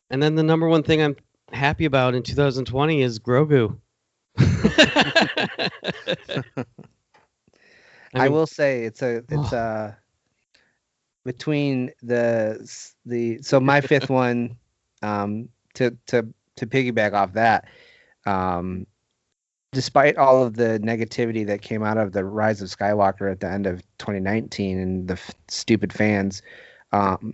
And 0.09 0.21
then 0.21 0.35
the 0.35 0.43
number 0.43 0.67
one 0.67 0.83
thing 0.83 1.01
I'm 1.01 1.15
happy 1.51 1.85
about 1.85 2.15
in 2.15 2.21
2020 2.21 3.01
is 3.01 3.17
Grogu. 3.19 3.79
I, 8.15 8.23
mean, 8.23 8.31
will 8.31 8.45
say 8.45 8.83
it's 8.83 9.01
a 9.01 9.23
it's 9.29 9.53
a 9.53 9.97
between 11.23 11.91
the 12.01 12.69
the 13.05 13.41
so 13.41 13.59
my 13.59 13.81
fifth 13.91 14.09
one 14.09 14.57
um 15.01 15.49
to 15.73 15.95
to 16.07 16.27
to 16.55 16.67
piggyback 16.67 17.13
off 17.13 17.33
that 17.33 17.65
um 18.25 18.85
despite 19.71 20.17
all 20.17 20.43
of 20.43 20.55
the 20.55 20.79
negativity 20.83 21.45
that 21.47 21.61
came 21.61 21.83
out 21.83 21.97
of 21.97 22.11
the 22.13 22.23
rise 22.23 22.61
of 22.61 22.69
skywalker 22.69 23.31
at 23.31 23.39
the 23.39 23.49
end 23.49 23.65
of 23.65 23.81
2019 23.97 24.79
and 24.79 25.07
the 25.07 25.13
f- 25.13 25.31
stupid 25.47 25.91
fans 25.91 26.41
um 26.91 27.33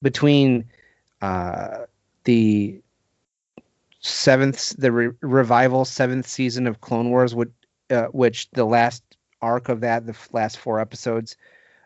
between 0.00 0.64
uh 1.20 1.78
the 2.24 2.80
seventh 4.00 4.76
the 4.78 4.92
re- 4.92 5.10
revival 5.20 5.84
seventh 5.84 6.26
season 6.26 6.66
of 6.66 6.80
clone 6.80 7.10
wars 7.10 7.34
would 7.34 7.52
uh, 7.90 8.06
which 8.06 8.50
the 8.52 8.64
last 8.64 9.02
arc 9.40 9.68
of 9.68 9.80
that 9.80 10.06
the 10.06 10.12
f- 10.12 10.28
last 10.32 10.58
four 10.58 10.80
episodes 10.80 11.36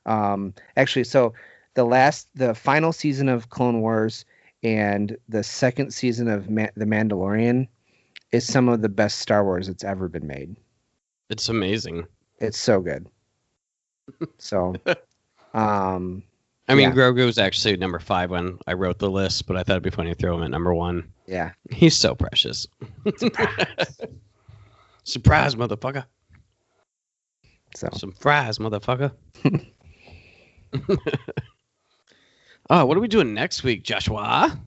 um 0.06 0.54
actually 0.76 1.04
so 1.04 1.32
the 1.74 1.84
last 1.84 2.28
the 2.34 2.54
final 2.54 2.92
season 2.92 3.28
of 3.28 3.50
clone 3.50 3.80
wars 3.80 4.24
and 4.62 5.16
the 5.28 5.42
second 5.42 5.92
season 5.92 6.28
of 6.28 6.48
Ma- 6.48 6.66
the 6.76 6.84
mandalorian 6.86 7.68
is 8.32 8.46
some 8.46 8.68
of 8.68 8.80
the 8.82 8.88
best 8.88 9.18
star 9.18 9.44
wars 9.44 9.66
that's 9.66 9.84
ever 9.84 10.08
been 10.08 10.26
made 10.26 10.56
it's 11.28 11.48
amazing. 11.48 12.06
it's 12.38 12.58
so 12.58 12.80
good 12.80 13.06
so 14.38 14.74
um 15.54 16.22
I 16.68 16.74
mean, 16.74 16.88
Yeah. 16.88 16.94
Grogu 16.96 17.24
was 17.26 17.38
actually 17.38 17.76
number 17.76 18.00
five 18.00 18.28
when 18.30 18.58
I 18.66 18.72
wrote 18.72 18.98
the 18.98 19.08
list, 19.08 19.46
but 19.46 19.56
I 19.56 19.62
thought 19.62 19.74
it'd 19.74 19.82
be 19.84 19.90
funny 19.90 20.10
to 20.12 20.16
throw 20.16 20.36
him 20.36 20.42
at 20.42 20.50
number 20.50 20.74
one. 20.74 21.06
yeah 21.26 21.52
He's 21.70 21.96
so 21.96 22.14
precious. 22.16 22.66
Surprise, 25.04 25.54
motherfucker. 25.54 26.04
so 27.76 27.88
Some 27.92 28.10
fries, 28.12 28.58
motherfucker. 28.58 29.12
Oh, 30.72 30.96
what 32.86 32.96
are 32.96 33.00
we 33.00 33.08
doing 33.08 33.34
next 33.34 33.62
week, 33.62 33.82
Joshua? 33.84 34.58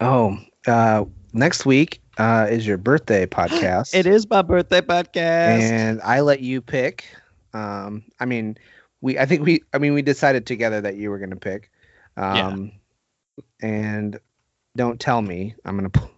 oh 0.00 0.38
uh 0.68 1.04
next 1.32 1.66
week 1.66 2.00
uh 2.18 2.46
is 2.48 2.64
your 2.66 2.76
birthday 2.76 3.26
podcast 3.26 3.94
It 3.94 4.06
is 4.06 4.28
my 4.28 4.42
birthday 4.42 4.80
podcast. 4.80 5.16
and 5.16 6.00
I 6.02 6.20
let 6.20 6.40
you 6.40 6.60
pick. 6.60 7.04
Um, 7.52 8.04
I 8.20 8.26
mean, 8.26 8.56
we 9.00 9.18
I 9.18 9.26
think 9.26 9.44
we 9.44 9.62
I 9.72 9.78
mean 9.78 9.94
we 9.94 10.02
decided 10.02 10.46
together 10.46 10.80
that 10.82 10.96
you 10.96 11.10
were 11.10 11.18
gonna 11.18 11.36
pick. 11.36 11.70
Um, 12.16 12.72
and 13.60 14.18
don't 14.76 15.00
tell 15.00 15.20
me 15.22 15.54
I'm 15.64 15.76
gonna 15.76 15.90
pull, 15.90 16.10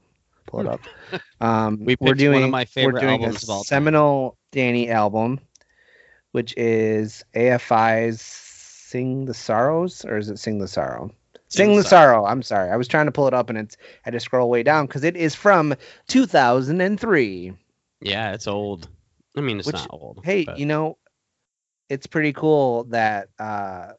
pull 0.46 0.61
it 0.61 0.66
up. 0.66 0.80
Um, 1.40 1.84
We 1.84 1.96
we're 2.01 2.14
doing 2.14 2.34
one 2.34 2.42
of 2.44 2.51
my 2.51 2.64
favorite 2.66 2.94
we're 2.94 3.01
doing 3.01 3.22
albums 3.22 3.42
a 3.42 3.46
of 3.46 3.51
all 3.51 3.59
time. 3.64 3.68
seminal 3.68 4.36
Danny 4.53 4.90
album, 4.90 5.40
which 6.32 6.53
is 6.59 7.24
AFI's 7.34 8.22
"Sing 8.91 9.24
the 9.24 9.34
Sorrows" 9.34 10.05
or 10.05 10.16
is 10.16 10.30
it 10.30 10.38
"Sing 10.38 10.59
the 10.59 10.68
Sorrow"? 10.68 11.11
Sing 11.51 11.76
the 11.76 11.82
sorrow. 11.82 12.24
I'm 12.24 12.43
sorry. 12.43 12.70
I 12.70 12.76
was 12.76 12.86
trying 12.86 13.07
to 13.07 13.12
pull 13.12 13.26
it 13.26 13.34
up 13.34 13.51
and 13.51 13.59
it's 13.59 13.76
I 13.80 13.84
had 14.03 14.12
to 14.12 14.20
scroll 14.20 14.49
way 14.49 14.62
down 14.62 14.86
because 14.86 15.03
it 15.03 15.16
is 15.16 15.34
from 15.34 15.74
2003. 16.07 17.53
Yeah, 18.01 18.32
it's 18.32 18.47
old. 18.47 18.88
I 19.36 19.41
mean, 19.41 19.59
it's 19.59 19.66
Which- 19.66 19.74
not 19.74 19.88
old. 19.91 20.20
Hey, 20.24 20.45
but- 20.45 20.59
you 20.59 20.66
know, 20.66 20.97
it's 21.88 22.07
pretty 22.07 22.32
cool 22.32 22.84
that 22.84 23.30
uh, 23.38 23.93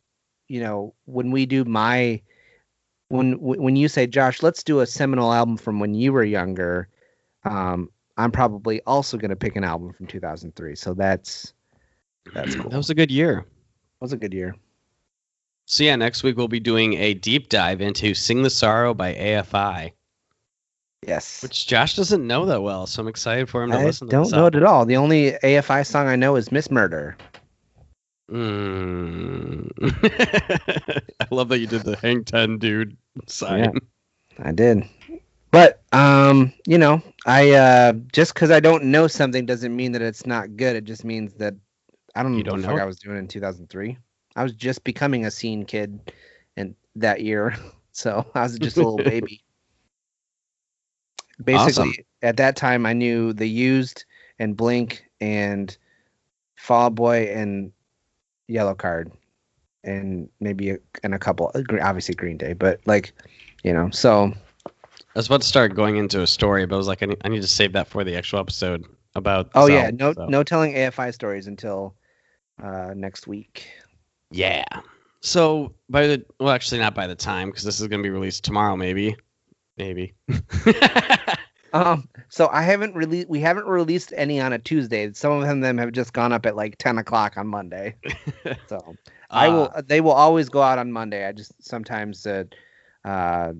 you 0.48 0.62
know, 0.62 0.94
when 1.06 1.32
we 1.32 1.46
do 1.46 1.66
my 1.66 2.22
when 3.10 3.34
when 3.42 3.76
you 3.76 3.90
say 3.90 4.08
Josh, 4.08 4.42
let's 4.42 4.64
do 4.64 4.80
a 4.80 4.86
seminal 4.86 5.34
album 5.34 5.58
from 5.58 5.82
when 5.82 5.94
you 5.94 6.14
were 6.14 6.24
younger, 6.24 6.88
um, 7.44 7.90
I'm 8.18 8.32
probably 8.32 8.82
also 8.84 9.18
going 9.18 9.30
to 9.30 9.36
pick 9.36 9.58
an 9.58 9.66
album 9.66 9.92
from 9.92 10.08
2003. 10.08 10.76
So 10.76 10.94
that's 10.94 11.54
that's 12.34 12.56
cool. 12.56 12.70
That 12.70 12.78
was 12.78 12.90
a 12.90 12.96
good 12.96 13.12
year. 13.12 13.46
was 14.00 14.14
a 14.14 14.18
good 14.18 14.34
year. 14.34 14.56
So 15.72 15.86
yeah, 15.86 15.96
next 15.96 16.22
week 16.24 16.36
we'll 16.36 16.50
be 16.50 16.60
doing 16.60 16.96
a 16.96 17.14
deep 17.14 17.48
dive 17.48 17.80
into 17.80 18.14
"Sing 18.14 18.44
the 18.44 18.50
Sorrow" 18.50 18.94
by 18.94 19.14
AFI, 19.14 19.94
Yes. 21.08 21.42
which 21.42 21.66
Josh 21.66 21.96
doesn't 21.96 22.28
know 22.28 22.46
that 22.48 22.62
well. 22.62 22.86
So 22.88 23.02
I'm 23.02 23.08
excited 23.08 23.48
for 23.50 23.64
him 23.64 23.72
to 23.72 23.78
I 23.78 23.86
listen. 23.86 24.10
to 24.10 24.12
don't 24.12 24.30
know 24.32 24.48
it 24.48 24.56
at 24.56 24.64
all. 24.64 24.86
The 24.86 24.98
only 24.98 25.32
AFI 25.44 25.86
song 25.88 26.08
I 26.10 26.18
know 26.18 26.36
is 26.36 26.52
Miss 26.52 26.70
Murder. 26.70 27.16
Mm. 28.30 29.72
I 31.22 31.26
love 31.34 31.48
that 31.48 31.60
you 31.60 31.68
did 31.68 31.84
the 31.84 31.96
hang 31.96 32.26
ten 32.26 32.58
dude 32.58 32.98
sign. 33.28 33.72
Yeah. 33.74 34.46
I 34.48 34.52
did. 34.52 34.84
But 35.52 35.82
um, 35.94 36.52
you 36.68 36.78
know, 36.80 37.02
I 37.26 37.52
uh 37.52 37.94
just 38.12 38.34
because 38.34 38.52
I 38.52 38.60
don't 38.60 38.84
know 38.86 39.08
something 39.08 39.46
doesn't 39.46 39.74
mean 39.74 39.94
that 39.94 40.02
it's 40.02 40.26
not 40.26 40.58
good. 40.58 40.76
It 40.76 40.84
just 40.84 41.06
means 41.06 41.34
that 41.36 41.56
I 42.14 42.24
don't 42.24 42.34
know 42.34 42.40
You 42.40 42.44
what 42.44 42.50
don't 42.52 42.62
the 42.62 42.68
know 42.68 42.74
fuck? 42.74 42.82
I 42.82 42.86
was 42.86 43.00
doing 43.00 43.18
in 43.18 43.30
2003. 43.30 43.98
I 44.36 44.44
was 44.44 44.54
just 44.54 44.84
becoming 44.84 45.26
a 45.26 45.32
scene 45.32 45.66
kid 45.66 46.12
in 46.56 46.76
that 46.96 47.22
year, 47.22 47.56
so 47.92 48.26
I 48.34 48.44
was 48.44 48.58
just 48.60 48.78
a 48.78 48.82
little 48.84 48.98
baby. 49.04 49.42
Basically, 51.44 51.90
Awesome. 51.90 52.06
at 52.22 52.38
that 52.38 52.56
time, 52.56 52.86
I 52.86 52.94
knew 52.94 53.34
the 53.34 53.48
used 53.48 54.06
and 54.38 54.56
Blink 54.56 55.04
and 55.20 55.76
Fall 56.56 56.90
Boy 56.92 57.32
and 57.34 57.72
Yellowcard, 58.50 59.12
and 59.84 60.30
maybe 60.40 60.72
a, 60.72 60.78
and 61.04 61.16
a 61.16 61.20
couple, 61.20 61.52
uh, 61.56 61.62
obviously 61.82 62.14
Green 62.14 62.38
Day, 62.38 62.54
but 62.54 62.80
like, 62.86 63.14
you 63.64 63.74
know, 63.74 63.90
so 63.90 64.32
I 64.68 64.72
was 65.16 65.26
about 65.28 65.42
to 65.42 65.48
start 65.48 65.76
going 65.76 65.98
into 65.98 66.22
a 66.22 66.28
story, 66.28 66.66
but 66.66 66.76
I 66.76 66.78
was 66.78 66.88
like, 66.88 67.02
I 67.02 67.08
need, 67.08 67.18
I 67.24 67.30
need 67.30 67.42
to 67.42 67.48
save 67.48 67.74
that 67.74 67.88
for 67.88 68.04
the 68.04 68.16
actual 68.16 68.40
episode 68.40 68.86
about. 69.16 69.50
Oh 69.56 69.68
yeah, 69.68 69.86
album, 69.86 69.98
no 69.98 70.14
so- 70.14 70.26
no 70.28 70.44
telling 70.44 70.74
AFI 70.74 71.14
stories 71.14 71.48
until 71.48 71.96
uh, 72.64 72.94
next 72.96 73.28
week. 73.28 73.68
Yeah. 74.32 74.64
So 75.22 75.74
by 75.90 76.08
the 76.08 76.26
well, 76.40 76.50
actually 76.50 76.80
not 76.80 76.96
by 76.96 77.08
the 77.08 77.16
time 77.16 77.50
because 77.50 77.64
this 77.64 77.80
is 77.80 77.88
gonna 77.88 78.04
be 78.04 78.10
released 78.10 78.44
tomorrow, 78.44 78.76
maybe, 78.76 79.16
maybe. 79.78 80.14
Um, 81.74 82.10
so 82.28 82.50
I 82.52 82.64
haven't 82.64 82.96
released 82.96 83.30
we 83.30 83.40
haven't 83.40 83.66
released 83.66 84.14
any 84.18 84.42
on 84.42 84.52
a 84.54 84.60
Tuesday. 84.60 85.12
Some 85.14 85.32
of 85.32 85.62
them 85.62 85.78
have 85.78 85.92
just 85.94 86.14
gone 86.14 86.34
up 86.34 86.46
at 86.46 86.56
like 86.56 86.78
ten 86.78 86.98
o'clock 86.98 87.38
on 87.38 87.48
Monday. 87.48 87.96
So 88.68 88.96
I 89.30 89.48
will 89.48 89.72
Uh, 89.74 89.82
they 89.86 90.02
will 90.02 90.12
always 90.12 90.50
go 90.50 90.62
out 90.62 90.80
on 90.80 90.92
Monday. 90.92 91.26
I 91.26 91.32
just 91.32 91.54
sometimes 91.64 92.26
uh, 92.28 92.44
uh 93.06 93.54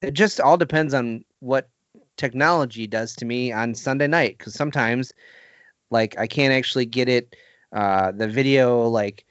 it 0.00 0.14
just 0.14 0.40
all 0.40 0.56
depends 0.56 0.94
on 0.94 1.24
what 1.40 1.68
technology 2.16 2.86
does 2.86 3.14
to 3.16 3.24
me 3.26 3.52
on 3.52 3.74
Sunday 3.74 4.06
night 4.06 4.38
because 4.38 4.54
sometimes 4.54 5.12
like 5.90 6.18
I 6.18 6.26
can't 6.26 6.54
actually 6.54 6.86
get 6.86 7.08
it 7.08 7.36
uh 7.72 8.12
the 8.12 8.28
video 8.28 8.88
like 8.88 9.26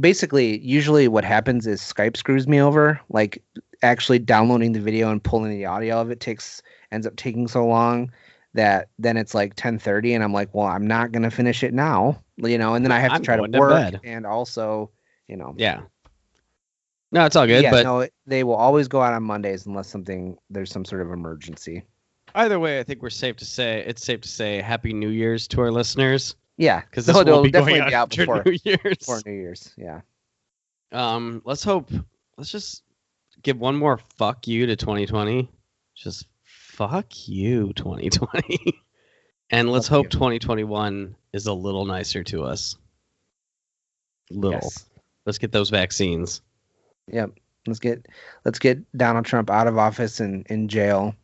basically 0.00 0.58
usually 0.60 1.08
what 1.08 1.24
happens 1.24 1.66
is 1.66 1.80
Skype 1.80 2.16
screws 2.16 2.46
me 2.46 2.60
over 2.60 3.00
like 3.08 3.42
actually 3.82 4.18
downloading 4.18 4.72
the 4.72 4.80
video 4.80 5.10
and 5.10 5.22
pulling 5.22 5.50
the 5.50 5.66
audio 5.66 6.00
of 6.00 6.10
it 6.10 6.20
takes 6.20 6.62
ends 6.92 7.06
up 7.06 7.16
taking 7.16 7.48
so 7.48 7.66
long 7.66 8.10
that 8.54 8.88
then 8.98 9.16
it's 9.16 9.34
like 9.34 9.54
10:30 9.56 10.14
and 10.14 10.24
I'm 10.24 10.32
like 10.32 10.54
well 10.54 10.66
I'm 10.66 10.86
not 10.86 11.12
going 11.12 11.22
to 11.22 11.30
finish 11.30 11.62
it 11.62 11.74
now 11.74 12.22
you 12.36 12.58
know 12.58 12.74
and 12.74 12.84
then 12.84 12.92
I 12.92 13.00
have 13.00 13.12
I'm 13.12 13.20
to 13.20 13.24
try 13.24 13.36
to 13.36 13.42
going 13.42 13.52
to 13.52 13.58
work 13.58 13.94
and 14.04 14.26
also 14.26 14.90
you 15.28 15.36
know 15.36 15.54
yeah. 15.56 15.82
No, 17.10 17.24
it's 17.24 17.36
all 17.36 17.46
good. 17.46 17.62
yeah 17.62 17.70
but 17.70 17.84
no 17.84 18.06
they 18.26 18.44
will 18.44 18.54
always 18.54 18.88
go 18.88 19.00
out 19.00 19.14
on 19.14 19.22
Mondays 19.22 19.66
unless 19.66 19.88
something 19.88 20.36
there's 20.50 20.70
some 20.70 20.84
sort 20.84 21.02
of 21.02 21.10
emergency 21.10 21.84
either 22.34 22.58
way, 22.58 22.78
I 22.78 22.82
think 22.82 23.02
we're 23.02 23.10
safe 23.10 23.36
to 23.36 23.44
say 23.44 23.84
it's 23.86 24.04
safe 24.04 24.20
to 24.20 24.28
say 24.28 24.60
Happy 24.60 24.92
New 24.92 25.08
Year's 25.08 25.48
to 25.48 25.60
our 25.60 25.70
listeners 25.70 26.36
yeah 26.58 26.80
because 26.80 27.06
this 27.06 27.14
No, 27.14 27.20
will 27.20 27.24
they'll 27.24 27.42
be 27.44 27.50
definitely 27.50 27.78
going 27.78 27.88
be 27.90 27.94
out 27.94 28.10
before- 28.10 28.42
New 28.44 28.58
Year's. 28.64 29.04
for 29.06 29.20
New 29.24 29.32
Year's 29.32 29.72
yeah 29.78 30.00
Um, 30.92 31.40
let's 31.46 31.64
hope. 31.64 31.90
Let's 32.36 32.50
just 32.50 32.82
give 33.42 33.58
one 33.58 33.76
more 33.76 33.98
fuck 34.16 34.46
you 34.48 34.66
to 34.66 34.76
2020. 34.76 35.48
Just 35.96 36.26
fuck 36.44 37.06
you, 37.28 37.72
2020. 37.74 38.80
and 39.50 39.70
let's 39.72 39.88
Fuck 39.88 39.96
hope 39.96 40.04
you. 40.06 40.10
2021 40.10 41.14
is 41.32 41.46
a 41.46 41.52
little 41.52 41.84
nicer 41.84 42.22
to 42.24 42.44
us. 42.44 42.76
Little. 44.30 44.60
yes 44.62 44.84
Let's 45.26 45.38
get 45.38 45.52
those 45.52 45.68
vaccines. 45.70 46.40
Yep. 47.12 47.32
Let's 47.66 47.80
get 47.80 48.06
let's 48.46 48.58
get 48.58 48.78
Donald 48.96 49.26
Trump 49.26 49.50
out 49.50 49.66
of 49.66 49.76
office 49.76 50.20
and 50.20 50.46
in 50.46 50.68
jail, 50.68 51.14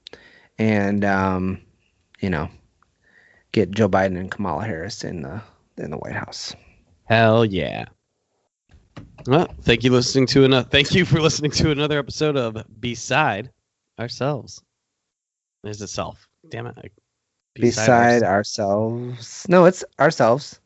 and 0.59 1.03
um, 1.07 1.61
you 2.20 2.28
know, 2.28 2.51
get 3.55 3.70
Joe 3.70 3.88
Biden 3.88 4.18
and 4.18 4.30
Kamala 4.30 4.64
Harris 4.66 5.05
in 5.05 5.22
the 5.22 5.40
in 5.78 5.90
the 5.90 5.96
White 5.96 6.12
House. 6.12 6.55
Hell 7.05 7.44
yeah. 7.44 7.86
Well, 9.26 9.48
thank 9.62 9.84
you 9.84 9.90
listening 9.90 10.26
to 10.28 10.44
another. 10.44 10.68
Thank 10.68 10.92
you 10.94 11.05
for 11.05 11.20
listening 11.20 11.50
to 11.52 11.70
another 11.70 11.98
episode 11.98 12.36
of 12.36 12.62
Beside 12.80 13.50
Ourselves. 13.98 14.61
There's 15.62 15.80
a 15.80 15.88
self. 15.88 16.28
Damn 16.50 16.66
it. 16.66 16.74
I- 16.76 16.90
Beside 17.55 18.24
ours- 18.24 18.59
ourselves, 18.59 19.46
no, 19.48 19.64
it's 19.66 19.84
ourselves 20.00 20.61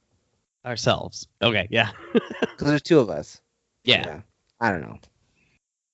ourselves. 0.64 1.28
Okay. 1.43 1.68
Yeah. 1.70 1.91
because 2.41 2.66
there's 2.66 2.80
two 2.82 2.99
of 2.99 3.11
us. 3.11 3.41
yeah. 3.84 4.20
I 4.61 4.70
don't 4.72 4.80
know 4.80 4.99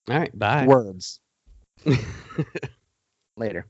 All 0.09 0.19
right. 0.19 0.39
Bye. 0.39 0.67
words 0.67 1.19
later. 3.37 3.67